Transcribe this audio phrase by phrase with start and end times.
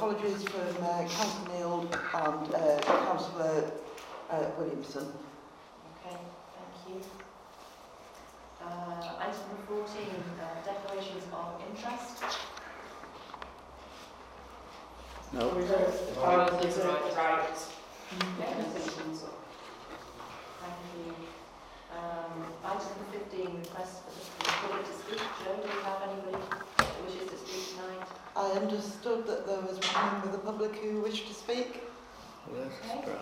[0.00, 3.70] apologies from uh, Councillor Neil and uh, Councillor
[4.30, 5.12] uh, Williamson.
[5.92, 6.16] Okay,
[6.56, 7.04] thank you.
[8.64, 10.08] Uh, item number 14,
[10.40, 12.24] uh, declarations of interest.
[15.34, 15.52] No.
[15.52, 17.02] Oh, is it right?
[17.14, 17.58] Right.
[20.60, 21.12] Thank you.
[21.92, 25.20] Um, item number 15, request for the public to speak.
[25.44, 28.19] Joe, do you have anybody who wishes to speak tonight?
[28.36, 31.82] I understood that there was one member of the public who wished to speak.
[32.50, 33.12] Okay.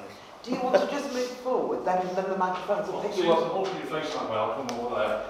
[0.45, 3.15] Do you want to just move forward then and then the microphones will Well, pick
[3.15, 3.51] see, you up?
[3.51, 5.27] hopefully your face not welcome or there.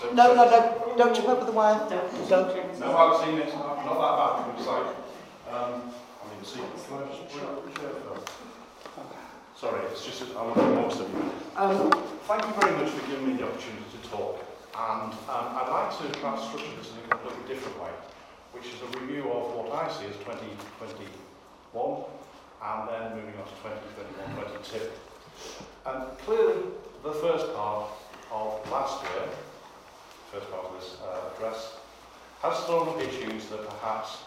[0.00, 1.78] So, No, no, no, don't jump over the wire.
[1.90, 2.28] Don't.
[2.28, 2.80] Don't.
[2.80, 4.14] No, I've seen it, not not that
[4.46, 4.86] bad, it's like,
[5.50, 8.30] um, I mean, see, can I just bring up the chair first?
[9.56, 11.20] Sorry, it's just, that I want to most of you.
[11.56, 11.90] Um,
[12.24, 14.38] thank you very much for giving me the opportunity to talk.
[14.72, 17.90] And um, I'd like to perhaps structure this in a completely different way,
[18.52, 22.04] which is a review of what I see as 2021
[22.60, 24.90] and then moving on to 2021, 22.
[25.86, 26.62] And clearly,
[27.02, 27.88] the first part
[28.30, 29.28] of last year,
[30.32, 31.78] first part of this uh, address,
[32.42, 34.18] has thrown up issues that perhaps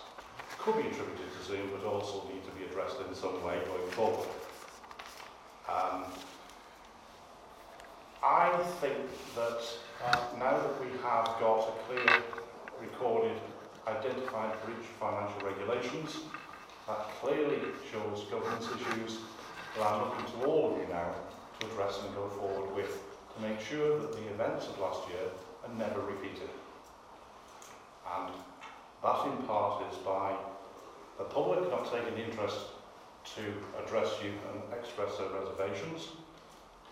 [0.58, 3.92] could be attributed to Zoom, but also need to be addressed in some way going
[3.92, 4.28] forward.
[5.70, 6.06] Um,
[8.24, 8.98] I think
[9.36, 9.62] that
[10.06, 12.24] uh, now that we have got a clear,
[12.82, 13.38] recorded,
[13.88, 16.20] identified breach financial regulations,
[16.88, 17.60] that clearly
[17.92, 19.20] shows governance issues.
[19.76, 21.16] That I'm looking to all of you now
[21.60, 23.02] to address and go forward with
[23.36, 25.32] to make sure that the events of last year
[25.64, 26.50] are never repeated.
[28.16, 28.34] And
[29.02, 30.36] that in part is by
[31.18, 32.58] the public not taking interest
[33.36, 33.42] to
[33.84, 36.10] address you and express their reservations,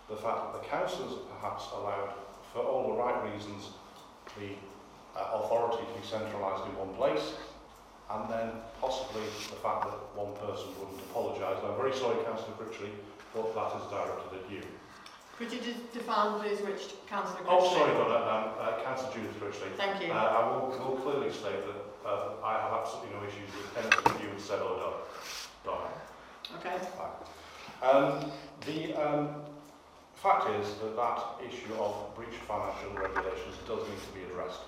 [0.10, 2.14] the fact that the councillors perhaps allowed,
[2.54, 3.70] for all the right reasons,
[4.40, 4.56] the
[5.16, 7.36] uh, authority to be centralised in one place,
[8.12, 11.60] and then possibly the fact that one person wouldn't apologise.
[11.64, 12.92] I'm very sorry, Councillor Critchley,
[13.36, 14.64] but that is directed at you.
[15.38, 19.36] Could you de- define please which councillor Oh, sorry about that, um, uh, Councillor Judith
[19.42, 19.74] Critchley.
[19.76, 20.14] Thank you.
[20.14, 24.22] Uh, I will, will clearly state that uh, I have absolutely no issues with anything
[24.22, 24.98] you have said or done.
[25.66, 25.92] Done.
[26.60, 26.78] Okay.
[27.82, 28.32] Um,
[28.68, 29.42] the um,
[30.14, 34.62] fact is that that issue of breach of financial regulations does need to be addressed.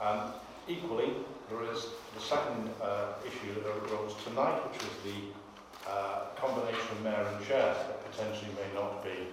[0.00, 0.32] Um,
[0.66, 1.12] equally,
[1.48, 7.02] there is the second uh, issue that arose tonight, which was the uh, combination of
[7.04, 9.28] mayor and chair that potentially may not be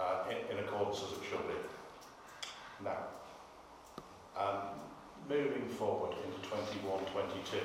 [0.00, 1.54] uh, in, in accordance as it should be.
[2.84, 2.98] Now,
[4.38, 4.58] um,
[5.28, 7.60] moving forward into 21-22,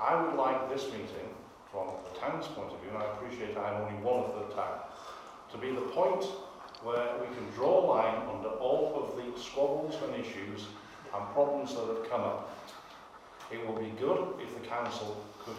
[0.00, 1.28] I would like this meeting,
[1.70, 4.80] from the town's point of view, and I appreciate I'm only one of the town,
[5.52, 6.24] to be the point
[6.82, 10.66] where we can draw a line under all of the squabbles and issues
[11.14, 12.58] and problems that have come up.
[13.52, 15.56] It would be good if the council could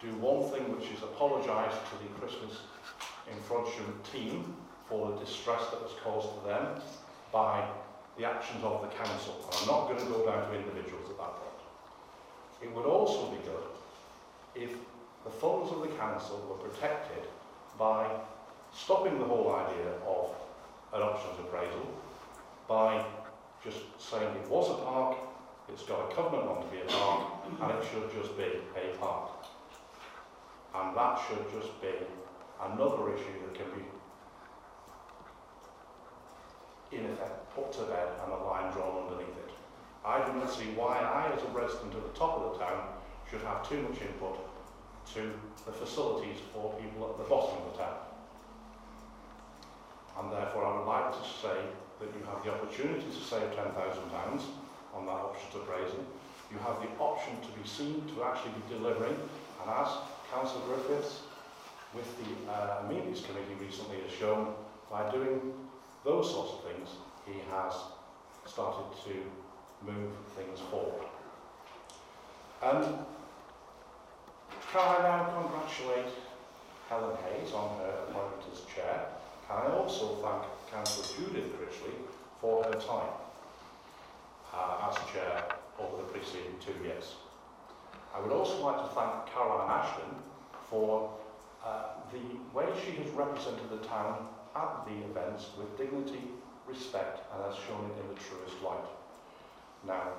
[0.00, 2.60] do one thing, which is apologise to the Christmas
[3.30, 4.54] in Frodsham team
[4.88, 6.80] for the distress that was caused to them
[7.32, 7.68] by
[8.18, 9.48] the actions of the council.
[9.52, 11.60] I'm not going to go down to individuals at that point.
[12.62, 13.66] It would also be good
[14.54, 14.72] if
[15.24, 17.28] the funds of the council were protected
[17.78, 18.08] by
[18.72, 20.30] stopping the whole idea of
[20.92, 21.86] an options appraisal
[22.68, 23.04] by
[23.62, 25.16] just saying it was a park,
[25.68, 28.96] it's got a covenant on to be a park, and it should just be a
[28.98, 29.30] park.
[30.74, 31.88] And that should just be
[32.62, 33.84] another issue that can be,
[36.96, 39.50] in effect, put to bed and a line drawn underneath it.
[40.04, 42.88] I do not see why I, as a resident at the top of the town,
[43.28, 44.38] should have too much input
[45.14, 45.32] to
[45.64, 48.05] the facilities for people at the bottom of the town.
[50.18, 51.56] And therefore I would like to say
[52.00, 53.72] that you have the opportunity to save £10,000
[54.94, 56.04] on that options appraisal.
[56.50, 59.16] You have the option to be seen to actually be delivering,
[59.60, 59.88] and as
[60.32, 61.22] Councillor Griffiths
[61.94, 64.54] with the uh, Amenities Committee recently has shown,
[64.90, 65.52] by doing
[66.04, 66.88] those sorts of things,
[67.26, 67.74] he has
[68.46, 69.14] started to
[69.84, 71.06] move things forward.
[72.62, 73.06] Um,
[74.72, 76.12] can I now congratulate
[76.88, 79.15] Helen Hayes on her appointment as chair?
[79.50, 81.94] I also thank Councillor Judith Critchley
[82.40, 83.12] for her time
[84.52, 85.44] uh, as chair
[85.78, 87.14] over the preceding two years.
[88.14, 90.14] I would also like to thank Caroline Ashton
[90.68, 91.12] for
[91.64, 96.22] uh, the way she has represented the town at the events with dignity,
[96.66, 98.86] respect and has shown it in the truest light.
[99.86, 100.12] Now,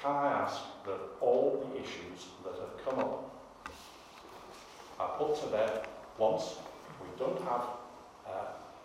[0.00, 3.26] can I ask that all the issues that have come up
[4.98, 5.86] are put to bed
[6.18, 6.56] once.
[7.00, 7.64] We don't have,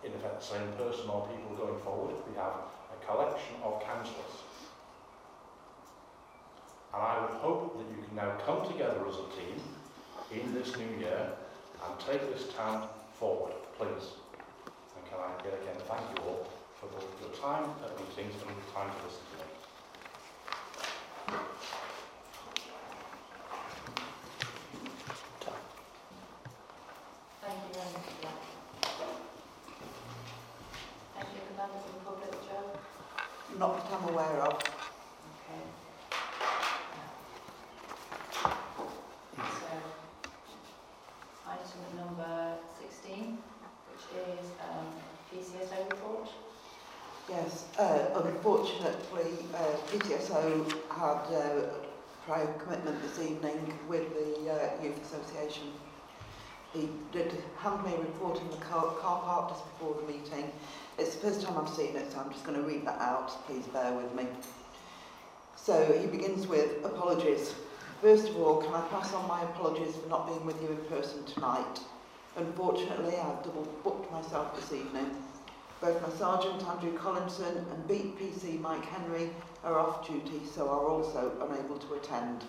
[0.04, 2.16] in effect, the same person or people going forward.
[2.30, 2.54] We have
[2.92, 4.38] a collection of councillors.
[6.94, 9.62] And I would hope that you can now come together as a team
[10.32, 11.32] in this new year
[11.86, 14.20] and take this town forward, please.
[14.96, 16.48] And can I yet again thank you all
[16.80, 19.52] for both your time at meetings and the time to listen to me.
[27.42, 28.40] Thank you very much for that.
[31.18, 32.66] Any other members of the public, Joe?
[33.62, 34.56] Not that I'm aware of.
[35.38, 35.62] Okay.
[39.38, 39.74] So,
[41.46, 43.38] item number 16,
[43.92, 44.88] which is um,
[45.30, 46.28] PCSO report.
[47.30, 51.70] Yes, uh, unfortunately, uh, PCSO had uh,
[52.26, 55.68] prior commitment this evening with the uh, Youth Association.
[56.74, 56.90] He
[57.58, 60.52] hand me a report in the car, car park just before the meeting.
[60.98, 63.30] It's the first time I've seen it, so I'm just going to read that out.
[63.46, 64.26] Please bear with me.
[65.58, 67.54] So he begins with apologies.
[68.02, 70.78] First of all, can I pass on my apologies for not being with you in
[70.86, 71.80] person tonight?
[72.38, 75.12] Unfortunately, I've double booked myself this evening.
[75.82, 79.30] Both my Sergeant Andrew Collinson and Beat PC Mike Henry
[79.64, 82.46] are off duty, so are also unable to attend.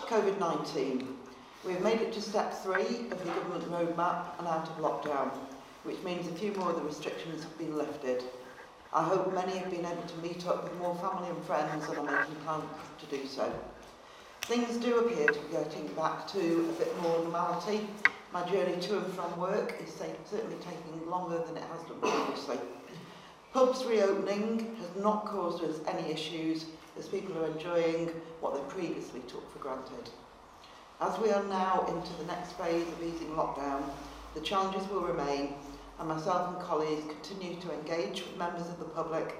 [0.00, 1.21] COVID-19.
[1.64, 5.30] We have made it to step three of the government roadmap and out of lockdown,
[5.84, 8.24] which means a few more of the restrictions have been lifted.
[8.92, 11.98] I hope many have been able to meet up with more family and friends and
[11.98, 12.64] are making plans
[12.98, 13.52] to do so.
[14.42, 17.86] Things do appear to be getting back to a bit more normality,
[18.32, 22.58] my journey to and from work is certainly taking longer than it has done previously.
[23.52, 26.64] Pubs reopening has not caused us any issues
[26.98, 28.08] as people are enjoying
[28.40, 30.10] what they previously took for granted.
[31.02, 33.82] As we are now into the next phase of easing lockdown,
[34.34, 35.54] the challenges will remain
[35.98, 39.34] and myself and colleagues continue to engage with members of the public,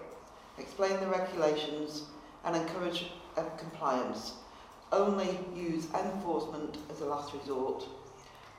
[0.59, 2.03] explain the regulations
[2.45, 4.33] and encourage uh, compliance.
[4.91, 7.85] Only use enforcement as a last resort.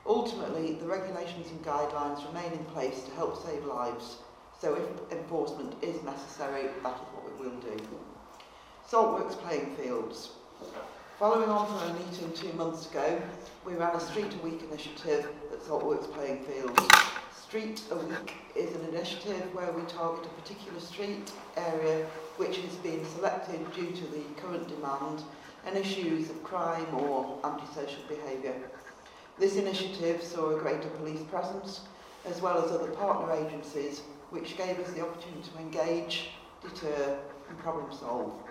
[0.06, 4.16] Ultimately, the regulations and guidelines remain in place to help save lives,
[4.58, 7.76] so if enforcement is necessary, that is what we will do.
[8.90, 10.30] Saltworks playing fields.
[11.24, 13.18] Following on from a meeting two months ago,
[13.64, 16.78] we ran a Street a Week initiative at Saltworks Playing Fields.
[17.34, 22.04] Street a Week is an initiative where we target a particular street area
[22.36, 25.22] which has been selected due to the current demand
[25.64, 28.56] and issues of crime or antisocial behaviour.
[29.38, 31.80] This initiative saw a greater police presence
[32.26, 37.16] as well as other partner agencies which gave us the opportunity to engage, deter
[37.48, 38.43] and problem solve.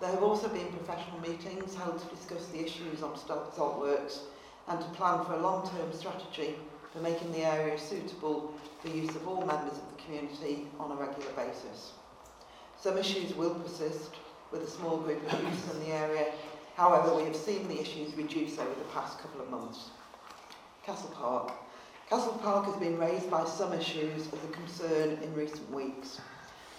[0.00, 4.20] There have also been professional meetings held to discuss the issues on sta- saltworks
[4.68, 6.54] and to plan for a long-term strategy
[6.92, 10.94] for making the area suitable for use of all members of the community on a
[10.94, 11.92] regular basis.
[12.80, 14.10] Some issues will persist
[14.52, 16.32] with a small group of youth in the area
[16.78, 19.90] However, we have seen the issues reduce over the past couple of months.
[20.86, 21.50] Castle Park.
[22.08, 26.20] Castle Park has been raised by some issues as a concern in recent weeks.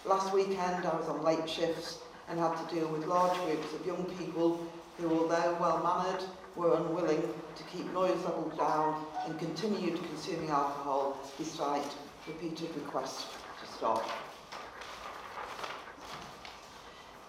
[0.05, 1.97] Last weekend I was on late shifts
[2.29, 4.65] and had to deal with large groups of young people
[4.97, 6.23] who, although well-mannered,
[6.55, 7.21] were unwilling
[7.55, 11.85] to keep noise levels down and continued consuming alcohol despite
[12.27, 13.25] repeated requests
[13.59, 14.07] to stop.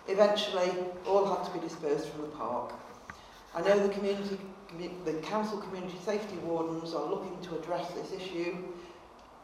[0.08, 0.70] Eventually,
[1.06, 2.72] all had to be dispersed from the park.
[3.54, 4.38] I know the community
[5.04, 8.56] the council community safety wardens are looking to address this issue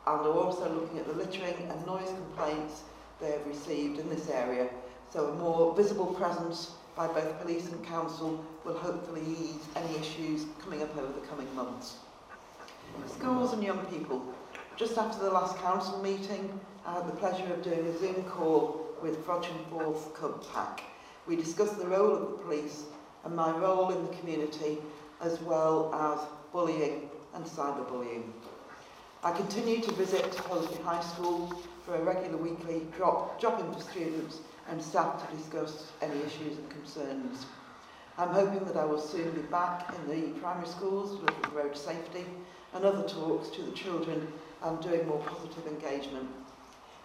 [0.06, 2.82] and are also looking at the littering and noise complaints
[3.20, 4.68] they have received in this area
[5.12, 10.46] So a more visible presence by both police and council will hopefully ease any issues
[10.62, 11.96] coming up over the coming months.
[13.06, 14.22] Schools and young people.
[14.76, 18.86] Just after the last council meeting, I had the pleasure of doing a Zoom call
[19.02, 20.82] with Frodsham Falls Cub Pack.
[21.26, 22.84] We discussed the role of the police
[23.24, 24.78] and my role in the community,
[25.20, 28.24] as well as bullying and cyberbullying.
[29.22, 31.52] I continue to visit Hosby High School
[31.84, 36.70] for a regular weekly drop, drop-in for students and staff to discuss any issues and
[36.70, 37.46] concerns.
[38.18, 42.24] I'm hoping that I will soon be back in the primary schools at road safety
[42.74, 44.32] and other talks to the children
[44.62, 46.28] and doing more positive engagement.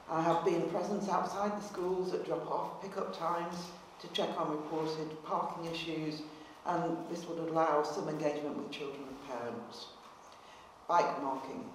[0.10, 3.56] I have been present outside the schools at drop-off, pick-up times
[4.01, 6.22] to check on reported parking issues
[6.65, 9.88] and this would allow some engagement with children and parents.
[10.88, 11.65] Bike marking.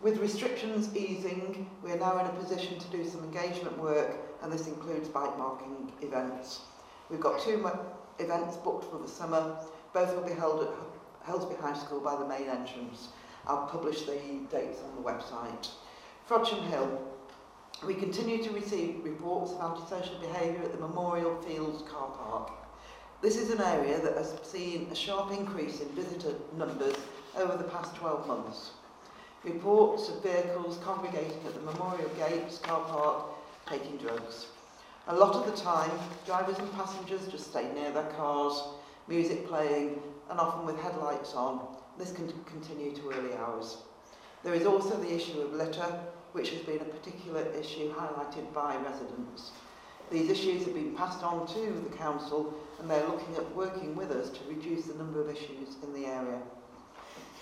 [0.00, 4.52] With restrictions easing, we are now in a position to do some engagement work and
[4.52, 6.60] this includes bike marking events.
[7.10, 7.68] We've got two
[8.18, 9.56] events booked for the summer.
[9.92, 10.70] Both will be held at
[11.26, 13.08] Helsby High School by the main entrance.
[13.46, 14.18] I'll publish the
[14.50, 15.68] dates on the website.
[16.28, 17.10] Frodsham Hill.
[17.84, 22.50] We continue to receive reports of antisocial behaviour at the Memorial Fields car park.
[23.20, 26.96] This is an area that has seen a sharp increase in visitor numbers
[27.36, 28.70] over the past 12 months.
[29.42, 33.24] Reports of vehicles congregating at the Memorial Gates car park
[33.68, 34.46] taking drugs.
[35.08, 35.90] A lot of the time,
[36.24, 38.62] drivers and passengers just stay near their cars,
[39.08, 41.60] music playing, and often with headlights on.
[41.98, 43.76] This can continue to early hours.
[44.42, 46.00] There is also the issue of litter,
[46.32, 49.52] which has been a particular issue highlighted by residents.
[50.10, 54.10] These issues have been passed on to the council and they're looking at working with
[54.10, 56.38] us to reduce the number of issues in the area.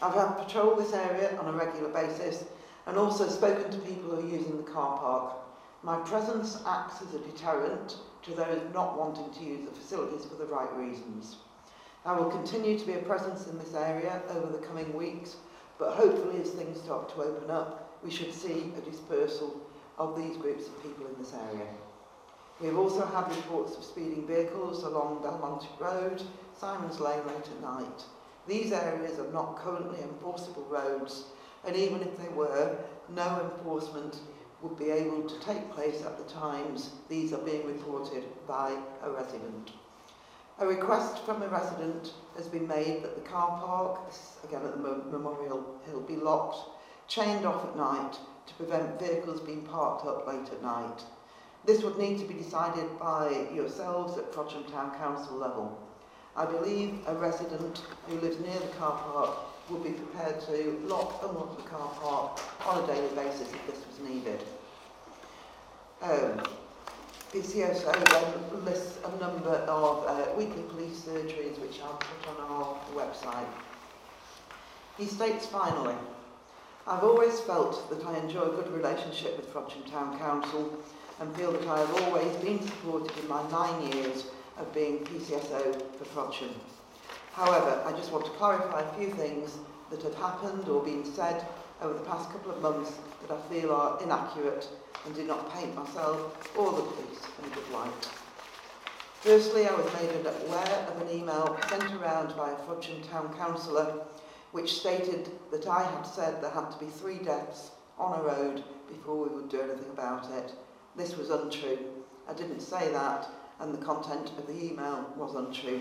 [0.01, 2.45] I've had patrolled this area on a regular basis
[2.87, 5.42] and also spoken to people who are using the car park.
[5.85, 10.37] My presence acts as a deterrent to those not wanting to use the facilities for
[10.37, 11.39] the right reasons.
[12.05, 15.37] I will continue to be a presence in this area over the coming weeks,
[15.79, 19.61] but hopefully as things start to open up, we should see a dispersal
[19.99, 21.67] of these groups of people in this area.
[22.61, 26.23] We have also had reports of speeding vehicles along Belmonte Road,
[26.57, 28.05] Simon's Lane late at night.
[28.47, 31.25] These areas are not currently enforceable roads,
[31.67, 32.77] and even if they were,
[33.09, 34.21] no enforcement
[34.63, 39.11] would be able to take place at the times these are being reported by a
[39.11, 39.73] resident.
[40.59, 44.73] A request from a resident has been made that the car park, this again at
[44.73, 46.59] the Memorial Hill, be locked,
[47.09, 48.17] chained off at night
[48.47, 51.03] to prevent vehicles being parked up late at night.
[51.65, 55.79] This would need to be decided by yourselves at Frodsham Town Council level.
[56.37, 61.23] I believe a resident who lives near the car park would be prepared to lock
[61.23, 64.45] and unlock the car park on a daily basis if this was needed.
[66.03, 66.43] Um,
[67.33, 72.77] PCSO then lists a number of uh, weekly police surgeries which I'll put on our
[72.95, 73.49] website.
[74.99, 75.95] He states finally,
[76.87, 80.77] I've always felt that I enjoy a good relationship with Frodsham Town Council
[81.21, 84.27] and feel that I have always been supported in my nine years
[84.59, 86.51] of being PCSO for Frodsham.
[87.33, 89.59] However, I just want to clarify a few things
[89.91, 91.47] that have happened or been said
[91.81, 94.69] over the past couple of months that I feel are inaccurate
[95.05, 98.11] and do not paint myself or the police in a good light.
[99.21, 104.05] Firstly, I was made aware of an email sent around by a Frodsham Town Councillor
[104.53, 108.63] which stated that I had said there had to be three deaths on a road
[108.89, 110.53] before we would do anything about it.
[110.97, 111.79] This was untrue.
[112.29, 113.27] I didn't say that,
[113.61, 115.81] and the content of the email was untrue.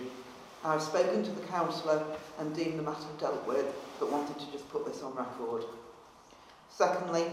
[0.64, 2.06] I've spoken to the councillor
[2.38, 3.66] and deemed the matter dealt with,
[4.00, 5.64] but wanted to just put this on record.
[6.70, 7.26] Secondly,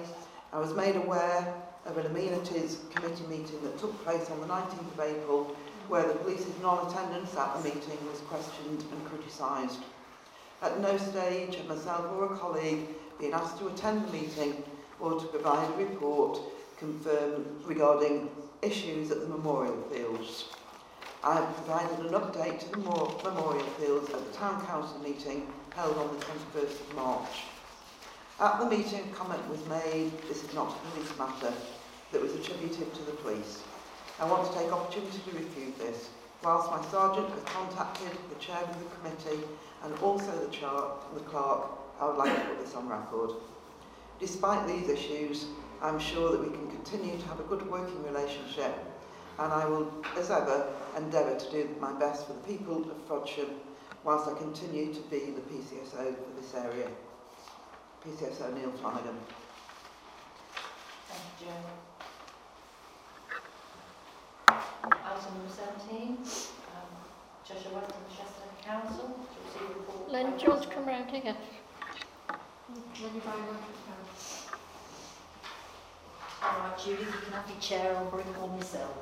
[0.52, 1.54] I was made aware
[1.84, 5.56] of an amenities committee meeting that took place on the 19th of April
[5.88, 9.80] where the police's non-attendance at the meeting was questioned and criticised.
[10.62, 14.62] At no stage have myself or a colleague been asked to attend the meeting
[15.00, 16.40] or to provide a report
[16.78, 18.30] confirmed regarding
[18.62, 20.46] issues at the memorial fields.
[21.24, 25.98] I have provided an update to the memorial fields at the Town Council meeting held
[25.98, 27.42] on the 21st of March.
[28.38, 31.52] At the meeting, comment was made, this is not a police matter,
[32.12, 33.64] that was attributed to the police.
[34.20, 36.08] I want to take opportunity to refute this.
[36.44, 39.44] Whilst my sergeant has contacted the chair of the committee
[39.82, 41.66] and also the, the clerk,
[42.00, 43.32] I would like to put this on record.
[44.20, 45.46] Despite these issues,
[45.82, 48.87] I'm sure that we can continue to have a good working relationship
[49.38, 50.66] and I will, as ever,
[50.96, 53.50] endeavour to do my best for the people of Frodsham
[54.04, 56.88] whilst I continue to be the PCSO for this area.
[58.04, 59.16] PCSO Neil Flanagan.
[61.08, 61.78] Thank you, Joe.
[64.48, 66.16] Item number 17, um,
[67.44, 70.10] Cheshire West and Chester Council to receive report.
[70.10, 71.36] Len, do you want to come round here?
[72.68, 73.58] When you buy one,
[76.40, 78.94] All right, Judy, you can have your chair, I'll bring one myself.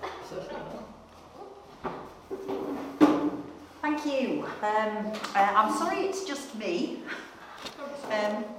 [3.82, 4.46] Thank you.
[4.62, 7.02] Um, uh, I'm sorry it's just me,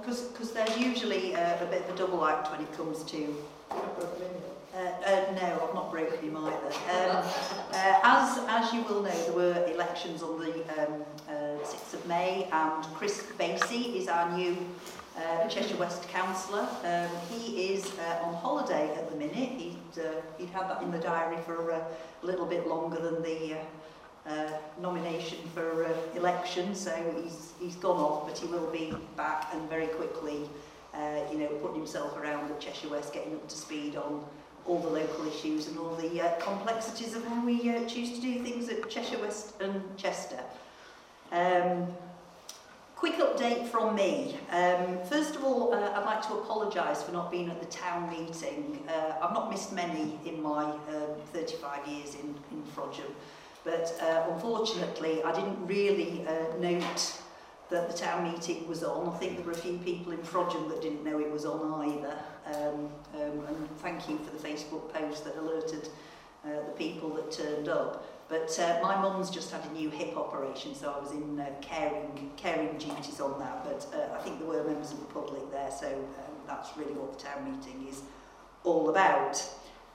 [0.00, 3.36] because um, they're usually uh, a bit of a double act when it comes to...
[3.72, 6.66] Uh, uh, no, I've not broken him either.
[6.66, 7.24] Um,
[7.72, 12.06] uh, as, as you will know, there were elections on the um, uh, 6th of
[12.06, 14.56] May, and Chris Basie is our new
[15.18, 16.66] uh, Cheshire West councillor.
[16.84, 19.34] Um, he is uh, on holiday at the minute.
[19.34, 21.80] He'd, uh, he'd had that in the diary for uh,
[22.22, 23.64] a little bit longer than the uh,
[24.28, 29.48] uh, nomination for uh, election, so he's, he's gone off, but he will be back
[29.54, 30.48] and very quickly,
[30.94, 34.24] uh, you know, putting himself around at Cheshire West, getting up to speed on
[34.66, 38.20] all the local issues and all the uh, complexities of when we uh, choose to
[38.20, 40.40] do things at Cheshire West and Chester.
[41.32, 41.86] Um,
[42.98, 44.36] Quick update from me.
[44.50, 48.10] Um, first of all, uh, I'd like to apologise for not being at the town
[48.10, 48.82] meeting.
[48.88, 53.12] Uh, I've not missed many in my um, 35 years in, in Frodsham,
[53.62, 57.22] but uh, unfortunately I didn't really uh, note
[57.70, 59.14] that the town meeting was on.
[59.14, 61.88] I think there were a few people in Frodsham that didn't know it was on
[61.88, 62.18] either.
[62.46, 65.88] Um, um, and thank you for the Facebook post that alerted
[66.44, 68.04] uh, the people that turned up.
[68.28, 71.48] But uh, my mum's just had a new hip operation, so I was in uh,
[71.62, 73.64] caring, caring duties on that.
[73.64, 76.92] But uh, I think there were members of the public there, so um, that's really
[76.92, 78.02] what the town meeting is
[78.64, 79.42] all about.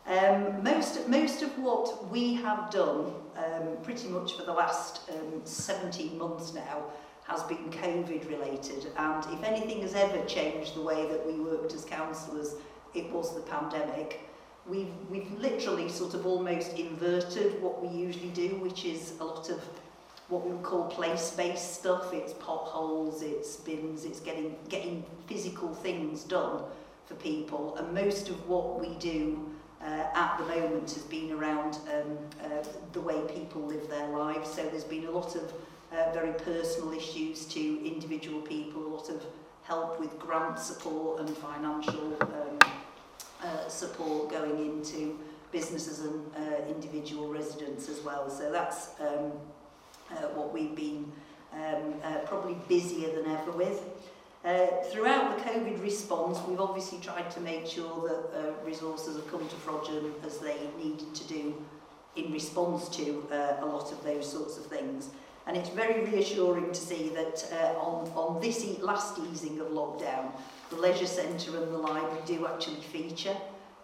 [0.07, 5.41] Um, most, most of what we have done, um, pretty much for the last um,
[5.43, 6.83] 17 months now,
[7.27, 8.87] has been COVID related.
[8.97, 12.55] And if anything has ever changed the way that we worked as councillors,
[12.93, 14.29] it was the pandemic
[14.67, 19.50] we've, we've literally sort of almost inverted what we usually do, which is a lot
[19.50, 19.62] of
[20.29, 22.13] what we would call place-based stuff.
[22.13, 26.63] It's potholes, it's bins, it's getting, getting physical things done
[27.05, 27.75] for people.
[27.77, 29.50] And most of what we do
[29.82, 34.50] uh, at the moment has been around um, uh, the way people live their lives.
[34.50, 35.53] So there's been a lot of
[35.91, 39.24] uh, very personal issues to individual people, a lot of
[39.63, 42.62] help with grant support and financial um,
[43.43, 45.19] uh, support going into
[45.51, 48.29] businesses and uh, individual residents as well.
[48.29, 49.31] So that's um,
[50.12, 51.12] uh, what we've been
[51.53, 53.83] um, uh, probably busier than ever with.
[54.43, 59.29] Uh, throughout the COVID response, we've obviously tried to make sure that uh, resources have
[59.31, 61.55] come to Frodsham as they needed to do
[62.15, 65.09] in response to uh, a lot of those sorts of things.
[65.47, 69.67] And it's very reassuring to see that uh, on, on this e last easing of
[69.67, 70.31] lockdown,
[70.70, 73.36] the leisure centre and the library do actually feature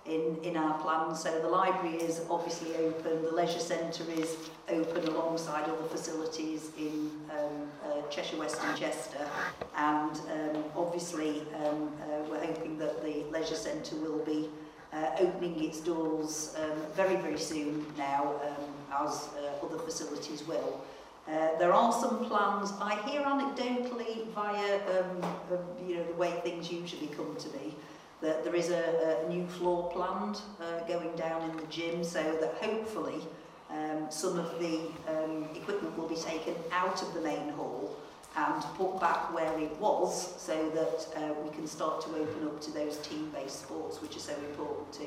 [0.06, 1.16] in, in our plan.
[1.16, 4.36] So the library is obviously open, the leisure centre is
[4.70, 9.28] open alongside other facilities in um, uh, Cheshire West and Chester.
[9.76, 14.50] And um, obviously um, uh, we're hoping that the leisure centre will be
[14.92, 20.82] uh, opening its doors um, very, very soon now, um, as uh, other facilities will.
[21.30, 26.32] Uh, there are some plans, I hear anecdotally via um, um, you know, the way
[26.44, 27.76] things usually come to me,
[28.22, 32.24] that there is a, a new floor planned uh, going down in the gym so
[32.42, 33.22] that hopefully
[33.70, 37.96] um, some of the um, equipment will be taken out of the main hall
[38.36, 42.60] and put back where it was so that uh, we can start to open up
[42.62, 45.06] to those team-based sports which are so important to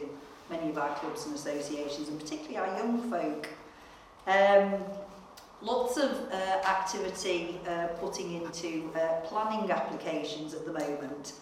[0.51, 3.49] many of our clubs and associations and particularly our young folk.
[4.27, 4.85] Um,
[5.63, 6.35] Lots of uh,
[6.67, 11.35] activity uh, putting into uh, planning applications at the moment.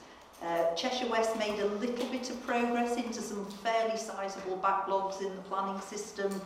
[0.43, 5.35] Uh, Cheshire West made a little bit of progress into some fairly sizable backlogs in
[5.35, 6.39] the planning system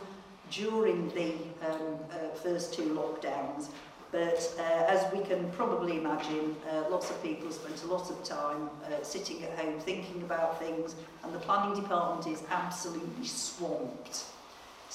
[0.51, 1.33] during the
[1.67, 3.67] um, uh, first two lockdowns.
[4.09, 8.23] But uh, as we can probably imagine, uh, lots of people spent a lot of
[8.23, 14.23] time uh, sitting at home thinking about things and the planning department is absolutely swamped.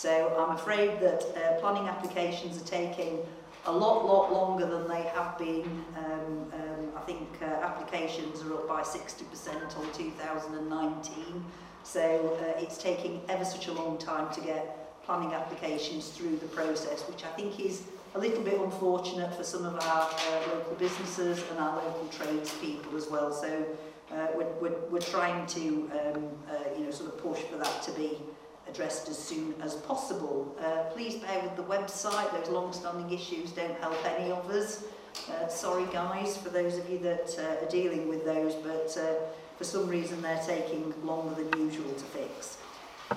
[0.00, 3.18] So I'm afraid that uh, planning applications are taking
[3.66, 5.84] a lot, lot longer than they have been.
[5.94, 11.44] Um, um, I think uh, applications are up by 60% on 2019.
[11.82, 12.00] So
[12.40, 17.02] uh, it's taking ever such a long time to get planning applications through the process,
[17.02, 17.82] which I think is
[18.14, 22.96] a little bit unfortunate for some of our uh, local businesses and our local tradespeople
[22.96, 23.34] as well.
[23.34, 23.66] So
[24.10, 27.82] uh, we're, we're, we're trying to um, uh, you know, sort of push for that
[27.82, 28.16] to be
[28.70, 30.54] addressed as soon as possible.
[30.60, 34.84] Uh, please bear with the website, those long-standing issues don't help any of us.
[35.28, 39.14] Uh, sorry guys for those of you that uh, are dealing with those, but uh,
[39.58, 42.58] for some reason they're taking longer than usual to fix.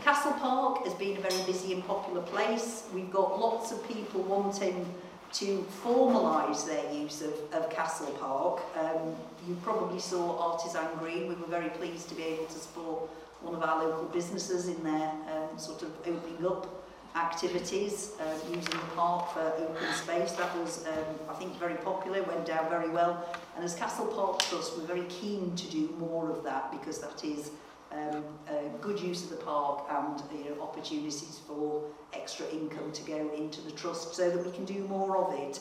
[0.04, 2.88] Castle Park has been a very busy and popular place.
[2.94, 4.92] We've got lots of people wanting
[5.34, 8.62] to formalise their use of, of Castle Park.
[8.76, 9.16] Um,
[9.48, 11.28] you probably saw Artisan Green.
[11.28, 13.10] We were very pleased to be able to support
[13.44, 16.84] one of our local businesses in their um, sort of opening up
[17.16, 20.32] activities, uh, using the park for open space.
[20.34, 23.24] That was, um, I think, very popular, went down very well.
[23.56, 27.24] And as Castle Park Trust, we're very keen to do more of that because that
[27.24, 27.52] is
[27.92, 33.04] um, a good use of the park and you know, opportunities for extra income to
[33.04, 35.60] go into the trust so that we can do more of it.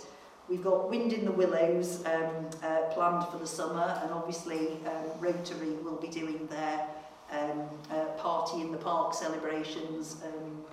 [0.49, 5.21] We've got Wind in the Willows um, uh, planned for the summer and obviously um,
[5.21, 6.88] Rotary will be doing their
[7.33, 10.64] um, uh, party in the park celebrations um,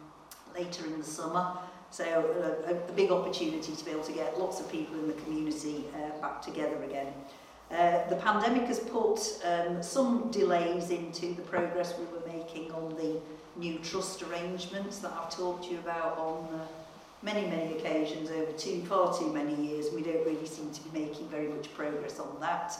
[0.56, 1.58] later in the summer.
[1.91, 5.08] So uh, a, a big opportunity to be able to get lots of people in
[5.08, 7.08] the community uh, back together again.
[7.72, 12.95] Uh, the pandemic has put um, some delays into the progress we were making on
[12.95, 13.19] the
[13.56, 16.65] new trust arrangements that I've talked to you about on uh,
[17.22, 19.88] many, many occasions over too, far too many years.
[19.93, 22.76] We don't really seem to be making very much progress on that.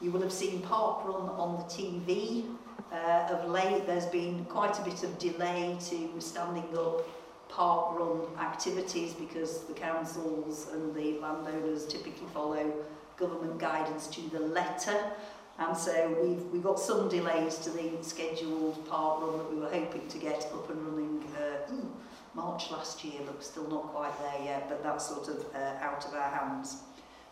[0.00, 2.46] You will have seen Park Run on the TV
[2.92, 7.06] Uh, of late, there's been quite a bit of delay to standing up
[7.48, 12.72] park run activities because the councils and the landowners typically follow
[13.16, 14.98] government guidance to the letter.
[15.58, 19.68] And so we've, we've got some delays to the scheduled park run that we were
[19.70, 21.72] hoping to get up and running uh,
[22.34, 26.04] March last year, but still not quite there yet, but that's sort of uh, out
[26.06, 26.78] of our hands.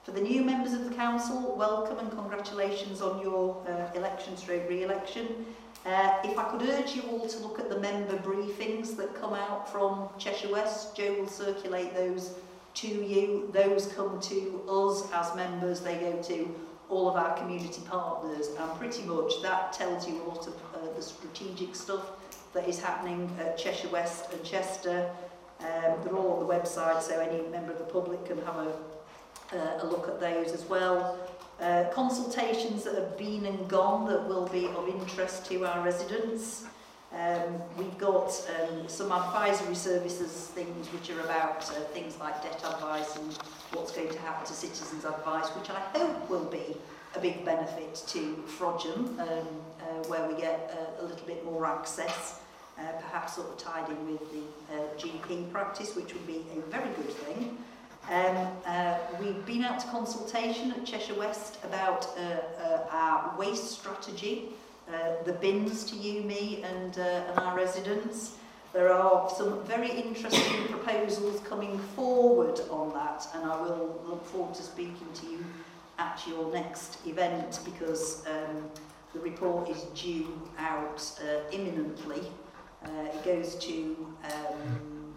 [0.09, 4.67] For the new members of the council, welcome and congratulations on your uh, election stroke
[4.67, 5.45] re-election.
[5.85, 9.35] Uh, if I could urge you all to look at the member briefings that come
[9.35, 12.33] out from Cheshire West, Joe will circulate those
[12.77, 13.51] to you.
[13.53, 16.55] Those come to us as members, they go to
[16.89, 20.91] all of our community partners and pretty much that tells you a lot of uh,
[20.97, 22.13] the strategic stuff
[22.55, 25.11] that is happening at Cheshire West and Chester.
[25.61, 28.73] Um, they're all on the website so any member of the public can have a,
[29.53, 31.19] uh, a look at those as well.
[31.61, 36.67] Uh, consultations that have been and gone that will be of interest to our residents.
[37.13, 38.29] Um, we've got
[38.61, 43.33] um, some advisory services things which are about uh, things like debt advice and
[43.73, 46.77] what's going to happen to citizens advice, which I hope will be
[47.17, 51.65] a big benefit to Frodsham, um, uh, where we get uh, a little bit more
[51.65, 52.41] access,
[52.79, 56.61] uh, perhaps sort of tied in with the uh, GP practice, which would be a
[56.71, 57.57] very good thing.
[58.11, 63.71] Um, uh, we've been out to consultation at Cheshire West about uh, uh, our waste
[63.71, 64.49] strategy,
[64.89, 68.37] uh, the bins to you, me and, uh, and our residents.
[68.73, 74.55] There are some very interesting proposals coming forward on that and I will look forward
[74.55, 75.45] to speaking to you
[75.99, 78.71] at your next event because um,
[79.13, 82.23] the report is due out uh, imminently.
[82.87, 85.15] Uh, it goes to um,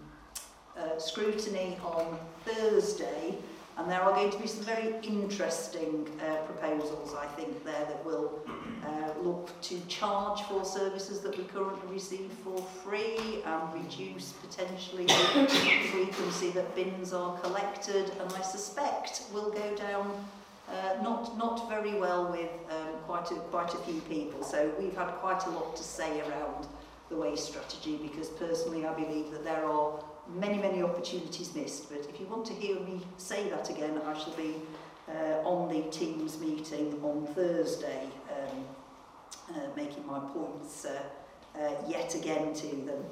[0.76, 3.36] uh, scrutiny on Thursday
[3.78, 8.04] and there are going to be some very interesting uh, proposals I think there that
[8.04, 8.40] will
[8.86, 15.06] uh, look to charge for services that we currently receive for free and reduce potentially
[15.06, 15.48] the
[15.90, 20.24] frequency that bins are collected and I suspect will go down
[20.68, 24.42] uh, not not very well with um, quite a quite a few people.
[24.44, 26.66] So we've had quite a lot to say around
[27.10, 30.02] the waste strategy because personally I believe that there are
[30.34, 31.90] many, many opportunities missed.
[31.90, 34.54] But if you want to hear me say that again, I shall be
[35.08, 38.64] uh, on the Teams meeting on Thursday, um,
[39.50, 41.02] uh, making my points uh,
[41.58, 43.04] uh, yet again to them.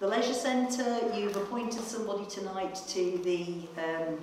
[0.00, 4.18] The Leisure Centre, you've appointed somebody tonight to the um,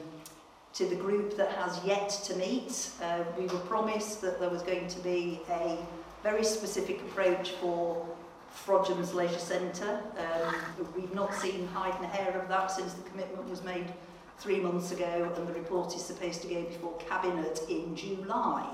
[0.74, 2.92] to the group that has yet to meet.
[3.02, 5.78] Uh, we were promised that there was going to be a
[6.24, 8.06] very specific approach for
[8.54, 10.02] Frodham's Leisure Centre.
[10.18, 10.56] Um,
[10.96, 13.92] we've not seen hide and hair of that since the commitment was made
[14.40, 18.68] three months ago and the report is supposed to go before Cabinet in July.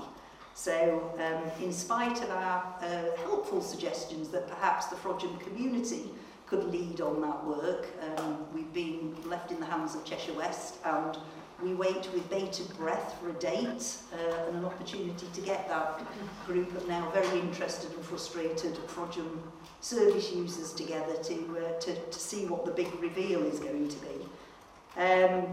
[0.54, 6.10] So um, in spite of our uh, helpful suggestions that perhaps the Frodham community
[6.46, 7.86] could lead on that work,
[8.16, 11.18] um, we've been left in the hands of Cheshire West and
[11.62, 16.00] we wait with bated breath for a date uh, and an opportunity to get that
[16.46, 19.38] group of now very interested and frustrated Frodsham
[19.80, 23.96] service users together to, uh, to, to see what the big reveal is going to
[23.96, 25.02] be.
[25.02, 25.46] Um,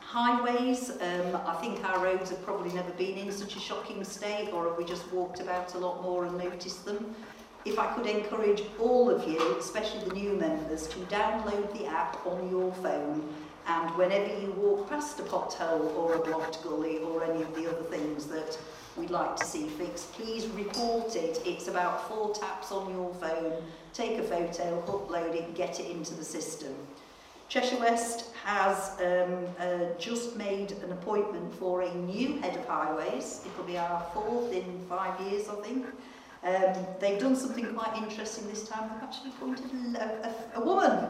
[0.00, 4.50] highways, um, I think our roads have probably never been in such a shocking state
[4.52, 7.14] or have we just walked about a lot more and noticed them.
[7.66, 12.24] If I could encourage all of you, especially the new members, to download the app
[12.26, 13.26] on your phone
[13.66, 17.68] And whenever you walk past a pothole or a blocked gully or any of the
[17.68, 18.58] other things that
[18.96, 21.40] we'd like to see fixed, please report it.
[21.46, 23.52] It's about four taps on your phone.
[23.94, 26.74] Take a photo, upload it, get it into the system.
[27.48, 33.42] Cheshire West has um, uh, just made an appointment for a new head of highways.
[33.46, 35.86] It'll be our fourth in five years, I think.
[36.42, 38.90] Um, they've done something quite interesting this time.
[38.92, 41.08] They've actually appointed a, a, a woman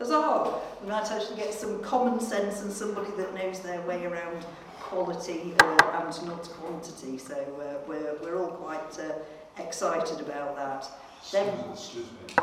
[0.00, 4.04] as oh, we might actually get some common sense and somebody that knows their way
[4.04, 4.44] around
[4.80, 7.18] quality uh, and not quantity.
[7.18, 9.12] So uh, we're, we're all quite uh,
[9.62, 10.88] excited about that.
[11.32, 12.34] Then, excuse me,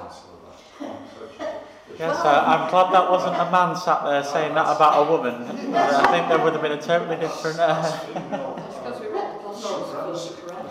[2.00, 5.76] Yes, I, I'm glad that wasn't a man sat there saying that about a woman.
[5.76, 7.60] I think there would have been a totally different...
[7.60, 7.64] Uh,
[8.32, 8.62] uh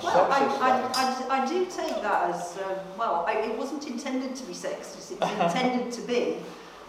[0.02, 4.34] Well, I, I, I, I do take that as, um, well, I, it wasn't intended
[4.34, 6.38] to be sexist, it was intended to be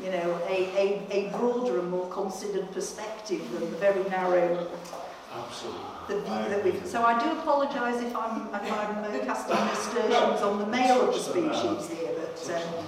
[0.03, 4.67] you know, a, a, a broader and more considered perspective than the very narrow
[5.33, 5.81] Absolutely.
[6.07, 6.85] the view that we've...
[6.85, 11.13] So I do apologise if I'm, if I'm uh, casting aspersions on the male of
[11.13, 12.85] the species here, but, um,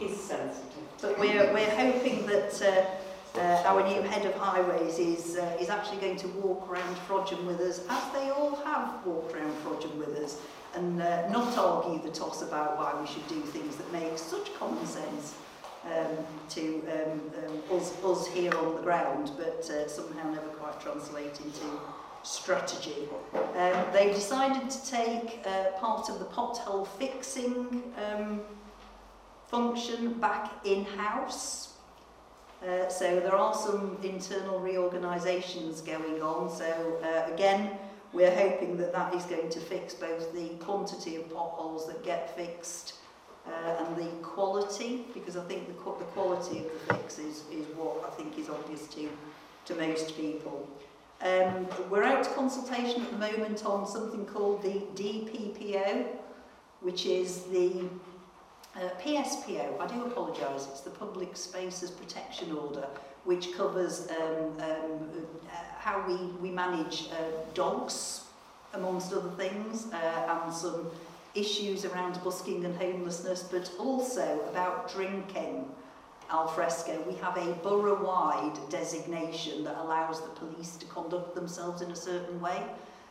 [0.00, 0.64] Is sensitive.
[1.00, 5.70] but we're, we're hoping that uh, uh, our new head of highways is, uh, is
[5.70, 9.94] actually going to walk around Frodsham with us, as they all have walked around Frodsham
[9.96, 10.40] with us,
[10.74, 14.52] and uh, not argue the toss about why we should do things that make such
[14.58, 15.34] common sense
[15.84, 16.16] um,
[16.50, 21.40] to um, um, us, us here on the ground, but uh, somehow never quite translate
[21.40, 21.66] into
[22.22, 23.08] strategy.
[23.34, 28.40] Um, they decided to take uh, part of the pothole fixing um,
[29.48, 31.74] function back in-house.
[32.66, 36.50] Uh, so there are some internal reorganisations going on.
[36.50, 37.78] So uh, again,
[38.12, 42.34] we're hoping that that is going to fix both the quantity of potholes that get
[42.34, 42.94] fixed
[43.48, 47.66] uh, and the quality, because I think the, the quality of the fix is, is
[47.76, 49.08] what I think is obvious to,
[49.66, 50.68] to most people.
[51.20, 56.06] Um, we're out to consultation at the moment on something called the DPPO,
[56.80, 57.84] which is the
[58.76, 59.80] uh, PSPO.
[59.80, 62.86] I do apologise, it's the Public Spaces Protection Order,
[63.24, 65.08] which covers um, um,
[65.50, 68.22] uh, how we, we manage uh, dogs,
[68.74, 70.90] amongst other things, uh, and some
[71.38, 75.64] issues around busking and homelessness, but also about drinking
[76.30, 77.02] al fresco.
[77.06, 82.40] We have a borough-wide designation that allows the police to conduct themselves in a certain
[82.40, 82.62] way.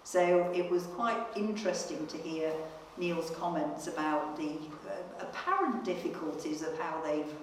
[0.03, 2.51] So it was quite interesting to hear
[2.97, 4.51] Neil's comments about the
[4.89, 7.33] uh, apparent difficulties of how they've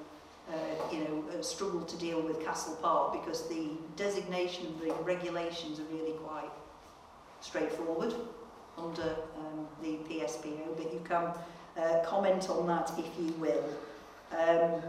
[0.48, 4.92] uh, you know, uh, struggled to deal with Castle Park because the designation of the
[5.04, 6.50] regulations are really quite
[7.40, 8.14] straightforward
[8.78, 11.30] under um, the PSPO, but you can
[11.76, 13.64] uh, comment on that if you will.
[14.32, 14.82] Um,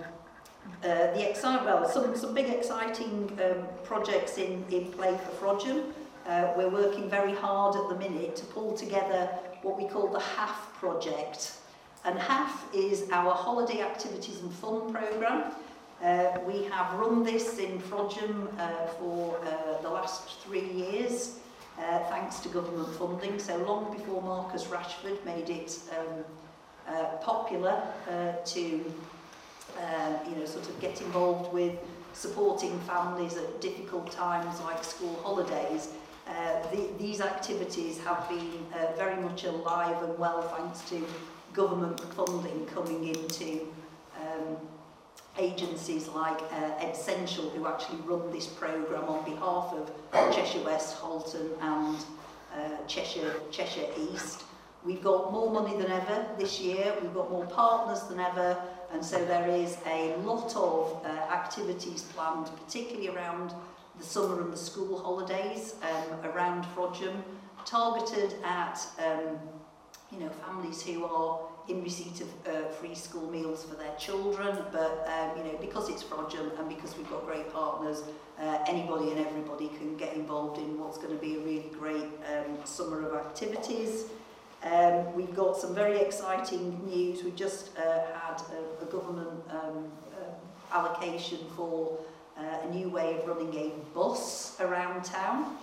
[0.83, 5.91] uh, the excite well, some, some big exciting um, projects in, in play for Frodsham.
[6.27, 9.29] Uh, we're working very hard at the minute to pull together
[9.61, 11.57] what we call the HAF project.
[12.03, 15.51] And HAF is our holiday activities and fun programme.
[16.03, 21.39] Uh, we have run this in Frodsham uh, for uh, the last three years.
[21.79, 23.39] uh, thanks to government funding.
[23.39, 26.23] So long before Marcus Rashford made it um,
[26.87, 28.93] uh, popular uh, to
[29.81, 31.77] um, you know, sort of get involved with
[32.13, 35.89] supporting families at difficult times like school holidays,
[36.27, 41.05] uh, the, these activities have been uh, very much alive and well thanks to
[41.53, 43.67] government funding coming into
[44.21, 44.57] um,
[45.37, 49.91] agencies like uh, Essential who actually run this program on behalf of
[50.33, 51.97] Cheshire West, Halton and
[52.53, 54.43] uh, Cheshire, Cheshire East.
[54.85, 58.57] We've got more money than ever this year, we've got more partners than ever,
[58.91, 63.53] and so there is a lot of uh, activities planned, particularly around
[63.97, 67.23] the summer and the school holidays um, around Frodsham,
[67.65, 69.39] targeted at um,
[70.11, 74.57] you know, families who are in receipt of uh, free school meals for their children,
[74.71, 78.03] but um, you know because it's fraudulent and because we've got great partners,
[78.39, 82.03] uh, anybody and everybody can get involved in what's going to be a really great
[82.03, 84.05] um, summer of activities.
[84.63, 87.23] Um, we've got some very exciting news.
[87.23, 87.81] We just uh,
[88.13, 91.97] had a, a government um, uh, allocation for
[92.37, 95.57] uh, a new way of running a bus around town.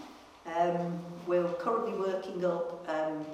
[0.47, 3.25] Um, we're currently working up um,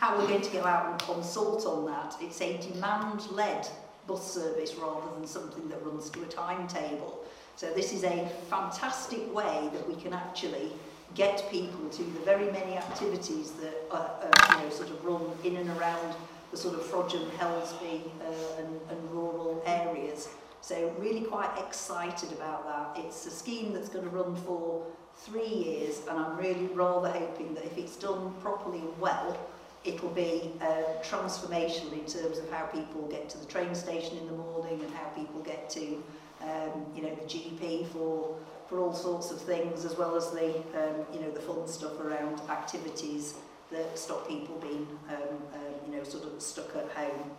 [0.00, 2.16] how we're going to go out and consult on that.
[2.22, 3.68] It's a demand-led
[4.06, 7.22] bus service rather than something that runs to a timetable.
[7.56, 10.72] So this is a fantastic way that we can actually
[11.14, 15.30] get people to the very many activities that are, are you know, sort of run
[15.44, 16.14] in and around
[16.50, 20.30] the sort of Frodsham, Helsby uh, and, and rural areas.
[20.62, 23.04] So really quite excited about that.
[23.04, 24.82] It's a scheme that's going to run for
[25.14, 29.36] three years and I'm really rather hoping that if it's done properly and well,
[29.84, 34.18] it will be uh, transformational in terms of how people get to the train station
[34.18, 36.02] in the morning and how people get to
[36.42, 38.36] um, you know the GP for
[38.68, 41.98] for all sorts of things as well as the um, you know the fun stuff
[42.00, 43.34] around activities
[43.70, 47.30] that stop people being um, um, you know sort of stuck at home.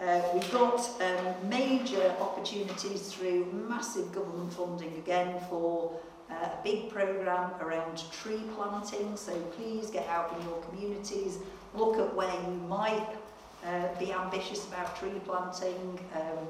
[0.00, 5.92] Uh, we've got um, major opportunities through massive government funding again for
[6.30, 11.38] uh, a big program around tree planting so please get out in your communities
[11.74, 13.06] look at where you might
[13.64, 15.98] uh, be ambitious about tree planting.
[16.14, 16.48] Um,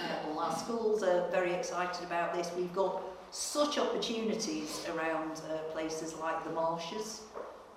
[0.00, 2.50] uh, all our schools are very excited about this.
[2.56, 7.22] We've got such opportunities around uh, places like the marshes.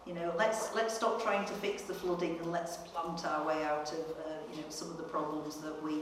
[0.06, 3.64] You know, let's let's stop trying to fix the flooding and let's plant our way
[3.64, 6.02] out of uh, you know some of the problems that we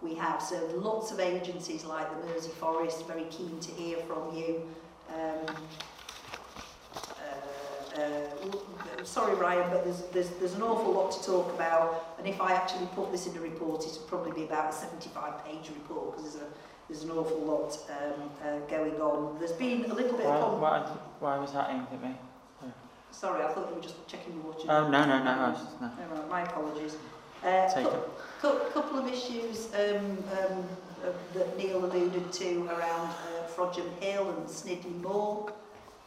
[0.00, 0.42] we have.
[0.42, 4.62] So lots of agencies like the Mersey Forest very keen to hear from you.
[9.12, 12.52] Sorry Ryan, but there's, there's, there's an awful lot to talk about and if I
[12.54, 16.16] actually put this in a report it would probably be about a 75 page report
[16.16, 16.48] because there's, a,
[16.88, 19.38] there's an awful lot um, uh, going on.
[19.38, 20.60] There's been a little bit Why, of...
[20.60, 20.78] why,
[21.20, 22.16] why was that aimed at me?
[23.10, 24.62] Sorry, I thought you were just checking your watch.
[24.66, 25.90] Oh, no, no, no, I was just, no.
[26.10, 26.96] Right, my apologies.
[27.44, 28.04] Uh, Take cou-
[28.40, 30.64] cou- couple of issues um, um,
[31.04, 35.52] uh, that Neil alluded to around uh, Frodsham Hill and Snidley Moor.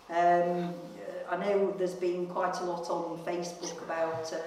[0.09, 0.73] Um,
[1.29, 4.37] I know there's been quite a lot on Facebook about uh,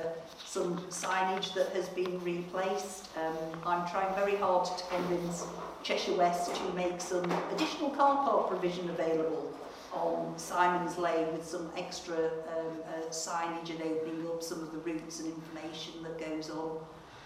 [0.45, 3.09] some signage that has been replaced.
[3.17, 3.37] Um,
[3.67, 5.45] I'm trying very hard to convince
[5.83, 9.53] Cheshire West to make some additional car park provision available
[9.93, 14.79] on Simon's Lane with some extra um, uh, signage and opening up some of the
[14.79, 16.79] routes and information that goes on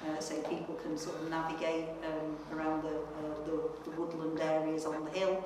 [0.08, 4.84] uh, so people can sort of navigate um, around the, uh, the, the woodland areas
[4.84, 5.44] on the hill.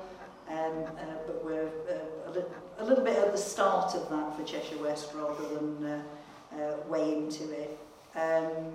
[0.49, 2.41] Um, uh, but we're uh, a, li
[2.79, 6.01] a little bit at the start of that for Cheshire West rather than uh,
[6.55, 7.77] uh, way into it.
[8.15, 8.71] Um,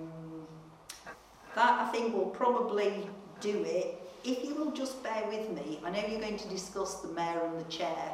[1.55, 3.07] that I think will probably
[3.39, 3.99] do it.
[4.23, 7.41] If you will just bear with me, I know you're going to discuss the mayor
[7.45, 8.11] and the chair,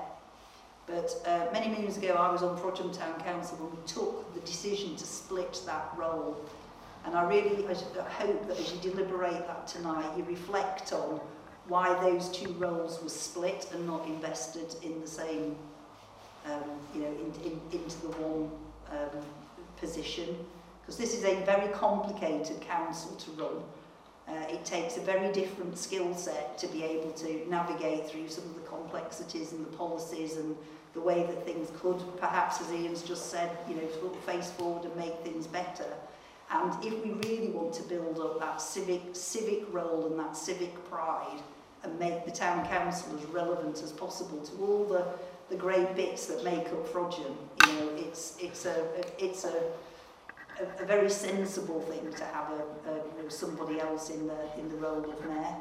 [0.88, 4.42] but uh, many moons ago I was on Frodsham Town Council when we took the
[4.42, 6.44] decision to split that role.
[7.06, 11.22] And I really I hope that as you deliberate that tonight, you reflect on
[11.68, 15.56] why those two roles were split and not invested in the same,
[16.46, 18.52] um, you know, in, in, into the warm
[18.92, 19.24] um,
[19.78, 20.36] position.
[20.82, 23.64] Because this is a very complicated council to run.
[24.28, 28.44] Uh, it takes a very different skill set to be able to navigate through some
[28.46, 30.56] of the complexities and the policies and
[30.94, 33.88] the way that things could, perhaps as Ian's just said, you know,
[34.26, 35.86] face forward and make things better.
[36.52, 40.74] And if we really want to build up that civic, civic role and that civic
[40.90, 41.42] pride
[41.84, 45.06] and make the town council as relevant as possible to all the
[45.50, 47.36] the great bits that make up Frodsham,
[47.68, 48.86] you know, it's, it's a,
[49.18, 49.64] it's a,
[50.60, 54.60] a, a very sensible thing to have a, a, you know, somebody else in the,
[54.60, 55.56] in the role of mayor.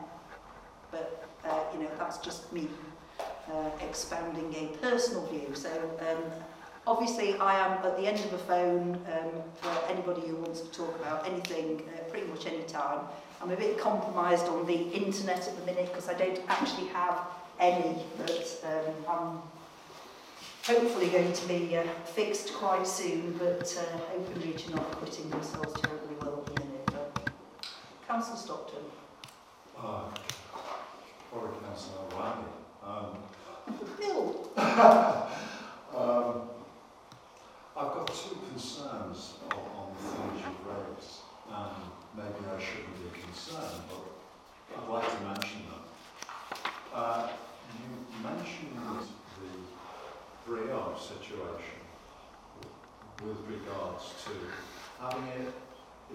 [0.91, 2.69] But, uh, you know, that's just me
[3.19, 5.55] uh, expounding a personal view.
[5.55, 5.71] So,
[6.01, 6.23] um,
[6.87, 10.71] obviously, I am at the end of a phone um, for anybody who wants to
[10.71, 13.01] talk about anything, uh, pretty much any time.
[13.41, 17.21] I'm a bit compromised on the internet at the minute because I don't actually have
[17.61, 19.43] any, but um, I'm
[20.69, 25.73] hopefully going to be uh, fixed quite soon, but uh, Openreach are not quitting themselves
[25.81, 27.31] terribly well at the minute.
[28.07, 28.83] Councillor Stockton.
[29.79, 30.11] Uh,
[31.33, 32.45] Borough Councillor Riley.
[32.85, 33.17] Um,
[33.99, 34.51] Bill.
[35.97, 36.43] um,
[37.75, 41.21] I've got two concerns on, on the things you've raised.
[41.51, 45.85] Um, maybe I shouldn't be concerned, but I'd like to mention them.
[46.93, 47.29] Uh,
[47.73, 49.78] you mentioned the
[50.49, 51.79] Brio situation
[53.23, 54.33] with regards to
[54.99, 55.53] having it,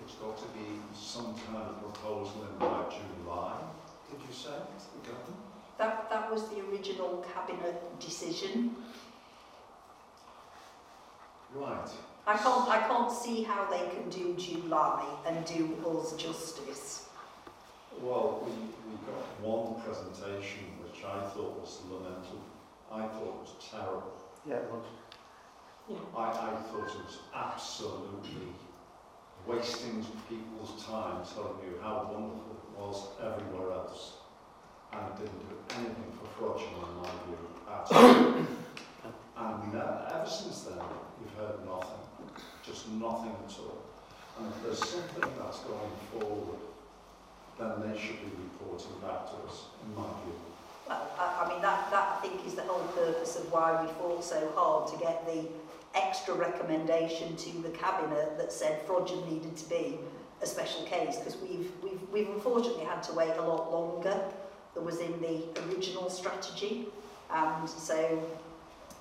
[0.04, 3.54] it's got to be some kind of proposal in by July,
[4.10, 5.38] did you say, to the government?
[5.78, 8.76] That, that was the original cabinet decision.
[11.54, 11.90] Right.
[12.26, 17.08] I can't, I can't see how they can do July and do us justice.
[18.02, 22.42] Well, we, we got one presentation which I thought was lamentable.
[22.92, 24.23] I thought was terrible.
[24.48, 24.86] Yeah, it was.
[26.16, 28.52] I, I thought it was absolutely
[29.48, 34.14] wasting people's time telling you how wonderful it was everywhere else.
[34.92, 39.64] And it didn't do anything for Frodsham, in my view, at all.
[39.64, 40.80] and uh, ever since then,
[41.20, 42.04] we've heard nothing.
[42.66, 43.84] Just nothing at all.
[44.40, 46.60] And if there's something that's going forward,
[47.60, 50.53] then they should be reporting back to us, in my view.
[50.88, 53.92] Well, I, I mean, that, that I think is the whole purpose of why we
[53.94, 55.46] fought so hard to get the
[55.96, 60.00] extra recommendation to the cabinet that said Frodsham needed to be
[60.42, 64.20] a special case because we've, we've, we've unfortunately had to wait a lot longer
[64.74, 66.88] than was in the original strategy.
[67.32, 68.22] And so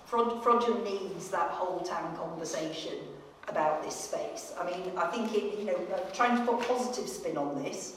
[0.09, 2.99] Frod, needs that whole town conversation
[3.49, 4.53] about this space.
[4.61, 5.79] I mean, I think it, you know,
[6.12, 7.96] trying to put positive spin on this,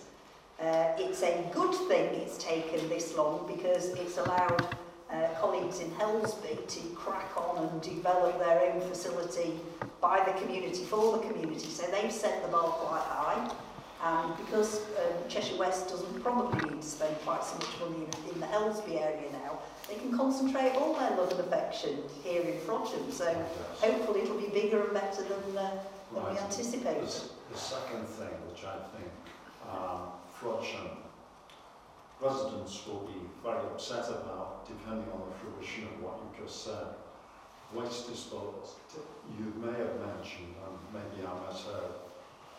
[0.62, 4.76] uh, it's a good thing it's taken this long because it's allowed
[5.12, 9.60] uh, colleagues in Helsby to crack on and develop their own facility
[10.02, 11.68] by the community, for the community.
[11.68, 13.52] So they've set the bar quite high.
[14.04, 18.34] And because um, Cheshire West doesn't probably need to spend quite so much money in,
[18.34, 22.60] in the Helsby area now, they can concentrate all their love and affection here in
[22.62, 23.12] Frodsham.
[23.12, 23.34] So
[23.82, 25.72] hopefully it'll be bigger and better than, uh,
[26.14, 27.08] than we anticipated.
[27.08, 29.12] The, the second thing, which I think
[29.72, 30.00] um,
[30.46, 30.90] Frodsham
[32.22, 36.88] residents will be very upset about, depending on the fruition of what you just said,
[37.74, 38.70] waste disposal.
[39.40, 41.98] You may have mentioned, and maybe I misheard,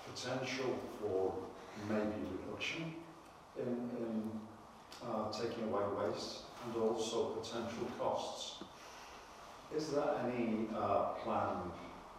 [0.05, 1.35] potential for
[1.89, 2.95] maybe reduction
[3.57, 3.73] in,
[4.03, 4.31] in
[5.07, 8.65] uh, taking away waste and also potential costs.
[9.75, 11.71] Is there any uh, planned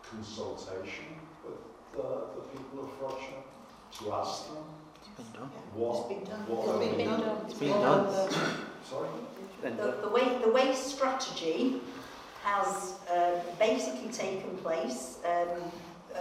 [0.01, 1.59] consultation with
[1.93, 3.43] the, the people of Frodsham
[3.99, 4.76] to ask It's
[5.17, 5.49] been done.
[5.73, 6.39] what, It's been done.
[6.47, 7.45] what It's are been the- done.
[7.49, 8.29] It's been done.
[8.83, 9.09] Sorry?
[9.61, 11.81] The, the, way, the waste strategy
[12.43, 15.17] has uh, basically taken place.
[15.25, 15.61] Um,
[16.15, 16.19] uh,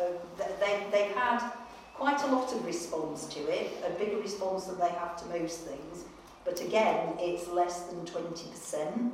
[0.60, 1.52] they, they've had
[1.94, 5.60] quite a lot of response to it, a bigger response than they have to most
[5.60, 6.04] things.
[6.44, 9.10] But again, it's less than 20%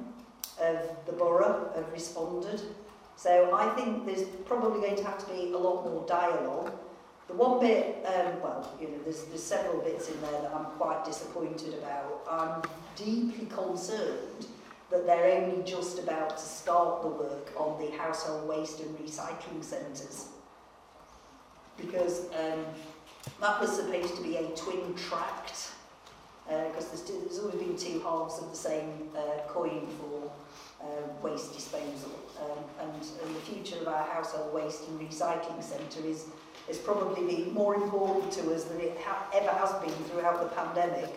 [0.61, 0.76] of
[1.07, 2.61] the borough have responded.
[3.16, 6.72] So I think there's probably going to have to be a lot more dialogue.
[7.28, 10.66] The one bit, um, well, you know, there's, there's several bits in there that I'm
[10.76, 12.22] quite disappointed about.
[12.30, 12.62] I'm
[12.96, 14.46] deeply concerned
[14.90, 19.62] that they're only just about to start the work on the household waste and recycling
[19.62, 20.26] centres.
[21.78, 22.64] Because um,
[23.40, 25.70] that was supposed to be a twin tract,
[26.48, 30.30] because there's, two- there's always been two halves of the same uh, coin for
[30.82, 30.86] uh,
[31.22, 32.10] waste disposal.
[32.42, 32.92] Um, and,
[33.24, 36.26] and the future of our household waste and recycling centre is
[36.72, 40.48] It's probably been more important to us than it ha ever has been throughout the
[40.56, 41.12] pandemic.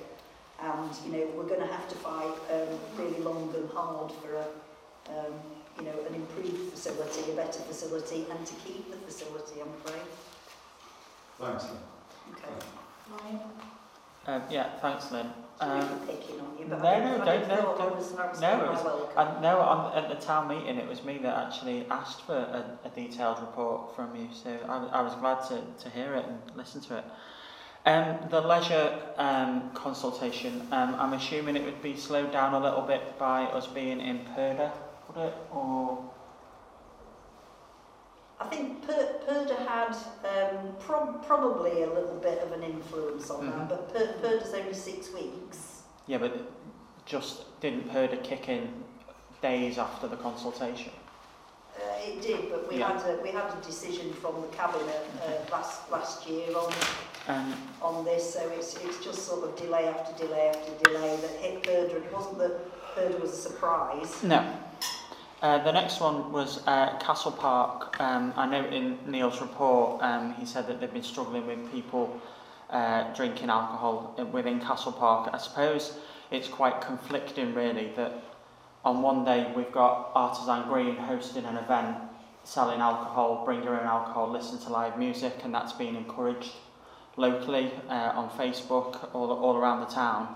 [0.62, 4.36] And, you know, we're going to have to fight um, really long and hard for
[4.36, 4.48] a,
[5.16, 5.34] um,
[5.80, 10.08] you know, an improved facility, a better facility, and to keep the facility, I'm afraid.
[11.40, 11.68] Thanks.
[12.34, 12.56] Okay.
[13.12, 13.40] Bye.
[14.28, 15.28] Um, yeah, thanks, Lynn.
[15.60, 18.66] Um, picking on you, but no, I no, don't- no, don't- was, I was no,
[18.66, 19.18] it was- welcome.
[19.46, 22.90] I on, at the town meeting it was me that actually asked for a, a
[22.90, 26.82] detailed report from you, so I, I was glad to, to hear it and listen
[26.82, 27.06] to it.
[27.86, 32.82] Um, the leisure um, consultation, um, I'm assuming it would be slowed down a little
[32.82, 34.72] bit by us being in purdah,
[35.08, 35.34] would it?
[35.54, 36.04] Or
[38.40, 43.46] I think per, purdah had um, prob probably a little bit of an influence on
[43.48, 43.70] Mhm.
[43.70, 45.82] that, but per, purdah's only six weeks.
[46.08, 46.34] yeah, but
[47.06, 48.84] just didn't purdah kick in
[49.42, 50.92] days after the consultation?
[51.78, 52.88] Uh, it did, but we Yeah.
[53.00, 56.72] had a, we had a decision from the cabinet uh, last last year on
[57.28, 61.32] Um, on this, so it's it's just sort of delay after delay after delay that
[61.42, 61.96] hit purdah.
[62.06, 62.54] It wasn't that
[62.96, 64.22] purdah was a surprise.
[64.24, 64.44] No.
[65.42, 68.00] Uh, the next one was uh, Castle Park.
[68.00, 72.22] Um, I know in Neil's report um, he said that they've been struggling with people
[72.70, 75.30] uh, drinking alcohol within Castle Park.
[75.34, 75.98] I suppose
[76.32, 78.24] it's quite conflicting, really, that
[78.86, 81.98] on one day we've got Artisan Green hosting an event
[82.46, 86.52] selling alcohol, bring your own alcohol, listen to live music, and that's being encouraged
[87.18, 90.34] locally uh, on Facebook all, all around the town.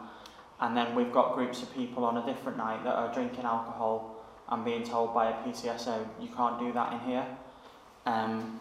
[0.59, 4.18] And then we've got groups of people on a different night that are drinking alcohol
[4.49, 7.25] and being told by a PCSO, you can't do that in here.
[8.05, 8.59] Um,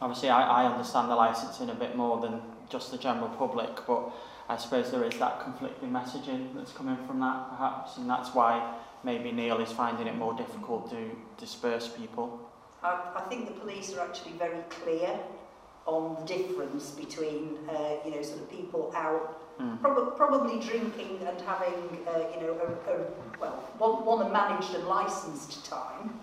[0.00, 4.10] obviously, I, I understand the licensing a bit more than just the general public, but
[4.48, 8.74] I suppose there is that conflicting messaging that's coming from that, perhaps, and that's why
[9.04, 12.50] maybe Neil is finding it more difficult to disperse people.
[12.82, 15.18] I, I think the police are actually very clear
[15.86, 19.80] on the difference between uh, you know sort of people out Mm.
[19.80, 23.04] Prob- probably drinking and having, uh, you know, a, a,
[23.40, 26.18] well, one, one a managed and licensed time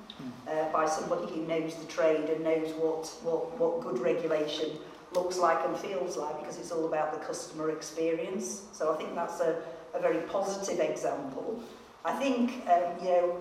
[0.48, 4.72] uh, by somebody who knows the trade and knows what, what, what good regulation
[5.14, 8.64] looks like and feels like because it's all about the customer experience.
[8.72, 9.62] So I think that's a,
[9.94, 11.62] a very positive example.
[12.04, 13.38] I think, um, you know,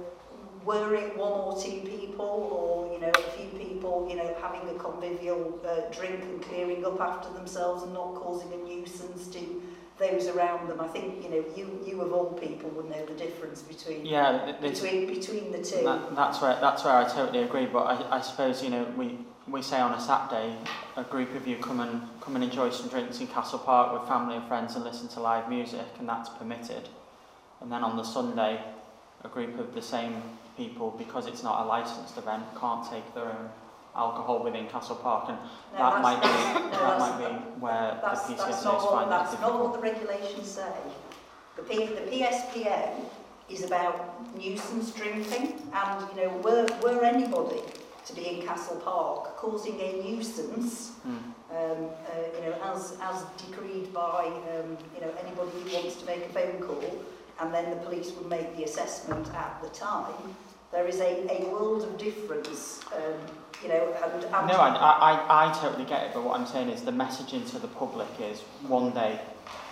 [0.65, 4.69] were it one or two people or, you know, a few people, you know, having
[4.69, 9.40] a convivial uh, drink and clearing up after themselves and not causing a nuisance to
[10.11, 13.15] those around them, I think you know you you of all people would know the
[13.15, 15.85] difference between yeah between between the two.
[15.85, 17.67] That, that's where that's where I totally agree.
[17.67, 20.57] But I, I suppose you know we we say on a Saturday,
[20.97, 24.09] a group of you come and come and enjoy some drinks in Castle Park with
[24.09, 26.89] family and friends and listen to live music, and that's permitted.
[27.61, 28.61] And then on the Sunday,
[29.23, 30.23] a group of the same
[30.57, 33.51] people, because it's not a licensed event, can't take their own
[33.97, 35.39] alcohol within Castle Park, and
[35.73, 39.07] No, that might be no, that might be where the that's, PCSOs not what, find
[39.07, 40.73] it that's not what the regulations say.
[41.57, 43.01] The, P, the PSPO
[43.49, 47.61] is about nuisance drinking and, you know, were, were anybody
[48.07, 51.17] to be in Castle Park causing a nuisance, Mm.
[51.17, 56.05] um, uh, you know, as, as decreed by, um, you know, anybody who wants to
[56.05, 57.03] make a phone call
[57.41, 60.13] and then the police would make the assessment at the time,
[60.73, 63.15] there is a, a world of difference, um,
[63.63, 66.69] you know, and, and No, I, I, I- totally get it, but what I'm saying
[66.69, 69.21] is the messaging to the public is one day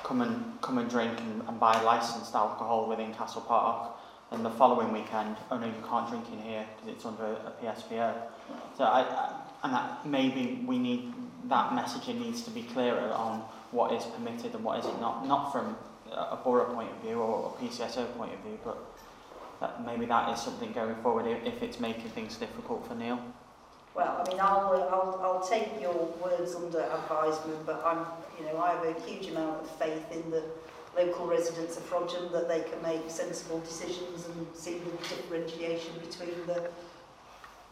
[0.02, 3.90] come and come and drink and, and buy licensed alcohol within Castle Park,
[4.30, 7.52] and the following weekend, oh no, you can't drink in here because it's under a
[7.62, 8.14] PSPO.
[8.76, 11.12] So I, I and that maybe we need
[11.48, 13.40] that messaging needs to be clearer on
[13.70, 15.76] what is permitted and what isn't not not from
[16.12, 18.78] a a borough point of view or a PCSO point of view, but
[19.60, 23.20] that maybe that is something going forward if, it's making things difficult for Neil.
[23.94, 28.06] Well, I mean, I'll, uh, I'll, I'll take your words under advisement, but I'm,
[28.38, 30.44] you know, I have a huge amount of faith in the
[30.96, 36.46] local residents of Frodsham that they can make sensible decisions and see the differentiation between
[36.46, 36.70] the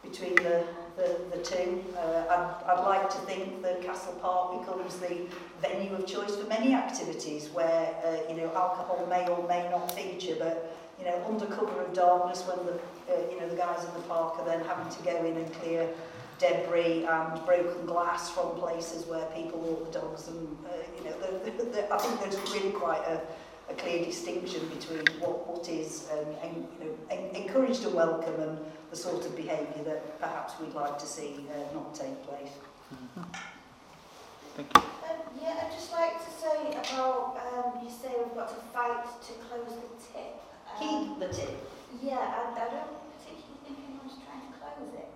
[0.03, 0.65] between the,
[0.97, 1.85] the, the two.
[1.97, 5.27] Uh, I'd, I'd like to think that Castle Park becomes the
[5.61, 9.93] venue of choice for many activities where, uh, you know, alcohol may or may not
[9.93, 12.73] feature, but, you know, under cover of darkness when the,
[13.13, 15.53] uh, you know, the guys in the park are then having to go in and
[15.55, 15.89] clear
[16.39, 21.17] debris and broken glass from places where people walk the dogs and, uh, you know,
[21.45, 23.21] the, the, the, I think there's really quite a,
[23.71, 28.39] a clear distinction between what, what is um, en, you know, en, encouraged and welcome
[28.41, 28.59] and
[28.91, 32.53] the sort of behaviour that perhaps we'd like to see uh, not take place.
[34.57, 34.81] Thank you.
[34.81, 39.05] Um, yeah, I'd just like to say about, um, you say we've got to fight
[39.23, 40.41] to close the tip.
[40.79, 41.71] Keep the tip.
[42.03, 45.09] Yeah, I, I don't particularly think anyone's trying to close it.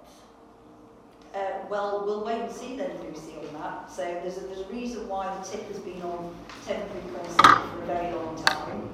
[1.34, 3.90] Uh, well, we'll wait and see then, Lucy, on that.
[3.90, 6.34] So there's a, there's a reason why the tip has been on
[6.66, 8.88] temporary consent for a very long time.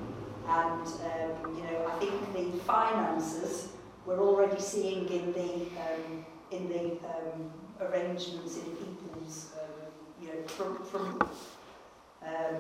[0.48, 3.68] And, um, you know, I think the finances
[4.04, 7.50] we're already seeing in the, um, in the um,
[7.80, 9.90] arrangements in people's, um,
[10.22, 11.30] you know, from, from
[12.27, 12.55] um,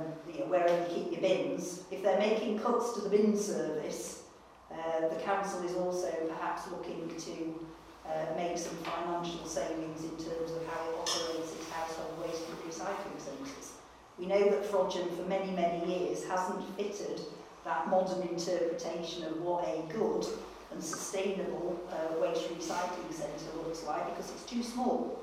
[0.48, 4.22] wherever you keep your bins, if they're making cuts to the bin service,
[4.70, 7.66] uh, the council is also perhaps looking to
[8.06, 12.58] uh, make some financial savings in terms of how it operates its household waste and
[12.70, 13.72] recycling centres.
[14.18, 17.20] We know that Frodsham for many, many years hasn't fitted
[17.64, 20.24] that modern interpretation of what a good
[20.72, 25.18] and sustainable uh, waste recycling centre looks like because it's too small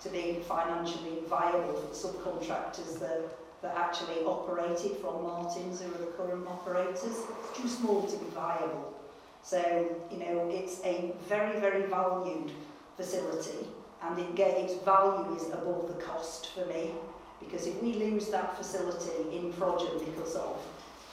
[0.00, 3.24] to be financially viable for subcontractors that,
[3.62, 8.30] that actually operated from Martins, who are the current operators, it's too small to be
[8.30, 8.94] viable.
[9.42, 12.52] So, you know, it's a very, very valued
[12.96, 13.66] facility
[14.02, 16.90] and it get, its value is above the cost for me
[17.40, 20.58] because if we lose that facility in Prodgen because of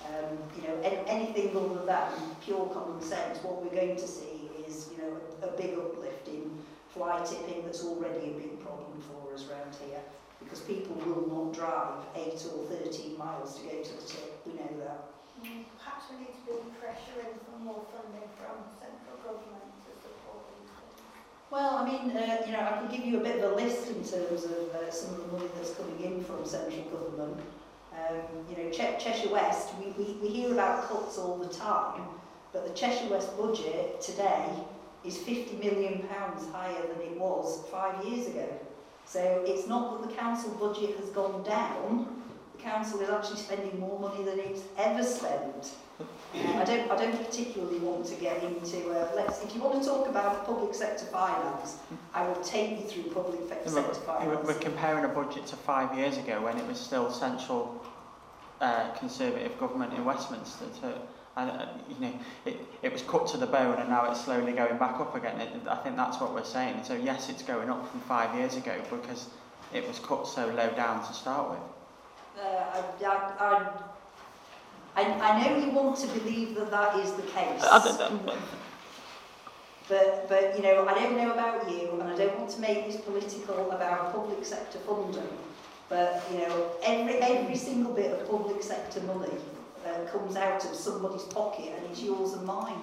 [0.05, 4.49] um, you know, any, anything other than pure common sense, what we're going to see
[4.67, 6.51] is, you know, a, a big uplift in
[6.89, 9.99] fly tipping that's already a big problem for us around here.
[10.45, 14.53] Because people will not drive 8 or 13 miles to go to the tip, we
[14.53, 15.09] know that.
[15.41, 20.45] Mm, perhaps we need to be pressuring for more funding from central government to support
[20.53, 21.01] these things.
[21.49, 23.89] Well, I mean, uh, you know, I could give you a bit of a list
[23.89, 27.41] in terms of uh, some of the money that's coming in from central government.
[27.91, 32.03] Um, you know, Ch Cheshire West, we, we, we hear about cuts all the time,
[32.53, 34.45] but the Cheshire West budget today
[35.03, 38.47] is 50 million pounds higher than it was five years ago.
[39.05, 42.21] So it's not that the council budget has gone down,
[42.55, 45.73] the council is actually spending more money than it's ever spent.
[45.99, 46.03] Uh,
[46.35, 49.87] I don't, I don't particularly want to get into, uh, let's, if you want to
[49.87, 51.77] talk about public sector finance,
[52.13, 54.47] I will take you through public sector We're, finance.
[54.47, 57.81] we're comparing a budget to five years ago when it was still central
[58.59, 60.65] uh, Conservative government in Westminster.
[61.37, 62.13] And, uh, you know,
[62.45, 65.39] it, it was cut to the bone and now it's slowly going back up again.
[65.41, 66.83] It, I think that's what we're saying.
[66.83, 69.27] So yes, it's going up from five years ago because
[69.73, 71.59] it was cut so low down to start with.
[72.41, 73.75] Uh, I,
[74.95, 77.63] I, I, I know you want to believe that that is the case.
[77.63, 78.39] I don't- don't-
[79.87, 82.87] But, but, you know, I don't know about you, and I don't want to make
[82.87, 85.27] this political about public sector funding,
[85.89, 89.29] but, you know, every, every single bit of public sector money
[89.85, 92.81] uh, comes out of somebody's pocket and it's yours and mine.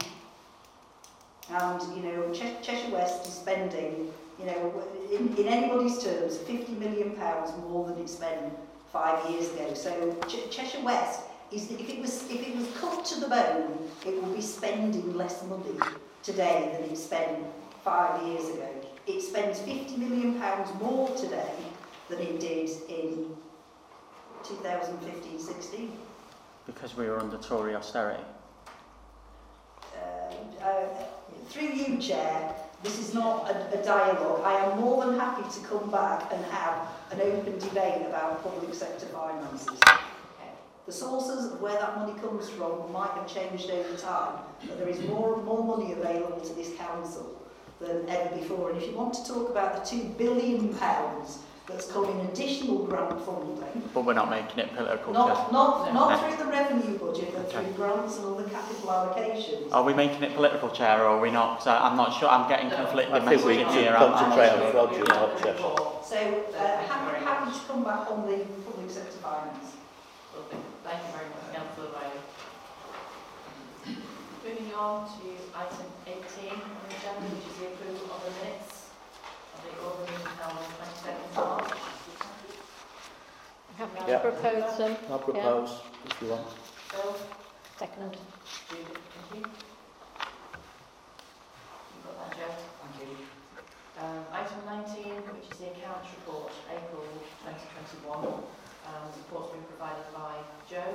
[1.51, 6.73] And, you know, che Cheshire West is spending, you know, in, in anybody's terms, 50
[6.75, 8.53] million pounds more than it spent
[8.93, 9.75] five years ago.
[9.75, 13.29] So che Cheshire West is that if it was if it was cut to the
[13.29, 15.79] bone, it would be spending less money
[16.23, 17.45] today than it spent
[17.85, 18.69] five years ago.
[19.07, 21.53] It spends 50 million pounds more today
[22.09, 23.35] than it did in
[24.45, 25.91] 2015-16
[26.67, 28.23] because we were under Tory austerity?
[29.97, 30.87] Uh, uh,
[31.49, 34.43] through you, Chair, this is not a, a dialogue.
[34.45, 38.75] I am more than happy to come back and have an open debate about public
[38.75, 39.79] sector finances.
[40.87, 44.89] The sources of where that money comes from might have changed over time, but there
[44.89, 47.41] is more and more money available to this council
[47.81, 48.71] than ever before.
[48.71, 51.39] And if you want to talk about the £2 billion pounds
[51.73, 55.13] that's come in additional grant funding, But we're not making it political.
[55.13, 56.17] not, not, not No.
[56.29, 57.65] through the revenue budget, but Okay.
[57.65, 59.73] through grants and other capital allocations.
[59.73, 61.59] Are we making it political, Chair, or are we not?
[61.59, 62.29] 'Cause I, I'm not sure.
[62.29, 63.97] I'm getting conflicting I think we messages should here.
[63.97, 64.87] I'm- I'm concentrate on sure.
[64.87, 65.77] Roger, not Cheshire.
[66.05, 68.37] So, uh, happy, happy to come back on the
[68.69, 69.77] public sector finance.
[70.37, 70.59] Lovely.
[70.85, 72.21] Thank you very much, Councillor Riley.
[74.45, 78.91] Moving on to item 18 on the agenda, which is the approval of the minutes
[79.55, 79.73] of the
[83.89, 84.97] to propose them.
[85.11, 86.47] I'll propose, if you want.
[86.93, 87.17] Bill,
[87.79, 88.17] Second.
[88.71, 89.51] Judith, thank you.
[91.91, 92.55] You've got that, Joe?
[92.79, 93.17] Thank you.
[93.99, 97.03] Um, item 19, which is the accounts report, April
[97.43, 98.19] 2021.
[98.23, 100.35] Um, the report's been provided by
[100.71, 100.95] Joe.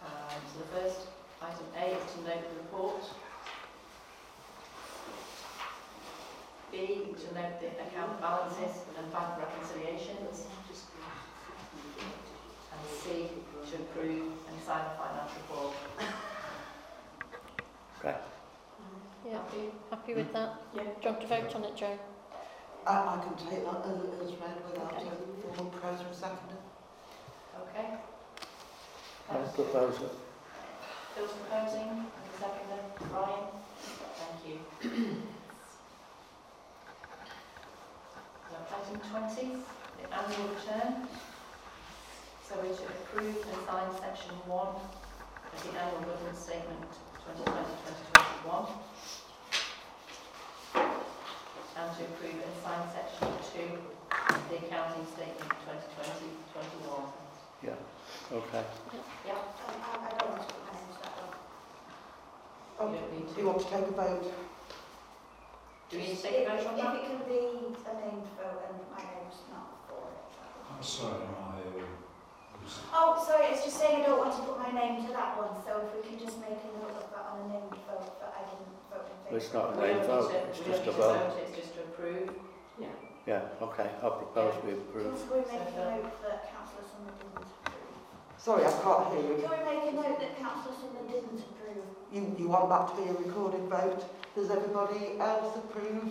[0.00, 1.00] Um, so the first
[1.42, 3.02] item A is to note the report.
[6.72, 10.48] B, to note the account balances and bank reconciliations.
[12.72, 13.28] And C,
[13.70, 15.76] to approve and sign the financial report.
[17.98, 18.16] Okay.
[19.24, 19.70] Yeah, Happy?
[19.90, 20.50] happy with that?
[20.50, 20.76] Mm.
[20.76, 20.82] Yeah.
[20.82, 21.98] Do you want to vote on it, Joe?
[22.86, 25.06] I, I can take that as, as read without Okay.
[25.06, 26.58] a formal proposer and seconder.
[27.62, 27.86] Okay.
[29.30, 30.12] I'll propose it.
[31.14, 32.82] Bill's proposing, and the seconder,
[33.14, 33.44] Ryan.
[34.18, 34.58] Thank you.
[38.50, 39.64] So item 20,
[39.96, 41.08] the annual return.
[42.52, 46.84] So we should approve and sign section 1 of the annual government statement
[47.24, 48.68] 2020-2021.
[51.72, 53.72] And to approve and sign section 2
[54.36, 57.08] of the accounting statement 2020-21.
[58.32, 58.64] Okay.
[59.24, 61.32] Yeah, I, I I don't want to put my name to that one.
[62.80, 63.40] Oh, you don't need Do to.
[63.40, 64.28] you want to take a vote?
[65.88, 66.96] Do we need to take a vote on If that?
[67.00, 67.40] it can be
[67.72, 70.20] a named vote and my name's not for it.
[70.68, 72.11] I'm sorry, I, was, uh,
[72.92, 75.52] Oh, sorry, it's just saying I don't want to put my name to that one,
[75.66, 78.30] so if we can just make a note of that on a named vote, but
[78.36, 80.58] I didn't vote in Well, It's not a We name don't vote, need to- it's
[80.58, 81.42] we just don't a need to vote.
[81.42, 82.28] It's just to approve.
[82.78, 82.94] Yeah,
[83.26, 83.66] Yeah.
[83.66, 85.12] okay, I'll propose we approve.
[85.16, 87.82] Can we make a uh, note that councillor Summer didn't approve?
[88.38, 89.36] Sorry, I can't hear you.
[89.42, 91.84] Can we make a note that councillor Summer didn't approve?
[92.12, 94.02] You, you want that to be a recorded vote?
[94.34, 96.10] Does everybody else approve?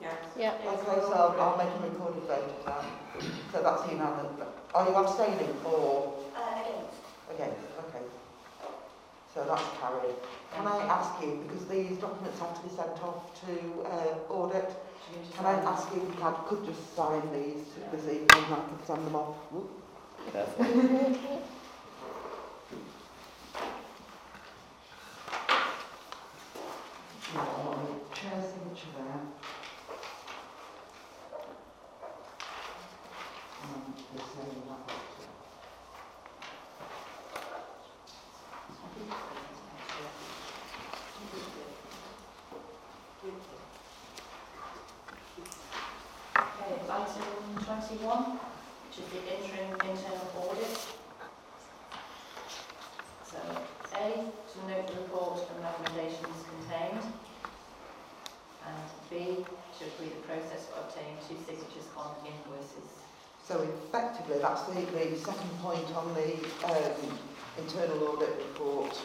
[0.00, 0.14] Yeah.
[0.36, 0.54] Yeah.
[0.64, 2.84] Okay, so I'll, I'll make a recorded vote of that.
[3.52, 4.48] So that's unanimous.
[4.74, 6.96] Are you abstaining or Uh, against?
[7.30, 7.78] against?
[7.88, 8.04] Okay.
[9.34, 10.16] So that's carried.
[10.54, 14.74] Can I ask you, because these documents have to be sent off to uh, audit,
[15.36, 18.60] can I ask you if you had, could just sign these this evening and I
[18.68, 19.36] could send them off?
[19.52, 19.70] Whoop.
[20.32, 20.64] Careful.
[27.34, 29.20] No, I want the chair signature there.
[33.62, 33.70] And the same that.
[33.70, 33.79] Okay, item
[47.90, 48.38] 21,
[48.86, 50.78] which is the interim internal audit.
[53.26, 53.38] So,
[53.94, 57.02] A, to note the report and recommendations contained.
[58.66, 58.76] And
[59.10, 59.44] B,
[59.78, 63.09] to agree the process for obtaining two signatures on invoices.
[63.46, 66.34] So effectively, that's the, the second point on the
[66.66, 67.18] um,
[67.58, 69.00] internal audit report.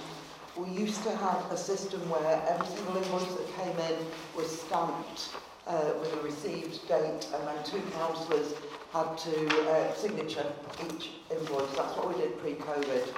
[0.55, 4.05] We used to have a system where every single invoice that came in
[4.37, 5.35] was stamped
[5.67, 8.53] uh, with a received date and then two councillors
[8.93, 10.45] had to uh, signature
[10.85, 11.75] each invoice.
[11.75, 13.13] That's what we did pre-COVID.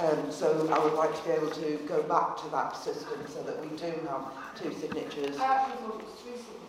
[0.00, 3.42] Um, so I would like to be able to go back to that system so
[3.42, 5.36] that we do have two signatures.
[5.36, 6.67] That was three signatures.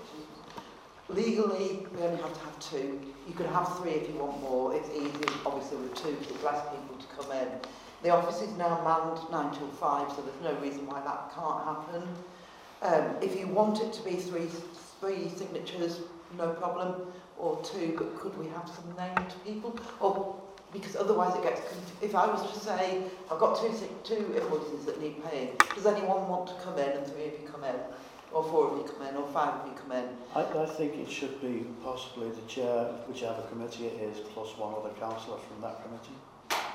[1.09, 3.01] Legally, we only have to have two.
[3.27, 4.75] You could have three if you want more.
[4.75, 7.47] It's easy, obviously, with two, because it's less people to come in.
[8.03, 11.63] The office is now manned 9 till 5, so there's no reason why that can't
[11.65, 12.07] happen.
[12.81, 14.47] Um, if you want it to be three,
[14.99, 15.99] three signatures,
[16.37, 19.77] no problem, or two, but could we have some named people?
[19.99, 20.39] Or
[20.71, 21.61] because otherwise it gets,
[22.01, 23.01] if I was to say,
[23.31, 27.07] I've got two, two invoices that need paying, does anyone want to come in and
[27.07, 27.75] three of you come in?
[28.31, 30.05] or four week men or five week men.
[30.35, 34.73] I, I think it should be possibly the chair, whichever committee it is, plus one
[34.73, 36.17] other councillor from that committee.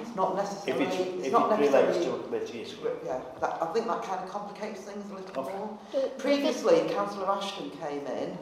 [0.00, 0.84] It's not necessarily...
[0.84, 2.74] If, it's, it's if not it necessarily, relates to a committee, it's.
[3.04, 5.56] Yeah, that, I think that kind of complicates things a little okay.
[5.56, 5.78] more.
[6.18, 8.36] Previously, Councillor Ashton came in,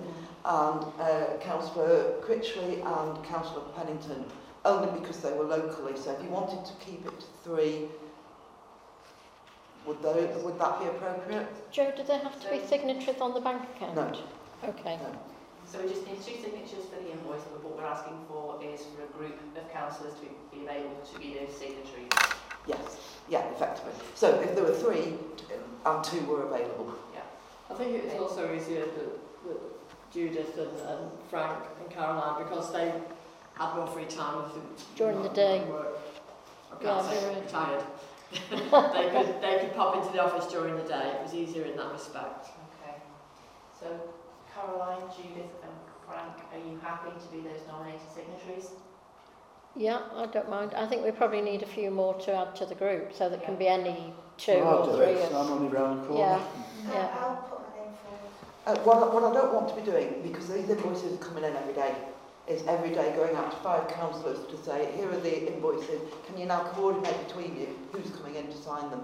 [0.44, 4.24] and uh, Councillor Critchley and Councillor Pennington,
[4.64, 7.88] only because they were locally, so if you wanted to keep it to three,
[9.86, 11.46] would those, would that be appropriate?
[11.72, 13.94] Joe, do they have to be signatures on the bank account?
[13.96, 14.12] No.
[14.68, 14.98] Okay.
[15.02, 15.18] No.
[15.66, 18.82] So we just need two signatures for the invoice, but what we're asking for is
[18.94, 20.20] for a group of councillors to
[20.54, 22.12] be available to be those signatories.
[22.66, 22.98] Yes.
[23.28, 23.92] Yeah, effectively.
[24.14, 25.14] So if there were three
[25.86, 26.94] and two were available.
[27.14, 27.20] Yeah.
[27.70, 29.60] I think it's also easier that, that
[30.12, 32.92] Judith and, and Frank and Caroline, because they
[33.54, 34.64] had more free time, I think.
[34.96, 35.64] During the day.
[35.70, 35.98] Work.
[36.70, 37.84] I Yeah, can't say very- retired.
[38.50, 41.12] They could they could pop into the office during the day.
[41.16, 42.46] It was easier in that respect.
[42.82, 42.96] Okay.
[43.78, 43.86] So
[44.54, 45.72] Caroline, Judith and
[46.06, 48.70] Frank, are you happy to be those nominated signatories?
[49.74, 50.74] Yeah, I don't mind.
[50.74, 53.38] I think we probably need a few more to add to the group, so there
[53.40, 55.14] can be any two Well, I'll or do three.
[55.22, 56.20] it, I'm only round the corner.
[56.20, 56.92] Yeah.
[56.92, 57.16] Yeah.
[57.18, 58.78] I'll put my name forward.
[58.80, 61.44] Uh, what, I- what I don't want to be doing, because these invoices are coming
[61.44, 61.94] in every day,
[62.48, 66.36] is every day going out to five councillors to say, here are the invoices, can
[66.38, 69.02] you now coordinate between you who's coming in to sign them?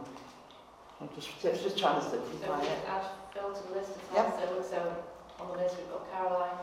[1.00, 2.70] I'll just So it's just trying to So simplify we it.
[2.70, 4.36] just add Phil to the list as Yep.
[4.50, 4.62] well.
[4.64, 5.04] So, so
[5.40, 6.58] on the list we've got Caroline,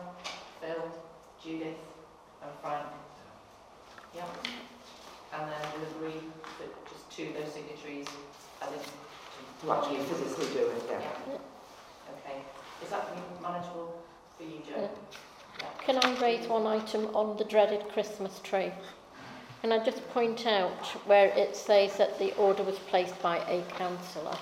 [0.60, 0.90] Phil,
[1.42, 1.80] Judith
[2.42, 2.86] and Frank.
[4.14, 4.28] Yep.
[5.32, 6.20] And then we'll agree
[6.60, 8.06] that just two of those signatories
[8.60, 9.66] added to.
[9.66, 11.00] To actually physically do it, yeah.
[12.20, 12.42] Okay.
[12.84, 13.08] Is that
[13.40, 14.02] manageable
[14.36, 14.82] for you, Joe?
[14.82, 14.88] Yeah.
[15.80, 18.72] Can I raise one item on the dreaded Christmas tree?
[19.60, 23.62] Can I just point out where it says that the order was placed by a
[23.76, 24.36] councillor?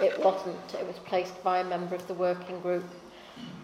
[0.00, 0.74] It wasn't.
[0.74, 2.84] It was placed by a member of the working group.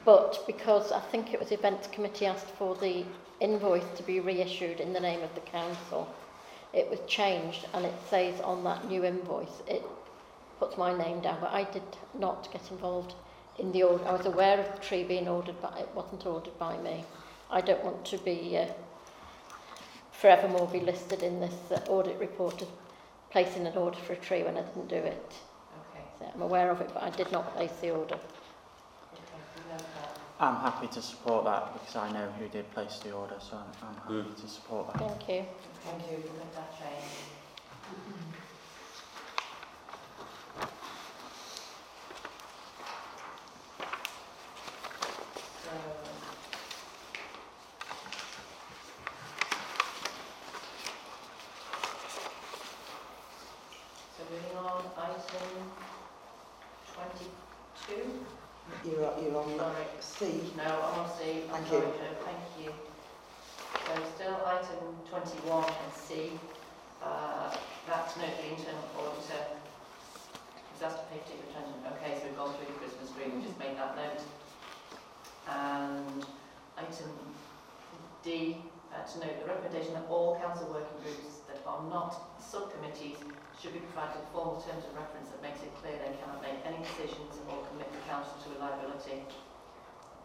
[0.04, 3.04] But because I think it was events committee asked for the
[3.40, 6.14] invoice to be reissued in the name of the council,
[6.72, 9.82] it was changed and it says on that new invoice, it
[10.58, 11.82] puts my name down, but I did
[12.18, 13.14] not get involved
[13.58, 14.04] in the order.
[14.06, 17.04] I was aware of the tree being ordered, but it wasn't ordered by me.
[17.50, 18.66] I don't want to be uh,
[20.12, 22.68] forevermore be listed in this uh, audit report as
[23.30, 25.32] placing an order for a tree when I didn't do it.
[25.90, 26.04] Okay.
[26.18, 28.14] So I'm aware of it, but I did not place the order.
[28.14, 29.22] Okay,
[29.56, 30.18] we know that.
[30.38, 33.88] I'm happy to support that because I know who did place the order, so I'm,
[33.88, 34.98] I'm happy to support that.
[34.98, 35.44] Thank you.
[35.84, 36.22] Thank you.
[36.22, 37.12] We'll make that change.
[45.64, 45.72] So,
[54.16, 55.48] so moving on, item
[56.94, 58.04] twenty-two.
[58.84, 59.86] You're, you're on Sorry.
[60.00, 60.52] C.
[60.56, 61.42] No, I'm on C.
[61.52, 61.92] I'm Thank sorry, you.
[61.92, 62.70] Joe, thank you.
[63.86, 66.32] So still item twenty-one and C,
[67.02, 67.54] uh,
[67.86, 69.42] that's note the internal auditor
[70.74, 71.78] is asked to pay particular attention.
[71.94, 74.22] Okay, so we've gone through the Christmas tree, we just made that note.
[75.46, 76.26] And
[76.74, 77.14] item
[78.26, 78.58] D,
[78.90, 83.22] uh, to note the recommendation that all council working groups that are not subcommittees
[83.62, 86.60] should be provided with formal terms of reference that makes it clear they cannot make
[86.66, 88.36] any decisions or commit the council
[89.06, 89.16] to.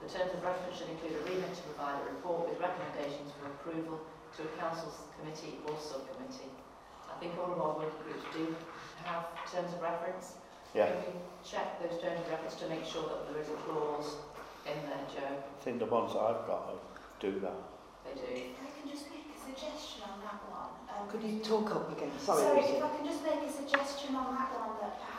[0.02, 3.46] The terms of reference should include a remit to provide a report with recommendations for
[3.54, 4.02] approval
[4.38, 6.50] to a council's committee or subcommittee.
[7.06, 8.56] I think all of our working groups do
[9.06, 10.42] have terms of reference.
[10.74, 10.90] Yeah.
[10.90, 14.18] Can we check those terms of reference to make sure that there is a clause
[14.66, 15.38] in there, Joe?
[15.38, 16.82] I think the ones I've got
[17.22, 17.60] do that.
[18.08, 18.26] They do.
[18.34, 20.74] If I can just make a suggestion on that one.
[20.90, 22.10] Um, Could you talk up again?
[22.18, 22.82] Sorry, Sorry, Lucy.
[22.82, 25.11] if I can just make a suggestion on that one that perhaps,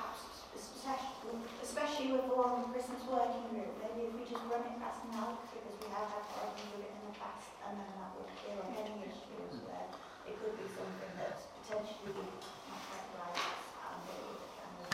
[0.83, 4.75] especially, especially with the one with Christmas working group, maybe if we just run it
[4.83, 8.11] past now, because we have had problems with it in the past, and then that
[8.19, 9.87] would clear up any issues where
[10.27, 14.91] it could be something that's potentially not quite right, and it would kind of,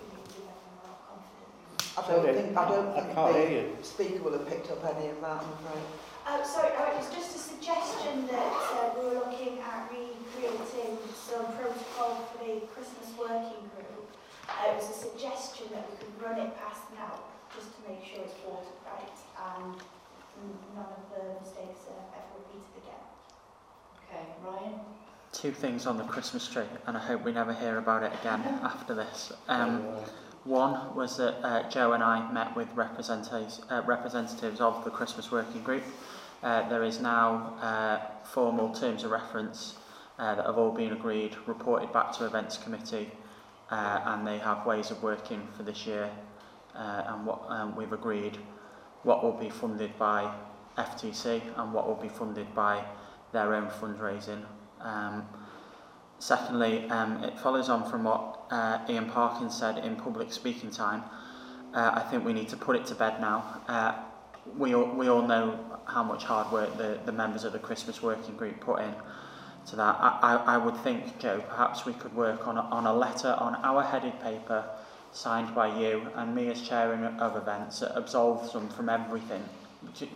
[0.00, 1.92] you know, give everyone more confidence.
[1.92, 3.84] I don't Sorry, think, I don't I think can't hear the you.
[3.84, 5.84] speaker will have picked up any of that, I'm afraid.
[6.24, 8.48] Uh, sorry, uh, it was just a suggestion that
[8.80, 13.81] uh, we were looking at recreating some protocol for the Christmas working group.
[14.60, 17.20] Uh, it was a suggestion that we could run it past now,
[17.54, 19.16] just to make sure it's watertight
[19.56, 19.74] and
[20.74, 23.04] none of the mistakes are ever repeated again.
[24.08, 24.80] Okay, Ryan?
[25.32, 28.40] Two things on the Christmas tree, and I hope we never hear about it again
[28.62, 29.32] after this.
[29.48, 29.84] Um,
[30.44, 35.30] One was that uh, Joe and I met with representatives, uh, representatives of the Christmas
[35.30, 35.84] Working Group.
[36.42, 39.76] Uh, there is now uh, formal terms of reference
[40.18, 43.12] uh, that have all been agreed, reported back to Events Committee,
[43.72, 46.08] uh, and they have ways of working for this year.
[46.74, 48.38] Uh, and what um, we've agreed
[49.02, 50.32] what will be funded by
[50.78, 52.84] FTC and what will be funded by
[53.32, 54.44] their own fundraising.
[54.80, 55.26] Um,
[56.22, 61.02] Secondly, um, it follows on from what uh, Ian Parkins said in public speaking time.
[61.74, 63.60] Uh, I think we need to put it to bed now.
[63.66, 63.94] Uh,
[64.56, 68.04] we, all, we all know how much hard work the, the members of the Christmas
[68.04, 68.94] Working Group put in
[69.66, 69.96] to that.
[70.00, 73.34] I, I, I would think, Joe, perhaps we could work on a, on a letter
[73.38, 74.64] on our headed paper
[75.12, 79.42] signed by you and me as chair of events that absolves them from everything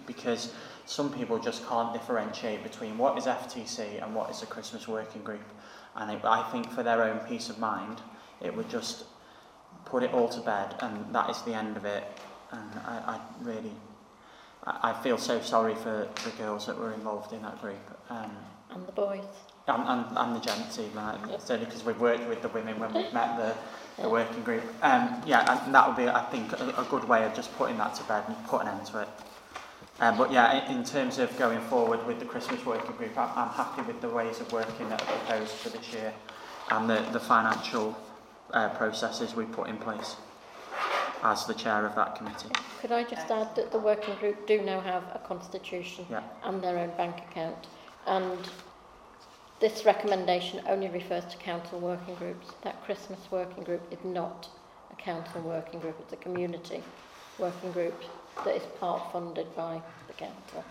[0.06, 0.52] because
[0.86, 5.22] some people just can't differentiate between what is FTC and what is the Christmas Working
[5.22, 5.44] Group.
[5.96, 8.00] And it, I think for their own peace of mind,
[8.40, 9.04] it would just
[9.84, 12.04] put it all to bed, and that is the end of it.
[12.52, 13.72] And I, I really,
[14.64, 18.30] I, I feel so sorry for the girls that were involved in that group, um,
[18.70, 19.24] And the boys.
[19.68, 22.92] and, and, and the gents uh, It's only because we've worked with the women when
[22.92, 24.64] we've met the, the working group.
[24.82, 27.78] Um, yeah, and that would be, I think, a, a good way of just putting
[27.78, 29.08] that to bed and putting an end to it.
[29.98, 33.30] Um, but yeah, in, in terms of going forward with the Christmas working group, I'm,
[33.34, 36.12] I'm happy with the ways of working that are proposed for this year
[36.70, 37.96] and the, the financial
[38.52, 40.16] uh, processes we put in place
[41.22, 42.48] as the chair of that committee.
[42.80, 46.22] Could I just add that the working group do now have a constitution Yeah.
[46.44, 47.56] and their own bank account?
[48.06, 48.38] And
[49.60, 52.52] this recommendation only refers to council working groups.
[52.62, 54.48] That Christmas working group is not
[54.92, 56.82] a council working group, it's a community
[57.38, 57.94] working group
[58.44, 60.64] that is part funded by the council.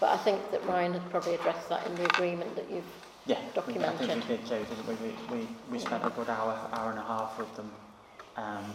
[0.00, 2.84] But I think that Ryan has probably addressed that in the agreement that you've
[3.26, 4.06] Yeah, we, I Documented.
[4.06, 4.94] think we did, Joe, didn't we?
[4.94, 7.70] We, we, we spent a good hour, hour and a half with them.
[8.36, 8.74] Um,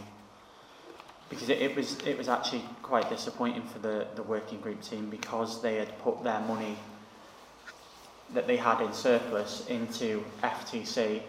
[1.29, 5.09] because it, it was it was actually quite disappointing for the, the working group team
[5.09, 6.75] because they had put their money
[8.33, 11.21] that they had in surplus into FTC.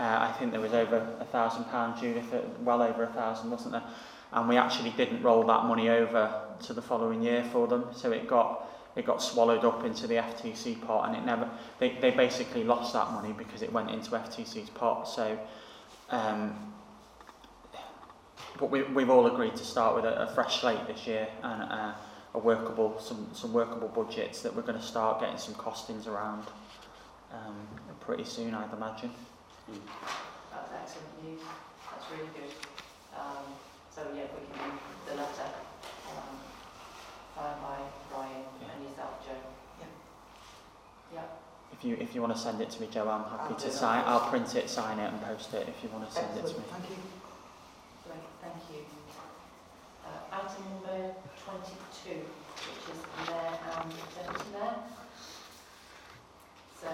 [0.00, 3.50] Uh, I think there was over a thousand pounds, Judith, uh, well over a thousand,
[3.50, 3.84] wasn't there?
[4.32, 8.10] And we actually didn't roll that money over to the following year for them, so
[8.10, 11.48] it got it got swallowed up into the FTC pot, and it never.
[11.78, 15.04] They they basically lost that money because it went into FTC's pot.
[15.04, 15.38] So.
[16.10, 16.72] Um,
[18.58, 21.62] but we, we've all agreed to start with a, a fresh slate this year and
[21.62, 21.92] uh,
[22.34, 26.44] a workable, some, some workable budgets that we're going to start getting some costings around
[27.32, 27.56] um,
[28.00, 29.10] pretty soon, I'd imagine.
[30.52, 31.40] That's excellent news.
[31.90, 32.52] That's really good.
[33.16, 33.44] Um,
[33.94, 34.78] so yeah, we can do
[35.10, 35.48] the letter
[36.10, 36.36] um,
[37.36, 37.76] signed by
[38.10, 38.68] Brian Yeah.
[38.74, 39.38] and yourself, Joe.
[41.72, 43.66] If you if you want to send it to me, Joe, I'm happy I'll to
[43.66, 43.76] do that.
[43.76, 44.02] sign.
[44.06, 46.54] I'll print it, sign it, and post it if you want to send it to
[46.54, 46.64] me.
[46.70, 46.96] Thank you.
[48.06, 48.82] Great, thank you.
[50.06, 51.14] Uh, item number
[51.44, 54.74] 22, which is mayor and deputy mayor.
[56.78, 56.88] So,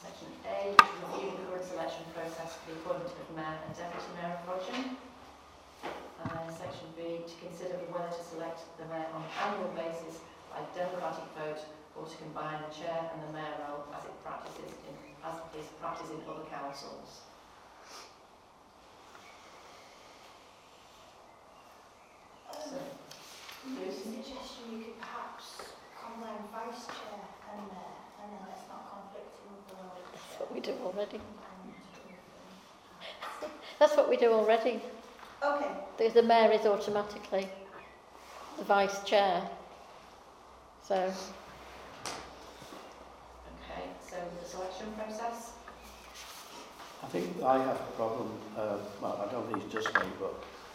[0.00, 4.34] section A, review the current selection process for the appointment of mayor and deputy mayor
[4.34, 4.96] of Frodsham.
[6.22, 10.20] And then section B, to consider whether to select the mayor on an annual basis
[10.50, 11.62] by democratic vote
[11.98, 14.94] or to combine the chair and the mayor role as it practices in,
[15.24, 17.22] as is practiced in other councils.
[22.52, 22.76] So,
[23.64, 27.20] Um, suggestion you could perhaps combine vice chair
[27.52, 31.20] and mayor, and then it's not conflicting with the role That's what we do already.
[33.78, 34.80] That's what we do already.
[35.42, 37.48] Okay, The, the mayor is automatically
[38.58, 39.48] the vice chair.
[40.82, 41.12] So,
[44.22, 45.52] um, the selection process?
[47.02, 50.34] I think I have a problem, uh, well, I don't think it's just me, but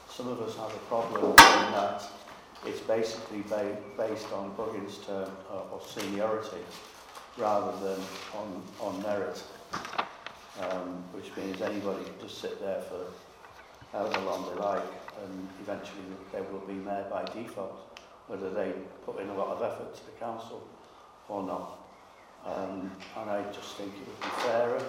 [0.10, 2.04] some of us have a problem in that
[2.66, 6.64] it's basically ba based on Buggins' term uh, of seniority
[7.38, 8.00] rather than
[8.36, 9.42] on, on merit,
[10.60, 13.06] um, which means anybody can just sit there for
[13.94, 14.84] however long they like
[15.24, 18.74] and eventually they will be there by default, whether they
[19.06, 20.68] put in a lot of effort to the council
[21.30, 21.87] or not.
[22.46, 24.84] Um, and I just think it would be fairer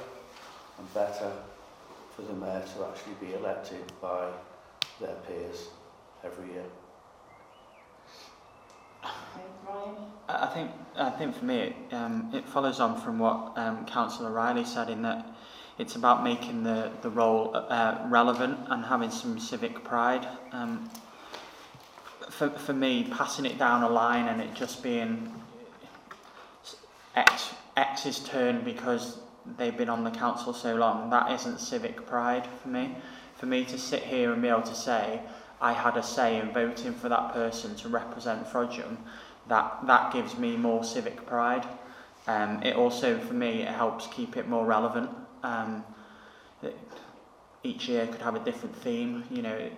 [0.79, 1.33] and better
[2.15, 4.29] for the mayor to actually be elected by
[5.01, 5.69] their peers
[6.25, 6.65] every year.
[9.05, 13.57] Okay, I I think I think for me it, um, it follows on from what
[13.57, 15.27] um, Councillor Riley said in that
[15.79, 20.27] it's about making the the role uh, relevant and having some civic pride.
[20.53, 20.91] Um,
[22.31, 25.33] for for me, passing it down a line and it just being
[27.15, 29.19] X, X's turn because
[29.57, 31.11] they've been on the council so long.
[31.11, 32.97] That isn't civic pride for me.
[33.37, 35.21] For me to sit here and be able to say
[35.61, 38.97] I had a say in voting for that person to represent Frodsham,
[39.49, 41.67] that, that gives me more civic pride.
[42.27, 45.11] Um, it also, for me, it helps keep it more relevant.
[45.43, 45.85] Um,
[46.63, 46.77] it,
[47.65, 49.55] each year could have a different theme, you know.
[49.55, 49.73] It,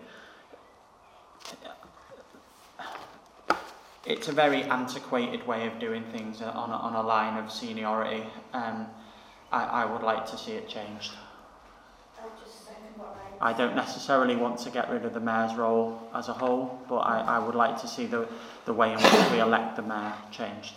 [4.05, 7.51] it's a very antiquated way of doing things uh, on a, on a line of
[7.51, 8.24] seniority.
[8.53, 8.86] Um,
[9.53, 11.12] I, I would like to see it changed.
[12.20, 15.55] I'll just second what Ryan I don't necessarily want to get rid of the mayor's
[15.55, 18.28] role as a whole, but I, I would like to see the,
[18.64, 20.74] the way in which we elect the mayor changed.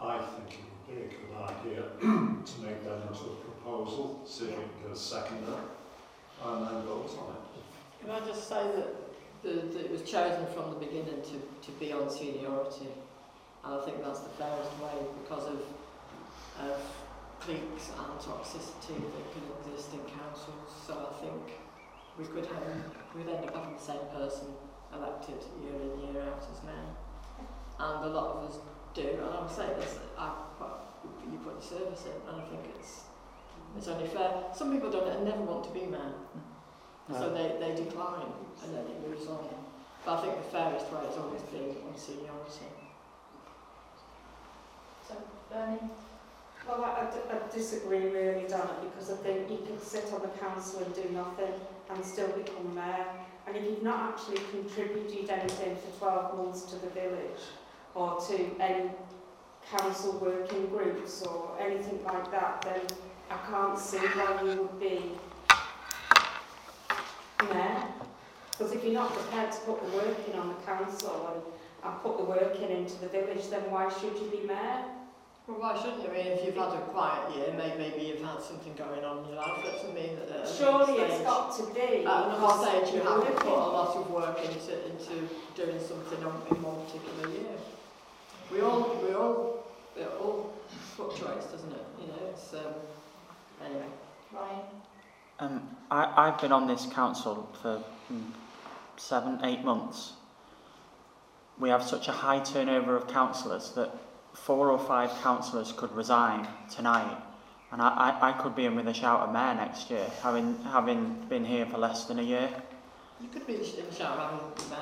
[0.00, 4.44] I think it would be a good idea to make that into a proposal, see
[4.44, 5.58] if we can get a seconder,
[6.44, 8.00] and then vote on it.
[8.00, 8.94] Can I just say that,
[9.46, 12.90] that it was chosen from the beginning to, to be on seniority,
[13.64, 15.62] and I think that's the fairest way because of,
[16.66, 16.76] of
[17.38, 20.70] cliques and toxicity that can exist in councils.
[20.86, 21.62] So I think
[22.18, 22.66] we could have,
[23.14, 24.48] we'd end up having the same person
[24.92, 26.90] elected year in, year out as mayor.
[27.78, 28.58] And a lot of us
[28.94, 30.82] do, and I would say this, I, well,
[31.30, 33.02] you put your service in, and I think it's,
[33.76, 34.44] it's only fair.
[34.54, 36.14] Some people don't and never want to be mayor.
[37.08, 37.28] So uh-huh.
[37.34, 38.32] they, they decline
[38.64, 39.44] and then it moves on.
[40.04, 42.66] But I think the fairest way has always been on seniority.
[45.06, 45.14] So,
[45.50, 45.90] Bernie?
[46.66, 50.82] Well, I I disagree really, Donna, because I think you can sit on the council
[50.82, 51.54] and do nothing
[51.90, 53.06] and still become mayor.
[53.46, 57.42] And if you've not actually contributed anything for 12 months to the village
[57.94, 58.90] or to any
[59.70, 62.80] council working groups or anything like that, then
[63.30, 65.12] I can't see why you would be
[67.44, 67.84] mayor.
[68.50, 71.42] Because if you're not prepared to put the work in on the council and,
[71.92, 74.84] and put the work in into the village, then why should you be mayor?
[75.46, 76.10] Well, why shouldn't you?
[76.10, 79.22] I mean, if you've had a quiet year, maybe, maybe you've had something going on
[79.22, 79.62] in your life.
[79.62, 82.02] That doesn't mean that at another Surely it's stage- got to be.
[82.02, 85.14] At another stage, you have to put a lot of work into, into
[85.54, 87.54] doing something on, in one particular year.
[88.50, 89.62] We all, we all,
[89.94, 90.50] it all
[90.96, 91.86] fluctuates, doesn't it?
[92.00, 92.74] You know, it's, um,
[93.62, 93.86] anyway.
[94.32, 94.66] Ryan?
[95.38, 97.82] Um, I, I've been on this council for
[98.12, 98.22] mm,
[98.96, 100.12] seven, eight months.
[101.58, 103.90] We have such a high turnover of councillors that
[104.34, 107.16] four or five councillors could resign tonight.
[107.72, 110.56] And I, I, I could be in with a shout of mayor next year, having,
[110.64, 112.48] having been here for less than a year.
[113.20, 114.78] You could be in the shout of mayor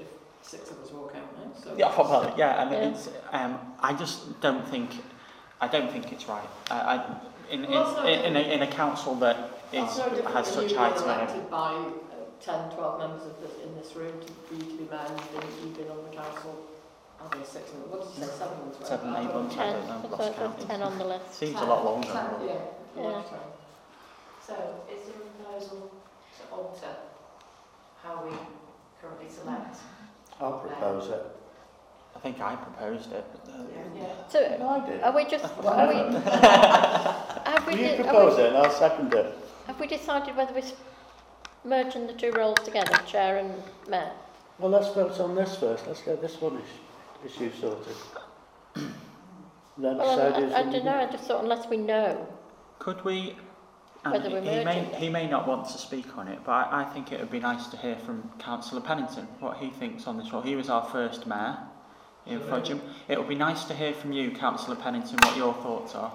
[0.00, 0.06] if
[0.40, 1.52] six of us walk out now.
[1.62, 2.88] So Yeah, well, yeah, and Yeah.
[2.88, 4.90] it's, um, I just don't think,
[5.60, 6.48] I don't think it's right.
[6.70, 7.16] I, I,
[7.52, 9.36] in, in, Well, in, in, a, in a council that
[9.72, 11.20] is, It's no different has such high been turnover.
[11.22, 11.88] elected by uh,
[12.40, 15.20] 10, 12 members of this, in this room to, for you to be mayor, and
[15.62, 16.66] you've been, been on the council,
[17.20, 18.88] I think six what did you say, seven months?
[18.88, 20.60] Seven, eight months, I Ten, don't know, lost count.
[20.66, 21.34] ten on the list.
[21.34, 22.08] Seems a lot longer.
[22.08, 22.54] Ten, yeah,
[22.96, 23.22] Yeah.
[24.44, 24.54] So,
[24.90, 25.92] is there a proposal
[26.38, 26.96] to alter
[28.02, 28.34] how we
[29.00, 29.76] currently select?
[30.40, 31.22] I'll propose it.
[32.14, 33.24] I think I proposed it.
[33.96, 34.04] Yeah.
[34.28, 35.00] So, No, I did.
[35.02, 38.56] are we just, are we, have we, Will you de- propose have we, it and
[38.58, 39.34] I'll second it?
[39.66, 40.62] have we decided whether we're
[41.64, 43.52] merging the two roles together, chair and
[43.88, 44.12] mayor?
[44.58, 45.86] Well, let's vote on this first.
[45.86, 47.96] Let's get this one is- issue sorted.
[49.78, 52.28] Then Well, I, I, I don't know, I just thought unless we know.
[52.78, 53.34] Could we,
[54.04, 55.00] and Whether he, we're he may, merging them.
[55.00, 57.40] he may not want to speak on it, but I, I think it would be
[57.40, 60.42] nice to hear from Councillor Pennington, what he thinks on this role.
[60.42, 61.56] He was our first mayor
[62.26, 62.80] in Frodsham.
[63.08, 66.12] It would be nice to hear from you, Councillor Pennington, what your thoughts are.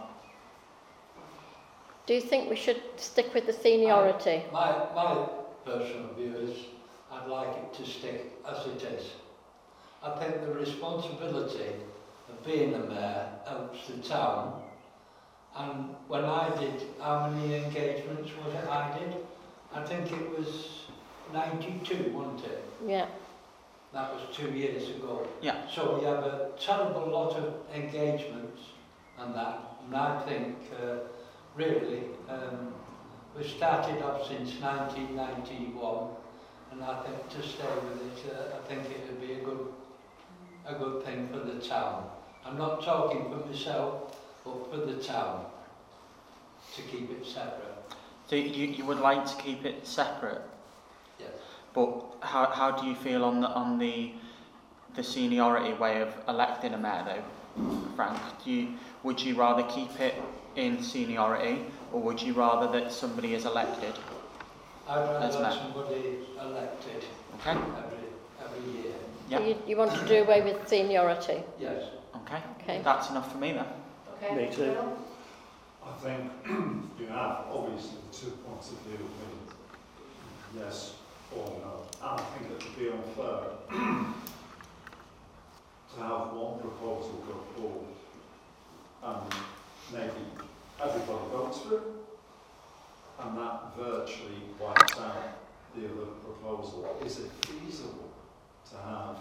[2.05, 4.43] Do you think we should stick with the seniority?
[4.53, 5.27] My, my
[5.65, 6.57] personal view is
[7.11, 9.11] I'd like it to stick as it is.
[10.03, 11.73] I think the responsibility
[12.29, 14.61] of being a mayor helps the town.
[15.57, 19.15] And when I did, how many engagements was it I did?
[19.73, 20.83] I think it was
[21.33, 22.63] 92, wasn't it?
[22.85, 23.07] Yeah,
[23.97, 25.27] That was two years ago.
[25.41, 25.55] Yeah.
[25.73, 28.61] So we have a terrible lot of engagements
[29.17, 29.57] and that.
[29.83, 30.97] And I think, uh,
[31.55, 32.75] really, um,
[33.35, 36.09] we started off since 1991,
[36.71, 39.65] and I think to stay with it, uh, I think it would be a good,
[40.67, 42.07] a good thing for the town.
[42.45, 45.47] I'm not talking for myself, but for the town,
[46.75, 47.95] to keep it separate.
[48.27, 50.43] So you, you would like to keep it separate.
[51.77, 54.11] But how, how do you feel on the, on the,
[54.95, 57.63] the seniority way of electing a mayor though,
[57.95, 58.17] Frank?
[58.43, 58.73] Do you,
[59.03, 60.15] would you rather keep it
[60.55, 61.61] in seniority,
[61.93, 63.93] or would you rather that somebody is elected?
[64.89, 67.03] I'd rather have somebody elected
[67.35, 68.07] Okay, every,
[68.43, 68.93] every year.
[69.29, 69.37] Yeah.
[69.37, 71.43] so you, you want to do away with seniority?
[71.61, 71.83] Yes.
[72.15, 72.41] okay.
[72.63, 72.81] Okay.
[72.83, 73.67] That's enough for me then.
[74.23, 74.75] Okay, Me too.
[75.85, 76.31] I think
[76.99, 79.53] you have obviously two points of view, with
[80.55, 80.96] yes
[81.35, 81.63] And
[82.03, 83.41] I think it would be unfair
[85.93, 87.87] to have one proposal go forward
[89.03, 89.33] and
[89.91, 90.25] maybe
[90.81, 91.83] everybody votes for it,
[93.19, 95.39] and that virtually wipes out
[95.75, 96.97] the other proposal.
[97.05, 98.09] Is it feasible
[98.71, 99.17] to have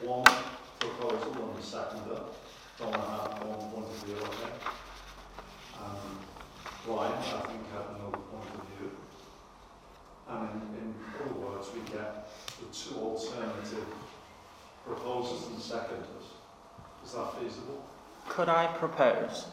[0.00, 0.24] one
[0.78, 2.20] proposal and a seconder?
[2.78, 4.56] Don't want to have one point of view on it.
[5.80, 6.18] Um,
[6.86, 8.63] Ryan, I think, had another point of.
[10.34, 12.28] And in, in other words, we get
[12.60, 13.86] the two alternative
[14.86, 16.26] proposals and seconders.
[17.04, 17.84] Is that feasible?
[18.28, 19.46] Could I propose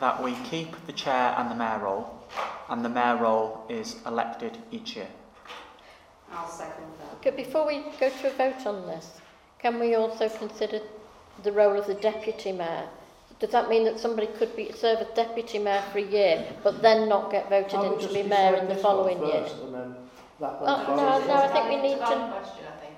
[0.00, 2.18] that we keep the chair and the mayor role,
[2.68, 5.08] and the mayor role is elected each year?
[6.32, 7.16] I'll second that.
[7.18, 9.20] Okay, before we go to a vote on this,
[9.58, 10.80] can we also consider
[11.42, 12.88] the role of the deputy mayor?
[13.40, 16.82] Does that mean that somebody could be serve as deputy mayor for a year, but
[16.82, 19.46] then not get voted Can't in to be mayor in the this one following year?
[20.38, 21.28] First And then that Oh, one no, follows?
[21.28, 22.94] no, I think we It's a need valid to- question, I think.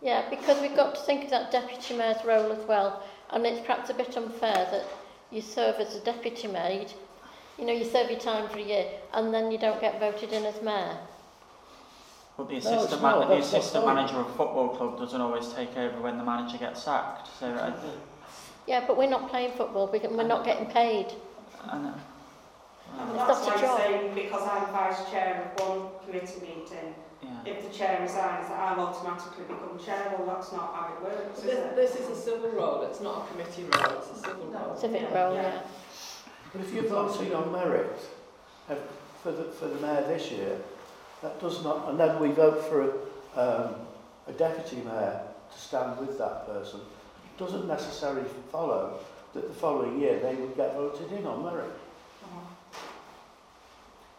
[0.00, 3.60] Yeah, because we've got to think of that deputy mayor's role as well, and it's
[3.66, 4.84] perhaps a bit unfair that
[5.30, 6.94] you serve as a deputy mayor, you'd-
[7.58, 10.32] you know, you serve your time for a year, and then you don't get voted
[10.32, 10.96] in as mayor.
[12.36, 13.94] But the it's assistant, not, man- the that's not assistant fine.
[13.96, 17.28] manager of a football club doesn't always take over when the manager gets sacked.
[17.40, 17.72] So uh,
[18.66, 21.12] Yeah, but we're not playing football, we- we're not getting paid.
[21.68, 21.94] I know.
[22.96, 26.40] And It's that's not a why I'm saying because I'm vice chair of one committee
[26.40, 27.28] meeting, Yeah.
[27.52, 30.14] if the chair resigns, I'll automatically become chair.
[30.16, 31.76] Well, that's not how it works, is This, it?
[31.76, 34.76] this is a civil role, it's not a committee role, it's a civil role.
[34.76, 35.42] Civic Yeah, role, yeah.
[35.42, 35.62] yeah.
[36.52, 37.98] But if you're voting on merit
[39.22, 40.56] for the, for the mayor this year,
[41.22, 42.90] that does not, and then we vote for a,
[43.40, 43.74] um,
[44.26, 45.20] a deputy mayor
[45.52, 46.80] to stand with that person,
[47.38, 48.98] doesn't necessarily follow
[49.34, 51.70] that the following year they would get voted in on merit.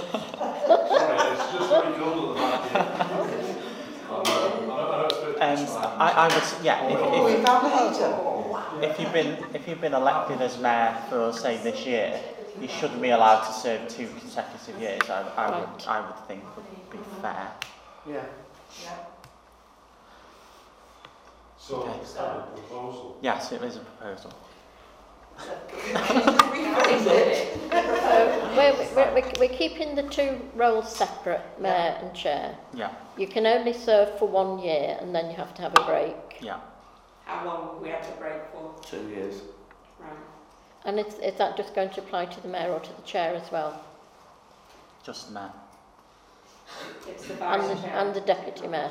[5.41, 6.43] I, I would.
[6.43, 6.83] s- Yeah.
[6.89, 11.33] If, we found a if, if you've been if you've been elected as mayor for
[11.33, 12.21] say this year,
[12.61, 15.09] you shouldn't be allowed to serve two consecutive years.
[15.09, 17.49] I, I would I would think would be fair.
[18.07, 18.25] Yeah.
[18.83, 18.91] Yeah.
[21.59, 22.01] So, Okay.
[22.03, 23.19] is that a proposal?
[23.21, 24.31] Yes, it is a proposal.
[24.31, 24.37] So, we already did it.
[25.28, 25.28] So
[28.57, 32.57] we're, we're, we're, we're keeping the two roles separate, mayor and chair.
[32.75, 32.93] Yeah.
[33.17, 36.17] You can only serve for one year and then you have to have a break.
[36.41, 36.61] Yeah.
[37.25, 38.75] How long we had to break for?
[38.83, 39.43] Two years.
[40.01, 40.11] Right.
[40.85, 43.35] And is, is that just going to apply to the mayor or to the chair
[43.35, 43.85] as well?
[45.05, 45.53] Just the mayor.
[47.09, 47.93] It's the And the, chair.
[47.97, 48.91] and the deputy mayor?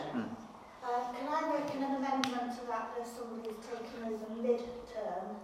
[0.84, 5.36] Uh, can I make an amendment to that, there's somebody who's taken over mid-term,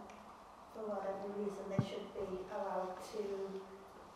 [0.84, 3.24] for whatever reason, they should be allowed to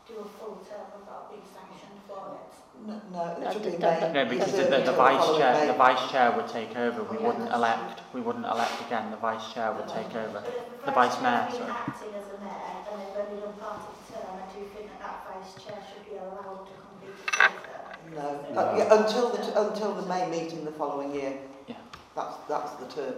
[0.07, 2.51] do a full term without being sanctioned for it.
[2.87, 4.23] No, no, No, it should be that- May.
[4.23, 7.03] No, because the, the, the vice chair the vice chair would take over.
[7.03, 8.01] We yeah, wouldn't that's elect.
[8.13, 9.11] We wouldn't elect again.
[9.11, 10.43] The vice chair would take over.
[10.43, 11.71] But if The the vice vice mayor, sorry.
[11.71, 14.85] acting as a mayor and they've only done part of the term, I do think
[14.91, 17.87] that that vice chair should be allowed to complete a full term.
[18.13, 18.59] No, No.
[18.61, 21.33] Uh, yeah, until the, until the May meeting the following year.
[21.67, 21.75] Yeah.
[22.15, 23.15] That's, that's the term.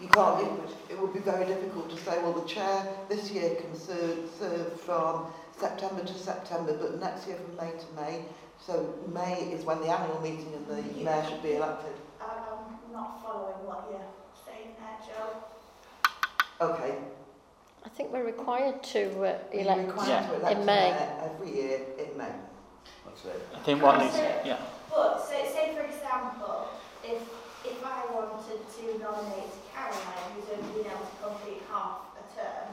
[0.00, 3.54] You can't, it, it would be very difficult to say, well, the chair this year
[3.54, 5.26] can serve, serve from
[5.58, 8.24] September to September, but next year from May to May.
[8.60, 11.94] So May is when the annual meeting and the mayor should be elected.
[12.20, 14.00] I- I'm not following what you're
[14.44, 15.44] saying there, Joe.
[16.60, 16.94] Okay.
[17.84, 19.86] I think we're required to uh, You're elect.
[19.86, 20.26] required Yeah.
[20.26, 20.90] to elect In May.
[20.90, 22.32] mayor every year in May.
[23.06, 23.46] That's it.
[23.54, 24.16] I think what Can I needs.
[24.44, 24.58] Yeah.
[24.90, 26.68] But say, say for example,
[27.04, 27.22] if
[27.64, 32.66] if I wanted to nominate Caroline, who's only been able to complete half a term,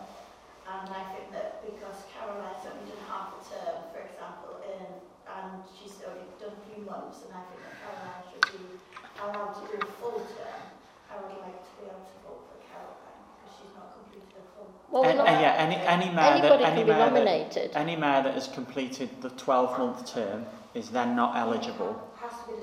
[0.63, 4.87] and I think that because Caroline's only done half a term, for example, in,
[5.27, 8.63] and she's only done a few months, and I think that Caroline should be
[9.19, 10.63] allowed to do a full term,
[11.11, 14.43] I would like to be able to vote for Caroline because she's not completed a
[14.55, 14.71] full.
[14.88, 15.59] Well, we're And, uh, yeah.
[15.59, 20.07] Any any mayor that any mayor that, any mayor that has completed the 12 month
[20.07, 21.99] term is then not eligible.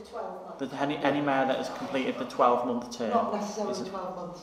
[0.01, 0.59] Has to be the 12 months.
[0.59, 3.11] That any any mayor that has completed the 12 month term.
[3.11, 4.41] Not necessarily Is it- 12 months,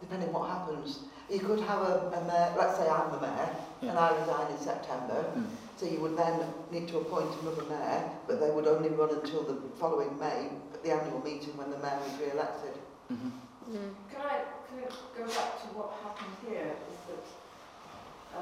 [0.00, 0.98] depending what happens.
[1.30, 3.48] You could have a, a mayor, let's say I'm the mayor,
[3.82, 5.46] and I resign in September, Mm.
[5.78, 9.42] so you would then need to appoint another mayor, but they would only run until
[9.42, 12.74] the following May, at the annual meeting when the mayor is re-elected.
[13.10, 13.32] Mhm.
[13.70, 13.94] Mm.
[14.10, 17.24] Can I, can I go back to what happened here, is that,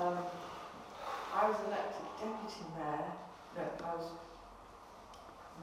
[0.03, 0.19] um,
[1.33, 3.07] I was elected deputy mayor,
[3.57, 4.09] no, I was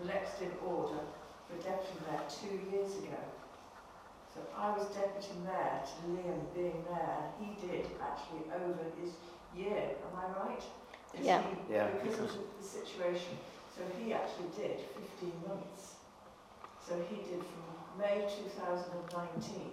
[0.03, 0.99] elected in order
[1.47, 3.19] for deputy mayor two years ago.
[4.33, 9.11] So I was deputy mayor to Liam being mayor, he did actually over his
[9.55, 10.61] year, am I right?
[11.11, 11.41] 'Cause Yeah.
[11.41, 13.37] he- Yeah, Because because- of the situation,
[13.75, 15.95] so he actually did fifteen months.
[16.85, 19.71] So he did from May two thousand and nineteen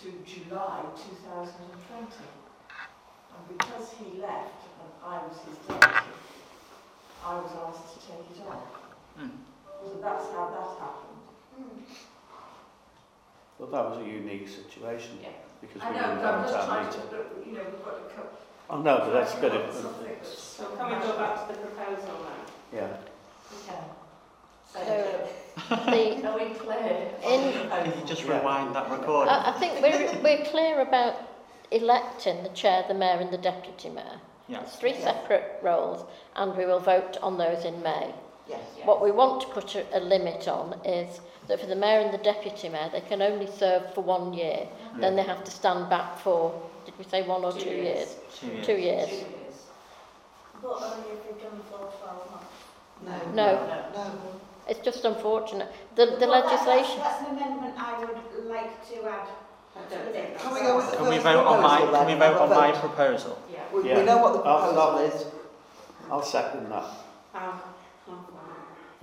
[0.00, 2.28] to July two thousand and twenty.
[3.36, 6.06] And because he left and I was his deputy,
[7.24, 8.62] I was asked to take it on.
[9.20, 9.30] Mm.
[9.82, 11.18] So that's how that happened.
[11.60, 11.94] Mm.
[13.60, 15.28] But that was a unique situation Yeah.
[15.60, 17.00] because I we know, didn't but I'm just trying meeting.
[17.10, 18.24] to, look, you know, we've got to come.
[18.70, 19.52] Oh no, but that's good.
[19.72, 22.78] Something It, that's- So can we go back to the proposal now?
[22.78, 22.96] yeah.
[23.50, 23.84] We can.
[24.72, 24.78] So,
[25.68, 27.10] So the, are we clear?
[27.22, 28.38] In- Can you just Yeah.
[28.38, 29.32] rewind that recording?
[29.32, 31.14] I, I think we're, we're clear about
[31.70, 34.20] electing the chair, the mayor and the deputy mayor.
[34.48, 34.62] Yeah.
[34.62, 35.04] It's three Yeah.
[35.04, 36.04] separate roles,
[36.34, 38.12] and we will vote on those in May.
[38.48, 38.60] Yes.
[38.76, 38.86] Yes.
[38.86, 42.12] What we want to put a, a limit on is that for the mayor and
[42.12, 44.66] the deputy mayor, they can only serve for one year.
[44.98, 46.52] Then they have to stand back for,
[46.84, 47.84] did we say one or Two two, years.
[47.84, 48.16] years?
[48.40, 48.66] Two years.
[48.66, 49.08] Two years.
[49.08, 49.56] Two years.
[50.62, 52.46] But only if they've done for 12 months.
[53.04, 53.12] No.
[53.34, 53.66] No.
[53.66, 54.04] No.
[54.04, 54.12] No.
[54.68, 55.68] It's just unfortunate.
[55.96, 59.28] The, the Well, that- legislation, That's, that's an amendment I would like to add.
[59.76, 62.06] I don't think Can we go with the Can we vote on my, proposal can
[62.06, 63.38] we vote on my proposal?
[63.52, 63.58] Yeah.
[63.74, 65.26] We, we know what the I'll- proposal I'll- is.
[66.10, 66.84] I'll second that.
[67.34, 67.60] Um,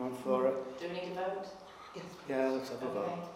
[0.01, 0.79] I'm for it.
[0.79, 1.45] Do we need a vote?
[1.95, 2.05] Yes.
[2.27, 3.29] Yeah, let's have a vote.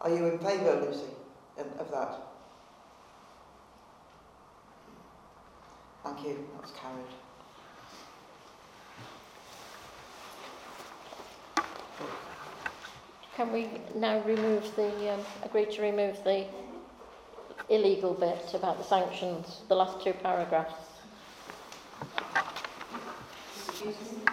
[0.00, 1.10] Are you in favour, Lucy,
[1.58, 2.20] of of that?
[6.04, 7.04] Thank you, that's carried.
[13.38, 16.44] can we now remove the, um, agree to remove the
[17.68, 20.74] illegal bit about the sanctions, the last two paragraphs?
[23.68, 24.27] Excuse me?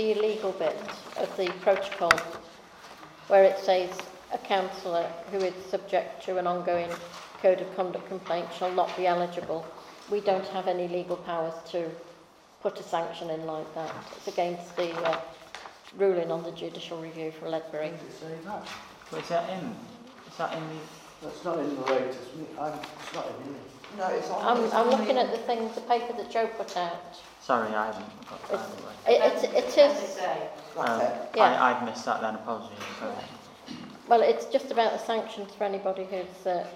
[0.00, 0.80] The illegal bit
[1.18, 2.18] of the protocol,
[3.28, 3.90] where it says
[4.32, 6.88] a councillor who is subject to an ongoing
[7.42, 9.62] code of conduct complaint shall not be eligible.
[10.10, 11.90] We don't have any legal powers to
[12.62, 13.94] put a sanction in like that.
[14.16, 15.20] It's against the uh,
[15.98, 17.90] ruling on the judicial review for Ledbury.
[17.90, 18.66] Did it say that?
[19.12, 19.76] Well, is that in?
[20.30, 21.26] Is that in the?
[21.26, 22.20] That's not in the latest,
[22.58, 23.79] I'm, it's not in here.
[23.98, 24.56] No, it's on.
[24.58, 27.02] I'm, it's I'm on looking the- at the thing, the paper that Joe put out.
[27.42, 28.54] Sorry, I haven't got that.
[28.54, 28.92] It's- anyway.
[29.06, 30.18] It, it, it Appendix is,
[30.76, 31.00] Um.
[31.36, 31.42] Yeah.
[31.42, 32.78] I, I've missed that then, apologies.
[32.98, 33.14] Sorry.
[34.08, 36.66] well, it's just about the sanctions for anybody who's uh,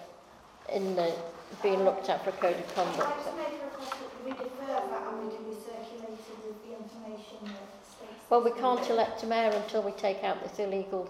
[0.72, 1.14] in the,
[1.62, 3.26] being looked at for a code of I'd conduct.
[3.26, 6.72] to make a request that we defer that and we can be circulated with the
[6.82, 8.24] information that states.
[8.30, 11.08] Well, we can't elect a mayor until we take out this illegal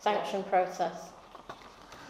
[0.00, 1.10] sanction process.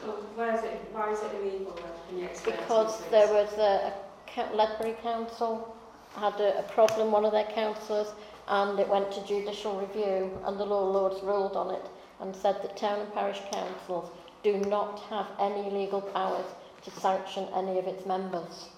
[0.02, 1.92] Well, where is it, why is it illegal then?
[2.08, 3.92] Can you explain Because there was a,
[4.36, 5.76] a Ledbury Council
[6.16, 8.08] had a, a problem, one of their councillors,
[8.48, 11.86] and it went to judicial review, and the law lords ruled on it
[12.20, 14.10] and said that town and parish councils
[14.42, 16.46] do not have any legal powers
[16.84, 18.68] to sanction any of its members.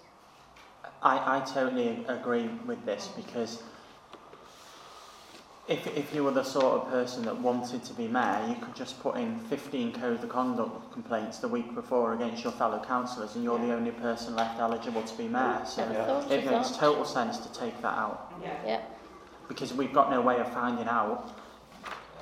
[1.02, 3.62] I, I totally agree with this because
[5.68, 8.74] if, if you were the sort of person that wanted to be mayor, you could
[8.76, 13.34] just put in 15 code of conduct complaints the week before against your fellow councillors
[13.34, 15.62] and you're the only person left eligible to be mayor.
[15.66, 16.32] So Yeah.
[16.34, 18.50] it makes total sense to take that out Yeah.
[18.64, 18.80] Yeah,
[19.48, 21.32] because we've got no way of finding out,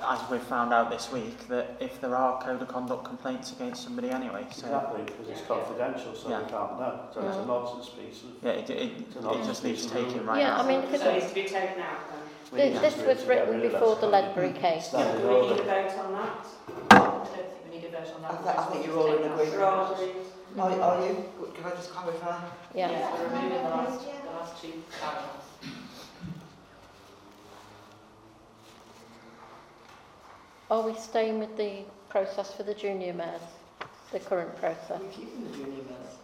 [0.03, 3.83] as we've found out this week, that if there are code of conduct complaints against
[3.83, 4.47] somebody anyway.
[4.51, 6.39] So Exactly, because it's confidential, so Yeah.
[6.41, 6.99] we can't know.
[7.13, 8.29] So it's a nonsense piece of...
[8.41, 10.25] yeah, it, it, it just needs piece of taking rule.
[10.33, 10.65] right Yeah, out.
[10.65, 12.19] I mean, So because it needs to be taken out then?
[12.55, 14.87] We this, this was written rid before that the Ledbury case.
[14.87, 16.45] standard Do we need a vote on that?
[16.89, 19.23] I don't think we need a vote on I, th- I think you're all in
[19.31, 19.51] agreement.
[19.59, 20.15] We're?
[20.57, 21.25] Are, are you?
[21.53, 22.39] Can I just clarify?
[22.73, 22.91] Yeah.
[22.91, 24.71] Yes, we're removing the last, the last two
[25.01, 25.45] paragraphs.
[30.71, 33.41] Are we staying with the process for the junior mayors,
[34.13, 35.01] the current process?
[35.01, 36.15] We're keeping the junior mayors.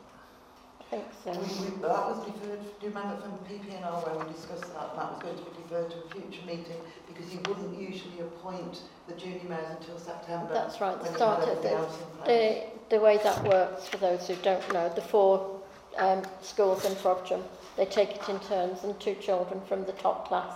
[0.92, 1.32] Think so.
[1.32, 5.08] We, we, that was deferred, do you remember from PPNR where we discussed that, that
[5.14, 6.76] was going to be deferred to a future meeting
[7.08, 10.54] because you wouldn't usually appoint the junior mayors until September.
[10.54, 12.66] That's right, the start of the, else in place.
[12.90, 15.62] the, the way that works, for those who don't know, the four
[15.98, 17.42] um, schools in Frodsham,
[17.78, 20.54] they take it in turns and two children from the top class,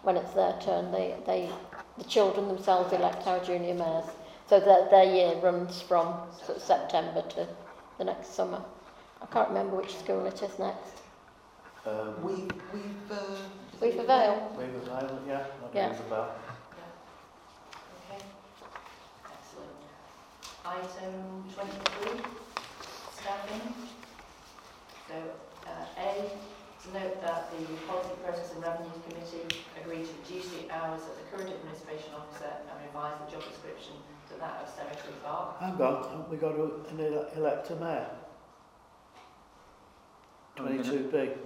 [0.00, 1.50] when it's their turn, they, they,
[1.98, 4.06] the children themselves elect our junior mayors.
[4.48, 7.46] So their, their year runs from sort of September to
[7.98, 8.64] the next summer.
[9.22, 11.02] I can't remember which school it is next.
[11.86, 12.34] Um, We,
[12.72, 13.16] we've, uh,
[13.80, 14.52] Weaver Vale.
[14.56, 15.86] Wave of Island, yeah, that Yeah.
[15.88, 16.34] rings a bell.
[18.10, 18.22] Okay.
[19.24, 19.78] Excellent.
[20.64, 22.20] Item 23,
[23.14, 23.74] staffing.
[25.08, 25.14] So,
[25.66, 26.30] uh, A,
[26.84, 31.14] to note that the Policy Process and Revenues Committee agreed to reduce the hours of
[31.16, 33.94] the current administration officer and revise the job description
[34.30, 35.58] to that of cemetery clerk.
[35.58, 38.10] Hang on, haven't we got to an ele- elect a mayor?
[40.58, 41.36] Are we 22B.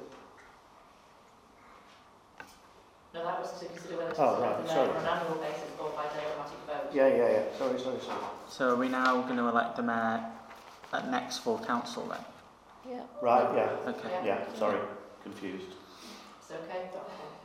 [3.15, 4.89] No, that was to consider whether to Oh, select right, the mayor sorry.
[4.91, 6.95] on an annual basis or by democratic vote.
[6.95, 8.25] Yeah, yeah, yeah, sorry, sorry, sorry.
[8.49, 10.25] So are we now going to elect the mayor
[10.95, 12.25] at next full council then?
[12.91, 13.03] Yeah.
[13.21, 14.09] Right, yeah, Okay.
[14.11, 14.25] Yeah.
[14.25, 14.79] yeah, sorry,
[15.23, 15.75] confused.
[16.41, 16.89] It's okay?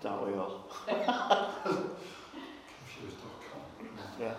[0.02, 0.64] Don't we all?
[4.20, 4.34] Yeah.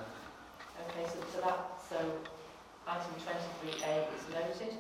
[0.90, 1.96] Okay, so, so that, so
[2.88, 4.74] item twenty-three A is noted.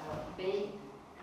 [0.00, 0.70] Uh, B,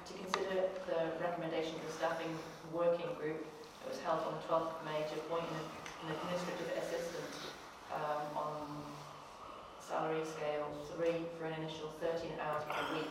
[0.05, 2.31] to consider the recommendation of the staffing
[2.73, 3.45] working group
[3.81, 5.65] that was held on the twelfth of May to appoint an
[6.05, 7.33] an administrative assistant
[7.91, 8.53] um, on
[9.81, 11.09] salary scale 3
[11.39, 13.09] for an initial 13 hours per week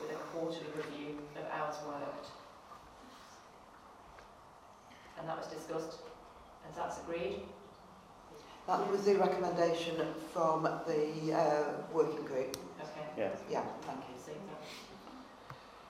[0.00, 2.28] with a quarterly review of hours worked.
[5.18, 6.00] And that was discussed,
[6.66, 7.40] and that's agreed.
[8.66, 9.96] That was the recommendation
[10.32, 11.64] from the uh,
[11.94, 12.56] working group.
[12.82, 13.30] Okay, Yeah.
[13.50, 14.15] Yeah, thank you.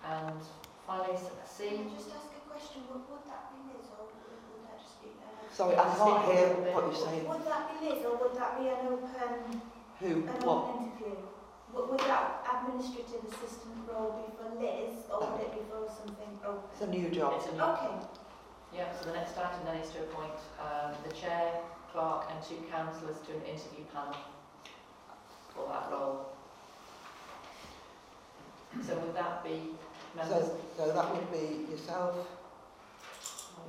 [0.06, 0.30] See that.
[0.30, 0.40] And
[0.86, 1.68] finally, s- C.
[1.68, 2.82] Can I just ask a question?
[2.90, 5.10] Would, would that be Liz or would, would that just be...
[5.18, 7.24] Uh, Sorry, I can't hear what you're saying.
[7.28, 9.60] Would that be Liz or would that be an open,
[10.00, 10.58] Who, an what?
[10.70, 11.16] open interview?
[11.74, 16.32] Would, would that administrative assistant role be for Liz or would it be for something
[16.46, 16.70] open?
[16.72, 17.34] It's a new job.
[17.36, 17.94] It's a new Okay.
[18.74, 21.60] Yeah, so the next item then is to appoint um, the chair,
[21.92, 24.16] clerk and two councillors to an interview panel
[25.54, 26.26] for that role.
[28.84, 29.70] So would that be
[30.16, 30.46] members?
[30.46, 32.16] So, so that would be yourself,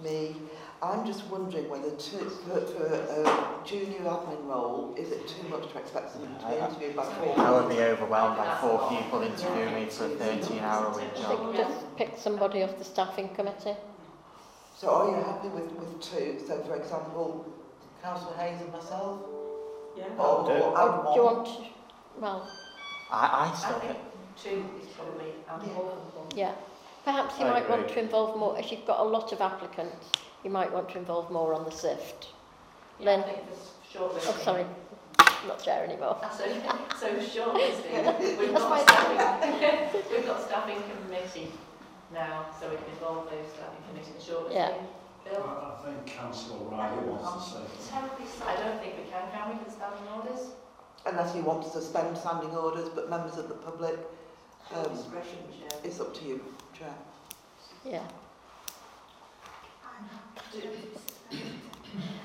[0.04, 0.36] me.
[0.82, 5.72] I'm just wondering whether to, for, for a junior admin role, is it too much
[5.72, 7.44] to expect someone to be interviewed by four people?
[7.44, 11.56] I would be overwhelmed by four people interviewing me for a 13-hour-a-week job.
[11.56, 13.76] Just pick somebody off the staffing committee.
[14.76, 16.40] So are you happy with, with two?
[16.48, 17.52] So for example,
[18.04, 19.22] Councillor Hayes and myself?
[19.98, 20.06] Yeah.
[20.20, 21.50] Or, or, or, or, do you want,
[22.20, 22.48] well...
[23.10, 23.98] I, I still I think
[24.44, 25.98] two is probably ample.
[26.36, 26.54] yeah.
[27.04, 30.12] Perhaps you I might want to involve more, if you've got a lot of applicants,
[30.44, 32.28] you might want to involve more on the SIFT.
[33.00, 34.36] Yeah, I think there's shortlisting.
[34.36, 34.66] Oh, sorry,
[35.48, 36.18] not chair anymore.
[36.22, 36.62] That's okay.
[37.00, 41.52] So shortlisting, we've got why- staffing, we've got staffing committee
[42.14, 44.54] now, so we can involve those staffing committee in shortlisting.
[44.54, 44.74] Yeah.
[45.24, 45.44] Bill?
[45.44, 48.28] I think Councillor Riley wants to say something.
[48.48, 50.52] I don't think we can, can we, for standing orders?
[51.06, 53.98] Unless you want to suspend standing orders, but members of the public,
[54.76, 55.80] um, Discretion, Chair.
[55.84, 56.42] it's up to you,
[56.78, 56.94] Chair.
[57.86, 58.04] Yeah.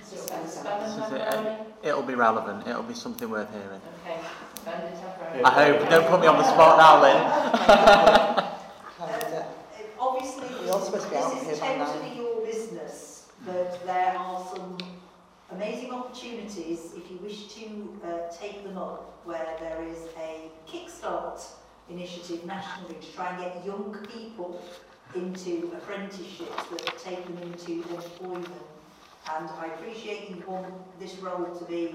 [0.02, 0.66] Suspend This them
[1.02, 1.56] is it, temporarily?
[1.82, 3.80] it'll be relevant, it'll be something worth hearing.
[4.04, 4.20] Okay,
[4.54, 5.44] suspend it temporarily.
[5.44, 7.22] I hope, don't put me on the spot now, Lynn.
[8.98, 9.46] How is it?
[9.98, 11.86] Obviously, You're supposed to be this here is by now.
[11.92, 14.76] totally your business, but there are some
[15.52, 21.40] amazing opportunities if you wish to uh, take them up, where there is a Kickstart
[21.88, 24.62] initiative nationally to try and get young people
[25.14, 28.48] into apprenticeships that take them into employment.
[29.36, 30.66] And I appreciate you want
[30.98, 31.90] this role to be uh,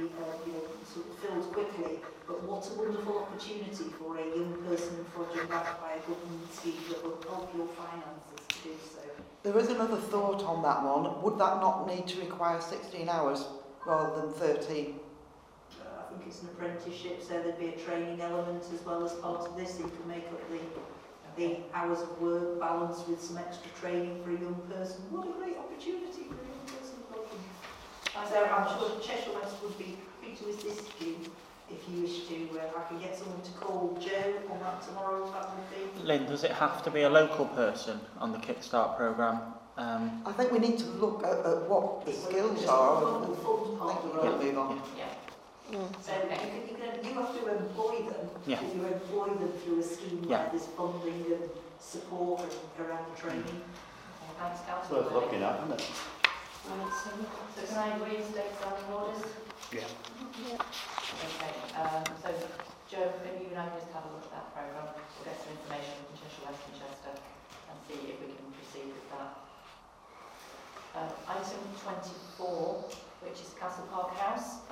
[0.45, 5.03] you know, sort of filled quickly, but what a wonderful opportunity for a young person
[5.13, 9.01] for Frodsham backed by a government scheme that will help your finances to do so.
[9.43, 11.21] There is another thought on that one.
[11.21, 13.45] Would that not need to require 16 hours
[13.85, 14.99] rather than 13?
[16.17, 19.41] I think it's an apprenticeship, so there'd be a training element as well as part
[19.47, 19.77] of this.
[19.77, 20.57] You can make up the,
[21.37, 25.01] the hours of work balance with some extra training for a young person.
[25.11, 26.97] What a great opportunity for a young person.
[27.13, 27.37] Welcome.
[28.33, 31.17] So I'm sure Cheshire West would be happy to assist you
[31.69, 32.59] if you wish to.
[32.61, 35.69] Uh, I can get someone to call Joe on that tomorrow, if that would
[36.01, 36.03] be.
[36.03, 39.39] Lynn, does it have to be a local person on the Kickstart programme?
[39.77, 43.05] Um, I think we need to look at, at what the skills are.
[43.05, 43.37] and- and
[43.79, 44.81] I think we're going move on.
[44.97, 45.05] Yeah.
[45.71, 45.91] Mm.
[45.99, 48.29] So you, can, you, can, you have to employ them.
[48.47, 48.61] Yeah.
[48.63, 50.47] You employ them through a scheme Yeah.
[50.47, 51.43] where there's funding and
[51.79, 53.43] support and around the training.
[53.43, 55.03] Okay, Thanks, It's councillor.
[55.03, 55.83] worth looking at, isn't it?
[56.63, 59.23] So can I reinstate standing orders?
[59.71, 59.87] Yeah.
[60.47, 60.59] Yeah.
[60.59, 62.29] Okay, um, so
[62.91, 65.35] Joe, maybe you and I can just have a look at that programme, we'll get
[65.43, 69.31] some information from Cheshire West and Chester and see if we can proceed with that.
[70.95, 72.87] Uh, item 24,
[73.27, 74.63] which is Castle Park House.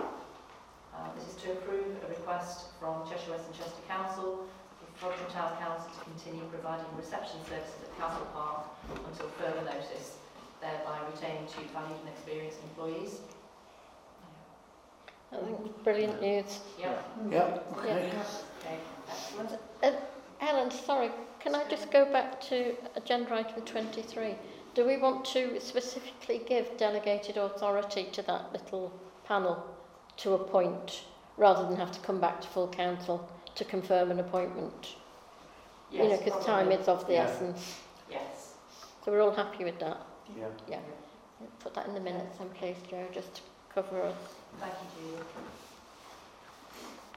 [0.95, 4.47] Uh, this is to approve a request from Cheshire West and Chester Council
[4.79, 8.65] for Frodsham Town Council to continue providing reception services at Castle Park
[9.11, 10.17] until further notice,
[10.61, 13.19] thereby retaining two valued and experienced employees.
[15.33, 16.59] I think brilliant news.
[16.79, 17.05] Yep.
[17.29, 17.77] Yeah, Yeah.
[17.77, 18.11] okay.
[18.61, 19.59] Okay, excellent.
[19.83, 19.91] Uh,
[20.37, 24.35] Helen, sorry, can I just go back to agenda item 23?
[24.75, 28.91] Do we want to specifically give delegated authority to that little
[29.25, 29.65] panel
[30.17, 31.03] to appoint,
[31.37, 34.95] rather than have to come back to full council to confirm an appointment?
[35.91, 37.23] you know, because time is of the Yeah.
[37.23, 37.79] essence.
[38.09, 38.55] Yes.
[39.03, 39.97] So we're all happy with that?
[40.35, 40.47] Yeah.
[40.67, 40.79] Yeah.
[41.59, 43.41] Put that in the minutes then, please, Joe, just to
[43.73, 44.15] cover us.
[44.59, 45.23] Thank you, Julie.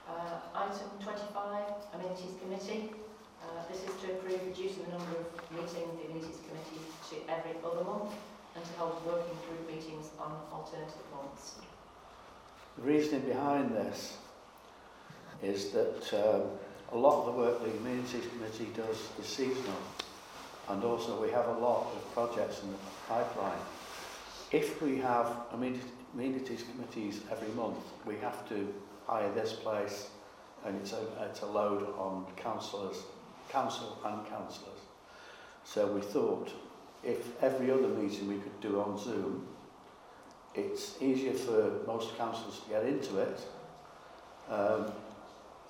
[0.09, 1.65] Uh, item 25,
[1.95, 2.93] Amenities Committee.
[3.43, 7.57] Uh, this is to approve reducing the number of meetings the Amenities Committee to every
[7.65, 8.13] other month
[8.55, 11.61] and to hold working group meetings on alternative months.
[12.79, 14.19] The reasoning behind this
[15.43, 16.43] is that um,
[16.93, 19.77] a lot of the work the Amenities Committee does is seasonal
[20.69, 22.79] and also we have a lot of projects in the
[23.09, 23.59] pipeline.
[24.53, 28.73] If we have Amenities Committees every month, we have to
[29.09, 30.11] hire this place
[30.65, 33.03] and it's a, it's a load on councillors,
[33.51, 34.81] council and councillors.
[35.65, 36.53] So we thought
[37.03, 39.49] if every other meeting we could do on Zoom,
[40.59, 43.41] it's easier for most councillors to get into it.
[44.51, 44.93] Um,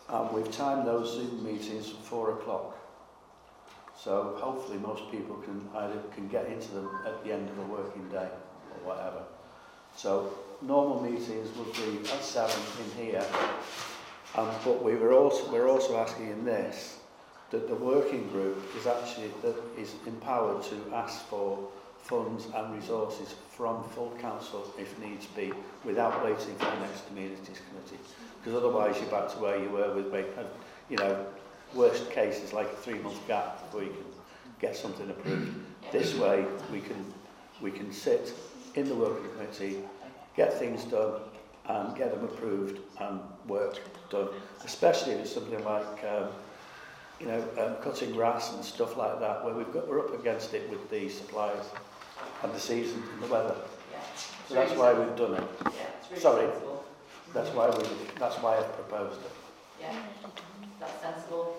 [0.08, 2.74] and we've timed those Zoom meetings for four o'clock.
[3.98, 7.62] So hopefully most people can either can get into them at the end of a
[7.62, 8.28] working day
[8.72, 9.22] or whatever.
[9.96, 10.32] So
[10.62, 13.24] normal meetings would be at seven in here.
[14.36, 17.00] Um, but we were also we're also asking in this
[17.50, 21.68] that the working group is actually that is empowered to ask for
[22.08, 25.52] funds and resources from full council if needs be
[25.84, 28.02] without waiting for the next communities committee.
[28.38, 30.12] Because otherwise you're back to where you were with
[30.88, 31.26] you know
[31.74, 34.06] worst case is like a three month gap before you can
[34.58, 35.54] get something approved.
[35.92, 37.04] This way we can
[37.60, 38.32] we can sit
[38.74, 39.78] in the working committee
[40.34, 41.20] get things done
[41.66, 43.78] and get them approved and work
[44.08, 44.28] done.
[44.64, 46.28] Especially if it's something like um,
[47.20, 50.54] you know, um, cutting grass and stuff like that, where we've got, we're up against
[50.54, 51.66] it with the suppliers.
[52.42, 53.56] And the season and the weather.
[53.92, 53.98] Yeah.
[54.48, 55.44] So that's why we've done it.
[55.64, 55.70] Yeah,
[56.00, 56.46] it's really Sorry.
[56.46, 56.84] sensible.
[57.34, 57.82] That's why we,
[58.18, 59.30] that's why I've proposed it.
[59.80, 59.94] Yeah,
[60.80, 61.56] that's sensible.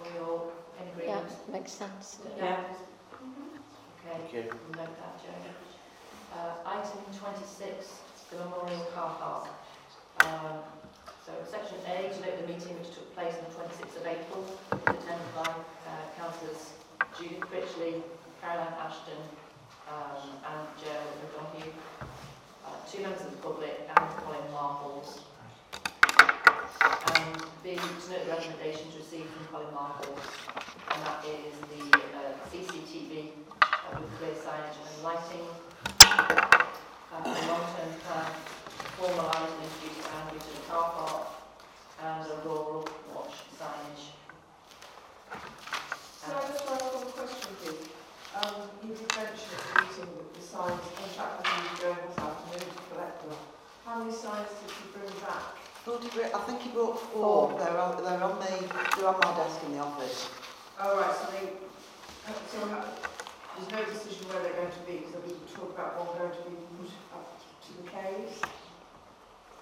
[0.00, 1.20] Are we all in Yeah,
[1.52, 2.18] makes sense.
[2.38, 2.60] Yeah.
[2.62, 4.44] Okay, Thank you.
[4.50, 5.54] we'll note that, Joan.
[6.32, 7.98] Uh, item 26,
[8.30, 9.48] the Memorial Car Park.
[10.24, 10.58] Um,
[11.26, 14.44] so section A, to note the meeting which took place on the 26th of April,
[14.86, 16.70] attended by uh, councillors
[17.18, 18.00] Judith Critchley,
[18.40, 19.20] Caroline Ashton,
[19.90, 21.72] um, and Joe O'Donoghue,
[22.66, 25.26] uh, two members of the public, and Colin Marples.
[26.80, 30.22] And B, to note the recommendations received from Colin Marples,
[30.94, 31.82] and that is the
[32.14, 35.46] uh, CCTV uh, with clear signage and lighting,
[36.06, 36.64] uh,
[37.12, 38.30] a long-term plan,
[38.96, 41.26] formalise and introduce boundary to the car park,
[42.02, 44.14] and a rural watch signage.
[46.20, 47.88] So I just ask one question, please?
[48.32, 52.02] Um, you did mention the meeting that the signs, in fact, I think you going
[52.08, 53.36] this afternoon to collect them.
[53.84, 55.60] How many signs did you bring back?
[55.84, 57.58] Thought he brought- I think he brought four.
[57.58, 58.52] They're on, they're on the,
[58.96, 60.28] they're on my desk in the office.
[60.80, 61.52] Oh, right, so they,
[62.48, 62.58] so
[63.56, 66.44] there's no decision where they're going to be, because we talk about one going to
[66.48, 68.40] be put up to the caves?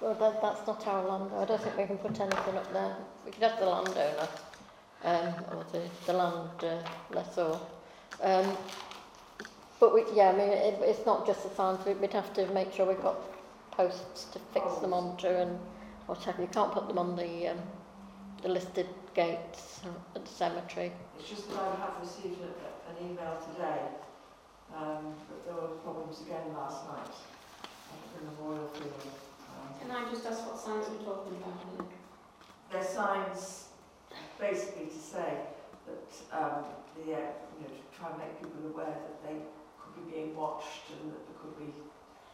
[0.01, 1.31] Well, that, that's not our land.
[1.35, 2.97] I don't think we can put anything up there.
[3.25, 4.29] We could have the landowner,
[5.05, 7.59] um, or the, the land uh, lessor.
[8.23, 8.57] Um,
[9.81, 11.85] but we, yeah, I mean, it, it's not just the signs.
[11.87, 13.17] We- We'd have to make sure we've got
[13.71, 15.59] posts to fix them onto and
[16.07, 16.43] whatever.
[16.43, 17.59] You can't put them on the um,
[18.43, 19.81] the listed gates
[20.15, 20.93] at the cemetery.
[21.19, 23.81] It's just that I have received a, an email today,
[24.77, 27.15] um, that there were problems again last night
[27.63, 28.95] at the memorial field.
[29.03, 31.87] Um, Can I just ask what signs we're talking about here?
[32.71, 33.65] They're signs
[34.39, 35.39] basically to say
[35.87, 36.65] that, um,
[36.95, 37.19] the, uh,
[37.59, 39.58] you know, to try and make people aware that they could
[40.05, 41.69] be being watched and that there could be,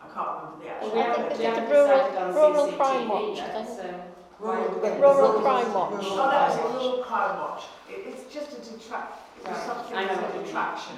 [0.02, 0.90] I can't remember the actual.
[0.90, 3.76] Well, we I think haven't, we the haven't um, rural- rural crime watch yet, thing.
[3.76, 4.00] so...
[4.40, 4.68] Rural,
[5.00, 6.04] Rural Crime Watch.
[6.04, 7.62] Oh, that was a little crime watch.
[7.88, 10.96] It, it's just a detract, it was Right, something I know a detraction.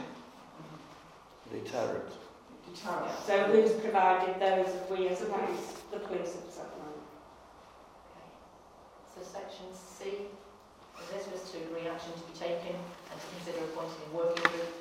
[1.53, 2.11] Deterrent.
[2.75, 3.13] Deterrent.
[3.27, 6.91] So who's provided those if we as a police, the police have said no?
[8.17, 8.27] Okay.
[9.15, 10.27] So section C,
[11.13, 14.73] this was to agree action to be taken and to consider appointing a working group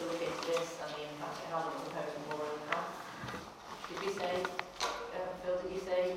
[0.00, 2.88] to look into this and the impact it has on the proposed memorial park.
[3.88, 4.32] Did you say,
[4.80, 6.16] uh, Phil, did you say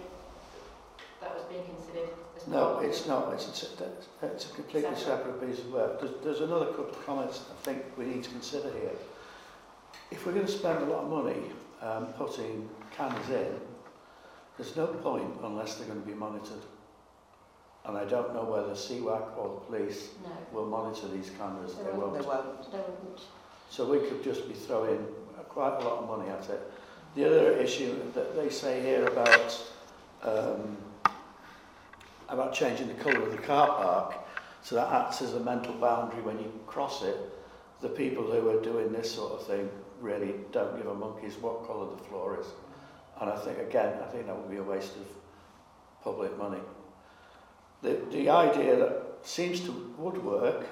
[1.21, 3.33] that was being considered as part No, of it's not.
[3.33, 5.99] It's a, it's a completely separate piece of work.
[5.99, 8.95] There's, there's another couple of comments I think we need to consider here.
[10.11, 11.41] If we're going to spend a lot of money
[11.81, 13.59] um, putting cameras in,
[14.57, 16.61] there's no point unless they're going to be monitored.
[17.85, 21.75] And I don't know whether CWAC or the police No, will monitor these cameras.
[21.75, 22.13] They They won't.
[22.13, 22.71] They won't.
[22.71, 23.21] they wouldn't.
[23.73, 25.03] So we could just be throwing
[25.49, 26.71] quite a lot of money at it.
[27.15, 29.63] The other issue that they say here about
[30.21, 30.77] um,
[32.29, 34.13] about changing the colour of the car park,
[34.61, 37.17] so that acts as a mental boundary when you cross it.
[37.81, 39.67] The people who are doing this sort of thing
[39.99, 42.45] really don't give a monkey's what colour the floor is.
[43.21, 45.07] And I think, again, I think that would be a waste of
[46.03, 46.61] public money.
[47.81, 50.67] The, the idea that seems to would work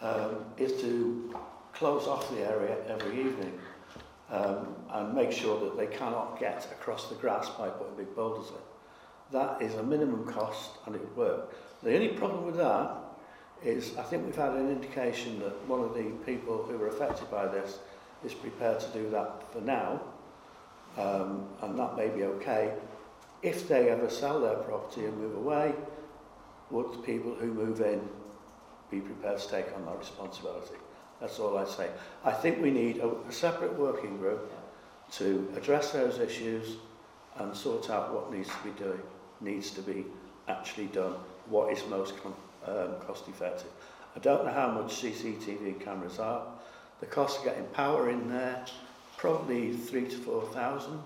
[0.00, 1.32] um, is to
[1.74, 3.58] close off the area every evening
[4.30, 8.48] um, and make sure that they cannot get across the grass by putting big boulders
[8.48, 8.56] in.
[9.32, 11.54] That is a minimum cost and it would work.
[11.82, 12.96] The only problem with that
[13.62, 17.30] is I think we've had an indication that one of the people who were affected
[17.30, 17.78] by this
[18.24, 20.00] is prepared to do that for now
[20.96, 22.72] um, and that may be okay.
[23.42, 25.74] If they ever sell their property and move away,
[26.70, 28.00] would the people who move in
[28.90, 30.76] be prepared to take on that responsibility?
[31.20, 31.88] That's all I say.
[32.24, 34.50] I think we need a, a separate working group
[35.12, 36.76] to address those issues
[37.36, 39.00] and sort out what needs to be doing,
[39.40, 40.04] needs to be
[40.48, 41.14] actually done,
[41.46, 42.14] what is most
[42.66, 43.70] um, cost effective.
[44.16, 46.46] I don't know how much CCTV cameras are.
[47.00, 48.64] The cost of getting power in there,
[49.16, 51.00] probably three to four thousand.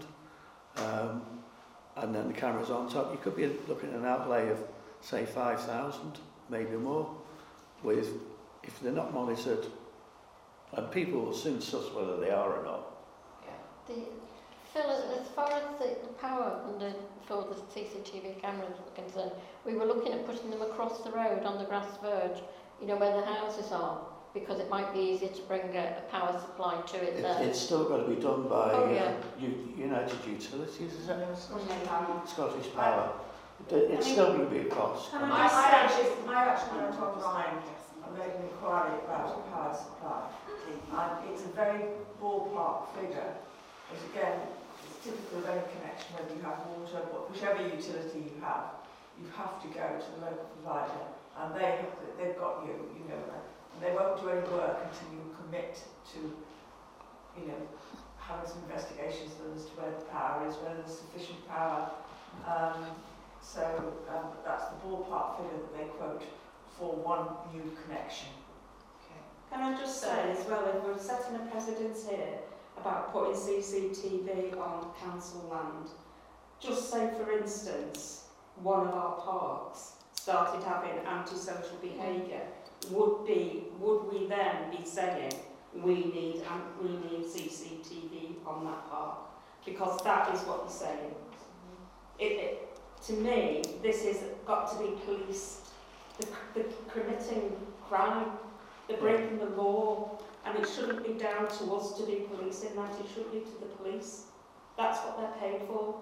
[0.76, 1.22] Um,
[2.02, 4.58] and then the cameras on top, you could be looking at an outlay of,
[5.00, 6.18] say, 5,000,
[6.48, 7.12] maybe more,
[7.82, 8.12] with,
[8.62, 9.66] if they're not monitored,
[10.76, 12.84] and people will soon suss whether they are or not.
[13.86, 13.94] The,
[14.74, 16.92] Phil, as far as the, the power under
[17.26, 19.32] for the CCTV cameras are concerned,
[19.64, 22.42] we were looking at putting them across the road on the grass verge,
[22.80, 23.98] you know, where the houses are,
[24.34, 27.42] because it might be easier to bring a, a power supply to it It, there.
[27.42, 29.14] it's still got to be done by Oh, yeah.
[29.42, 31.16] uh, United Utilities, is it?
[31.16, 33.12] Um, Scottish Power.
[33.70, 35.10] It- It's still going to be a cost.
[35.12, 37.58] Can I, I just I say, actually, I actually went online
[38.04, 40.28] and made an inquiry about a power supply.
[40.92, 41.84] And it's a very
[42.20, 43.34] ballpark figure.
[43.88, 44.40] But again,
[44.84, 47.00] it's typical of any connection, whether you have water,
[47.30, 48.84] whichever utility you have,
[49.20, 51.04] you have to go to the local provider.
[51.40, 54.78] And they have, to- they've got you, you know, and they won't do any work
[54.84, 55.80] until you commit
[56.14, 56.18] to,
[57.38, 57.60] you know,
[58.18, 61.90] having some investigations as to where the power is, whether there's sufficient power.
[62.44, 62.84] Um,
[63.40, 66.22] so um, that's the ballpark figure that they quote
[66.76, 67.24] for one
[67.54, 68.28] new connection.
[69.50, 72.38] Can I just say as well, if we're setting a precedence here
[72.76, 75.90] about putting CCTV on council land,
[76.60, 78.24] just say for instance,
[78.62, 82.42] one of our parks started having antisocial behaviour,
[82.90, 85.32] would be, would we then be saying
[85.74, 86.42] we need,
[86.82, 89.18] we need CCTV on that park?
[89.64, 91.14] Because that is what you're saying.
[92.18, 95.62] It, it, to me, this has got to be police,
[96.18, 97.52] the, the committing
[97.88, 98.26] crime,
[98.88, 102.90] the breaking the law, and it shouldn't be down to us to be policing that,
[103.00, 104.24] it should be to the police.
[104.76, 106.00] That's what they're paid for.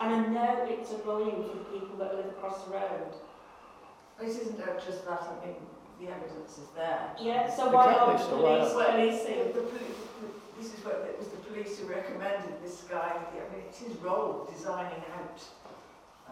[0.00, 3.12] And I know it's annoying for the people that live across the road.
[4.20, 5.56] It isn't just that, I mean,
[6.00, 7.10] the evidence is there.
[7.20, 9.38] Yeah, so why Exactly, aren't so the why police Well, policing?
[9.38, 9.94] The, the, poli-
[10.58, 13.96] this is what, it was the police who recommended this guy, I mean, it's his
[13.98, 15.42] role designing out.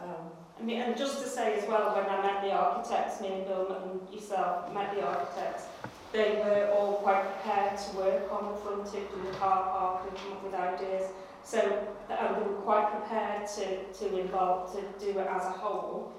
[0.03, 3.29] Um, I mean, and just to say as well, when I met the architects, me
[3.33, 5.65] and Bill and yourself met the architects,
[6.13, 10.09] they were all quite prepared to work on the front frontage and the car park
[10.09, 11.11] and come up with ideas.
[11.45, 16.13] So um, they were quite prepared to, to involve, to do it as a whole.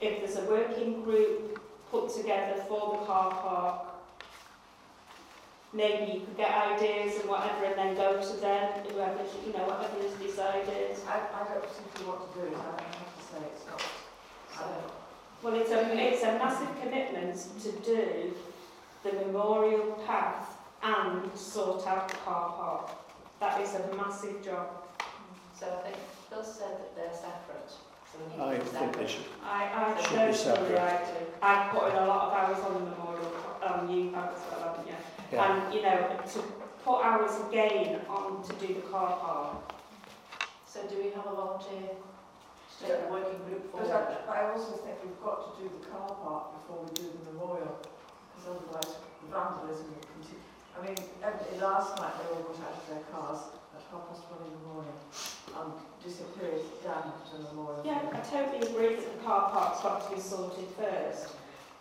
[0.00, 1.60] If there's a working group
[1.90, 3.86] put together for the car park,
[5.72, 9.64] maybe you could get ideas and whatever and then go to them, whoever, you know,
[9.64, 10.96] whatever is decided.
[11.08, 13.82] I, I don't simply want to do it, I have to say it's not.
[14.56, 14.92] I don't,
[15.42, 18.34] Well, it's a, it's a massive commitment to do
[19.04, 22.90] the memorial path and sort out the car park.
[23.40, 24.68] That is a massive job.
[25.58, 25.96] So I think
[26.30, 29.24] Phil said that they're separate, so I think they should.
[29.44, 30.78] I, I Should be separate.
[30.78, 31.26] I do.
[31.42, 33.32] I put in a lot of hours on the memorial,
[33.62, 34.94] um, you have as well, haven't you?
[35.32, 35.64] Yeah.
[35.66, 36.38] And, you know, to
[36.84, 39.74] put hours again on to do the car park.
[40.66, 44.16] So do we have a volunteer to take the working group for forward?
[44.28, 47.32] I, I also think we've got to do the car park before we do the
[47.32, 47.78] memorial,
[48.44, 50.44] because otherwise the vandalism will continue.
[50.76, 53.40] I mean, every, last night they all got out of their cars
[53.72, 54.98] at half past one in the morning
[55.56, 55.72] and
[56.02, 57.82] disappeared down to the memorial.
[57.84, 61.34] Yeah, I totally agree that the car park's got to be sorted first,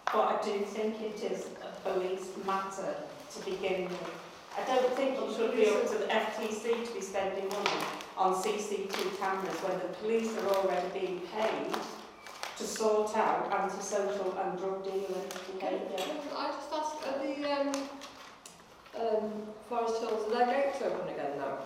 [0.06, 4.10] but I do think it is a police matter to begin with.
[4.56, 7.82] I don't think it should be up to the FTC to be spending money
[8.16, 11.74] on CCTV cameras when the police are already being paid
[12.64, 15.04] to sort out antisocial and drug dealing
[15.60, 15.98] behaviour.
[15.98, 17.72] Can I just ask, are the um,
[19.00, 19.32] um,
[19.68, 21.58] Forest Hills, are their gates open again now?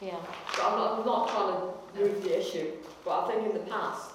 [0.00, 0.16] Yeah.
[0.56, 2.72] But I'm not, I'm not trying to move the issue,
[3.04, 4.10] but I think in the past,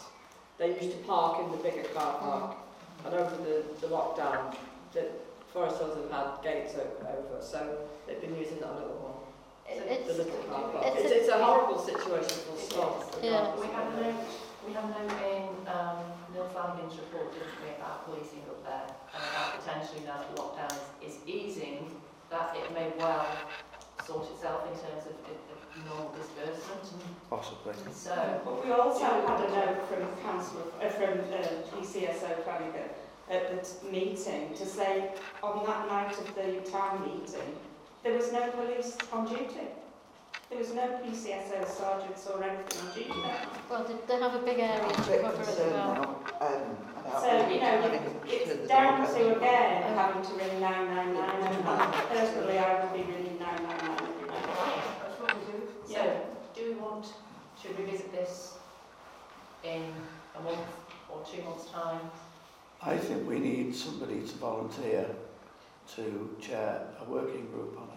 [0.58, 2.58] they used to park in the bigger car park.
[3.06, 4.56] And over the, the lockdown,
[4.94, 5.08] the
[5.54, 7.78] Forest Hills have had gates open over, so
[8.08, 9.16] they've been using that little one.
[9.70, 10.84] It's, the little car park.
[10.88, 13.20] it's It's, a- it's a horrible situation for staff.
[13.24, 13.56] Yeah.
[13.56, 14.16] We have a note,
[14.66, 15.98] we have a note in um,
[16.34, 20.74] Neil Flanagan's report, didn't we, about policing up there, and about potentially now that lockdown
[21.06, 21.92] is, is easing,
[22.30, 23.26] that it may well
[24.06, 25.38] sort itself in terms of, of
[25.76, 27.04] of normal disbursement.
[27.30, 27.74] Possibly.
[27.92, 32.90] So, But we also had a note from councillor, uh, from uh, PCSO Flanagan
[33.30, 35.12] at the t- meeting to say
[35.42, 37.56] on that night of the town meeting,
[38.04, 39.68] there was no police on duty.
[40.56, 43.70] There was no PCSO sergeants or anything on duty that night.
[43.70, 45.94] Well, they, they have a big area I'm a to bit cover as concerned well.
[46.40, 49.84] now, um, about So, you know, running you- to it's the down dog to again
[49.98, 54.84] having to ring 999 and I- personally I would be ringing 999 every night.
[55.04, 55.68] That's what we do.
[55.94, 56.22] So,
[56.56, 57.06] do we want
[57.62, 58.58] to revisit this
[59.66, 59.84] in
[60.38, 60.60] a month
[61.10, 62.00] or two months' time?
[62.82, 65.06] I think we need somebody to volunteer
[65.98, 67.90] to chair a working group on it.
[67.90, 67.95] So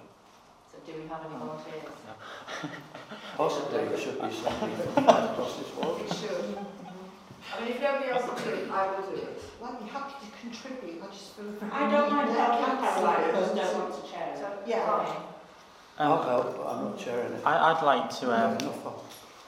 [0.88, 1.92] do we have any volunteers?
[3.36, 6.00] Possibly it should be somebody across this ward.
[6.02, 6.58] It should.
[7.56, 9.42] I mean, if nobody else will do it, I will do it.
[9.60, 11.72] Well, you have to contribute, I just feel very...
[11.72, 13.14] I don't mind helping Councillor.
[13.14, 14.34] Caroline, I just don't want to chair.
[14.36, 14.86] So, Yeah.
[14.86, 15.22] Brian,
[15.98, 17.42] I'll Um, help, but I'm not chairing it.
[17.44, 18.26] I, I'd like to.
[18.26, 19.04] I've Um, had enough of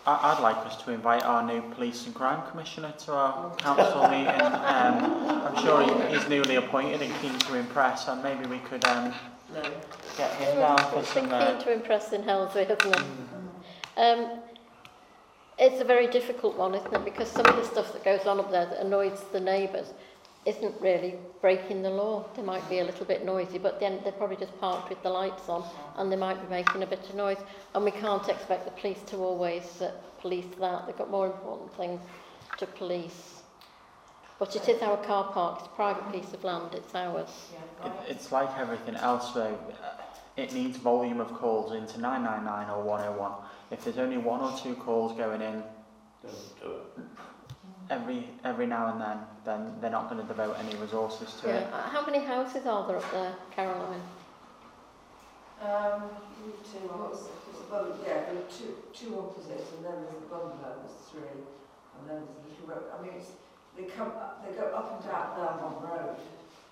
[0.06, 4.08] I, I'd like us to invite our new police and crime commissioner to our council
[4.08, 4.40] meeting.
[4.40, 8.82] Um, I'm sure he, he's newly appointed and keen to impress, and maybe we could
[8.86, 9.12] um,
[9.54, 9.62] no.
[10.16, 11.24] get him down for It's some.
[11.24, 13.02] been Uh, keen to impress in Helsby, hasn't it?
[13.96, 14.40] Um,
[15.58, 17.04] it's a very difficult one, isn't it?
[17.04, 19.92] Because some of the stuff that goes on up there that annoys the neighbours
[20.46, 22.24] isn't really breaking the law.
[22.34, 25.10] They might be a little bit noisy, but then they're probably just parked with the
[25.10, 25.62] lights on
[25.98, 27.36] and they might be making a bit of noise.
[27.74, 29.90] And we can't expect the police to always uh,
[30.22, 30.86] police that.
[30.86, 32.00] They've got more important things
[32.56, 33.29] to police.
[34.40, 35.58] But it is our car park.
[35.60, 36.70] It's a private piece of land.
[36.74, 37.28] It's ours.
[37.84, 39.54] It, it's like everything else, though.
[39.82, 39.86] Uh,
[40.36, 43.32] It needs volume of calls into 999 or 101.
[43.70, 45.62] If there's only one or two calls going in
[46.22, 47.04] Don't do it.
[47.90, 51.54] every every now and then, then they're not going to devote any resources to Yeah.
[51.60, 51.72] it.
[51.72, 54.00] Uh, How many houses are there up there, Caroline?
[55.60, 56.02] Um,
[56.72, 57.36] Two opposite.
[57.70, 62.02] Well, yeah, there are two, two opposite, and then there's the bungalow, there's three, and
[62.08, 62.84] then there's a little road.
[62.98, 63.30] I mean, it's,
[63.80, 66.16] they come, up- they go up and down Belmont Road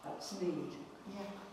[0.07, 0.73] at speed.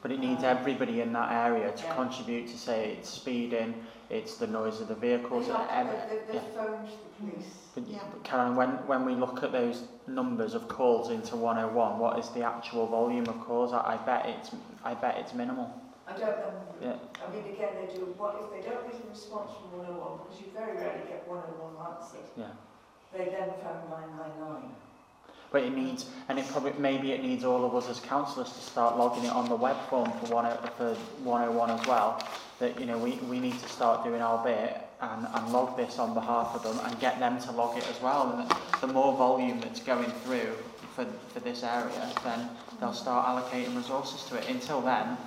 [0.01, 1.95] But it needs everybody in that area to Yeah.
[1.95, 3.73] contribute to say it's speeding,
[4.11, 5.47] it's the noise of the vehicles.
[5.47, 6.41] They've, ev- they've, they've yeah.
[6.63, 7.53] phoned the police.
[7.73, 7.99] But, Yeah.
[8.11, 12.29] but Karen, when, when we look at those numbers of calls into 101, what is
[12.29, 13.73] the actual volume of calls?
[13.73, 14.51] I, I bet it's
[14.83, 15.73] I bet it's minimal.
[16.07, 16.53] I don't know.
[16.79, 16.95] Yeah.
[17.25, 20.39] I mean, again, they do, what, if they don't get a response from 101, because
[20.39, 22.53] you very rarely get 101 answered, Yeah.
[23.11, 24.69] they then phone 999.
[25.55, 28.59] But it needs, and it probably maybe it needs all of us as councillors to
[28.59, 30.45] start logging it on the web form for one
[30.75, 32.21] for 101 as well.
[32.59, 35.97] That you know we, we need to start doing our bit and, and log this
[35.97, 38.33] on behalf of them and get them to log it as well.
[38.33, 38.51] And
[38.81, 40.57] the more volume that's going through
[40.93, 42.49] for for this area, then
[42.81, 44.49] they'll start allocating resources to it.
[44.49, 45.17] Until then,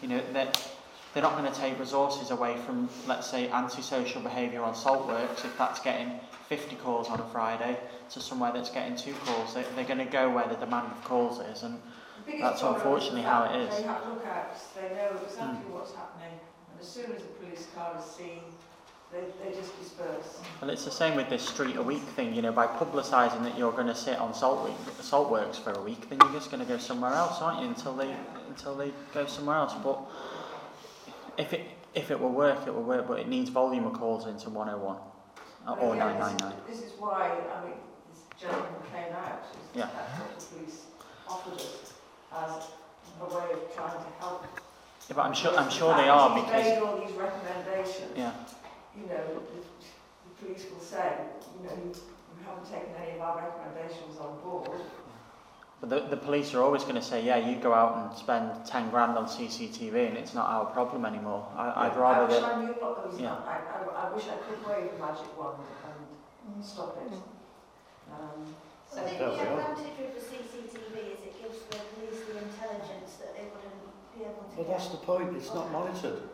[0.00, 0.71] you know that.
[1.12, 5.44] They're not going to take resources away from, let's say, antisocial behaviour on salt works
[5.44, 6.18] if that's getting
[6.48, 7.76] 50 calls on a Friday
[8.10, 9.54] to somewhere that's getting two calls.
[9.54, 11.78] They, they're going to go where the demand of calls is, and
[12.40, 13.76] That's unfortunately how it is.
[13.80, 15.72] They have lookouts, they know exactly Hmm.
[15.74, 16.32] what's happening,
[16.70, 18.40] and as soon as a police car is seen,
[19.12, 20.40] they, they just disperse.
[20.62, 22.34] well, it's the same with this street a week thing.
[22.34, 25.82] You know, by publicising that you're going to sit on Salt week, Saltworks for a
[25.82, 27.68] week, then you're just going to go somewhere else, aren't you?
[27.68, 28.16] Until they
[28.48, 29.74] until they go somewhere else.
[29.84, 29.98] But
[31.38, 31.62] if it
[31.94, 33.06] if it will work, it will work.
[33.06, 34.96] But it needs volume of calls into 101
[35.66, 36.52] uh, or again, 999.
[36.66, 37.78] This, this is why, I mean,
[38.10, 39.88] this gentleman came out, is Yeah.
[39.94, 40.86] that's what the police
[41.28, 41.92] offered us
[42.32, 42.68] as
[43.20, 44.46] a way of trying to help.
[45.08, 48.32] Yeah, but I'm sure I'm sure they are because made all these recommendations, yeah.
[48.96, 51.18] you know, the, the police will say,
[51.58, 51.92] you know, you
[52.46, 54.80] haven't taken any of our recommendations on board.
[55.82, 58.54] But the, the police are always going to say, yeah, you go out and spend
[58.70, 61.42] 10 grand on CCTV and it's not our problem anymore.
[61.58, 62.54] I, I'd I rather wish that.
[62.54, 63.34] I knew what those, Yeah.
[63.42, 67.10] I, I, I wish I could wave a magic wand and stop it.
[68.14, 68.54] Um,
[68.94, 73.18] Well, the, There the advantage with the CCTV is it gives the police the intelligence
[73.18, 73.82] that they wouldn't
[74.14, 76.30] be able to Well, that's the point, it's not monitored.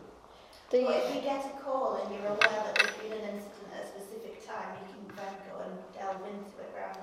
[0.69, 3.73] The, But if you get a call and you're aware that there's been an incident
[3.73, 6.98] at a specific time, you can then go and delve into it rather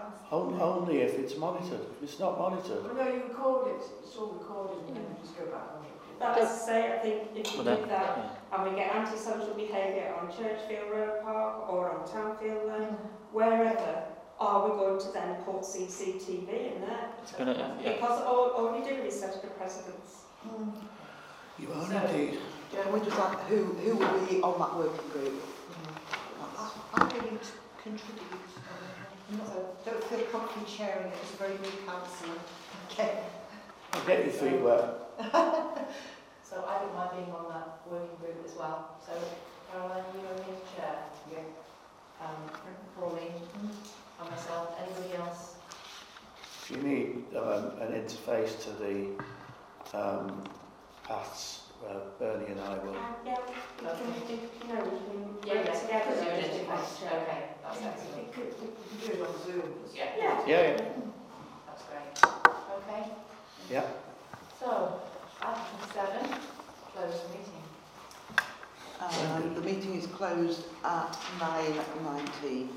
[0.00, 0.62] than monitoring it constantly.
[0.62, 1.80] On- Only if it's monitored.
[1.96, 5.16] If it's not monitored, well, no, you record it, it's all recorded, and then you
[5.22, 5.90] just go back on it.
[6.18, 8.28] But as I say, I think if you Well, do that yeah.
[8.52, 13.06] and we get antisocial behaviour on Churchfield Road Park or on Townfield Lane, mm-hmm.
[13.32, 14.04] wherever,
[14.38, 17.08] are we going to then put CCTV in there?
[17.22, 17.64] It's going to.
[17.64, 17.92] Uh, yeah.
[17.94, 20.24] Because all, all you're doing is setting a precedence.
[20.46, 20.72] Mm.
[21.58, 22.38] you are So- indeed.
[22.72, 25.32] Can we just add who, who will be on that working group?
[25.42, 27.00] Mm-hmm.
[27.00, 28.39] I'm willing to contribute.
[29.38, 32.34] So don't feel comfortable chairing it it's a very new councillor.
[32.90, 33.20] Okay.
[33.92, 34.82] I'll get your feet wet.
[36.42, 38.96] so I don't mind being on that working group as well.
[39.06, 39.12] So
[39.70, 41.04] Caroline, you are me to chair.
[41.30, 41.38] Yeah.
[42.20, 42.50] Um,
[42.98, 43.32] Pauline
[44.20, 44.74] and myself.
[44.82, 45.54] Anybody else?
[46.64, 50.42] If You need um, an interface to the um,
[51.06, 52.94] paths where Bernie and I will.
[53.24, 53.36] Yeah,
[53.80, 54.04] Okay.
[54.04, 56.10] do we do, you know, we can Yeah, work yeah, together.
[56.10, 57.08] because you as a identify, question.
[57.08, 58.20] okay, that's excellent.
[58.20, 59.68] It could, we can do it on Zoom.
[59.94, 60.04] Yeah.
[60.18, 60.46] Yeah.
[60.46, 60.92] Yeah, yeah.
[61.66, 62.12] That's great.
[62.76, 63.02] Okay?
[63.70, 63.86] Yeah.
[64.60, 65.00] So,
[65.40, 66.26] item seven,
[66.92, 67.64] close the meeting.
[69.00, 72.68] Um, the meeting is closed at 9.19.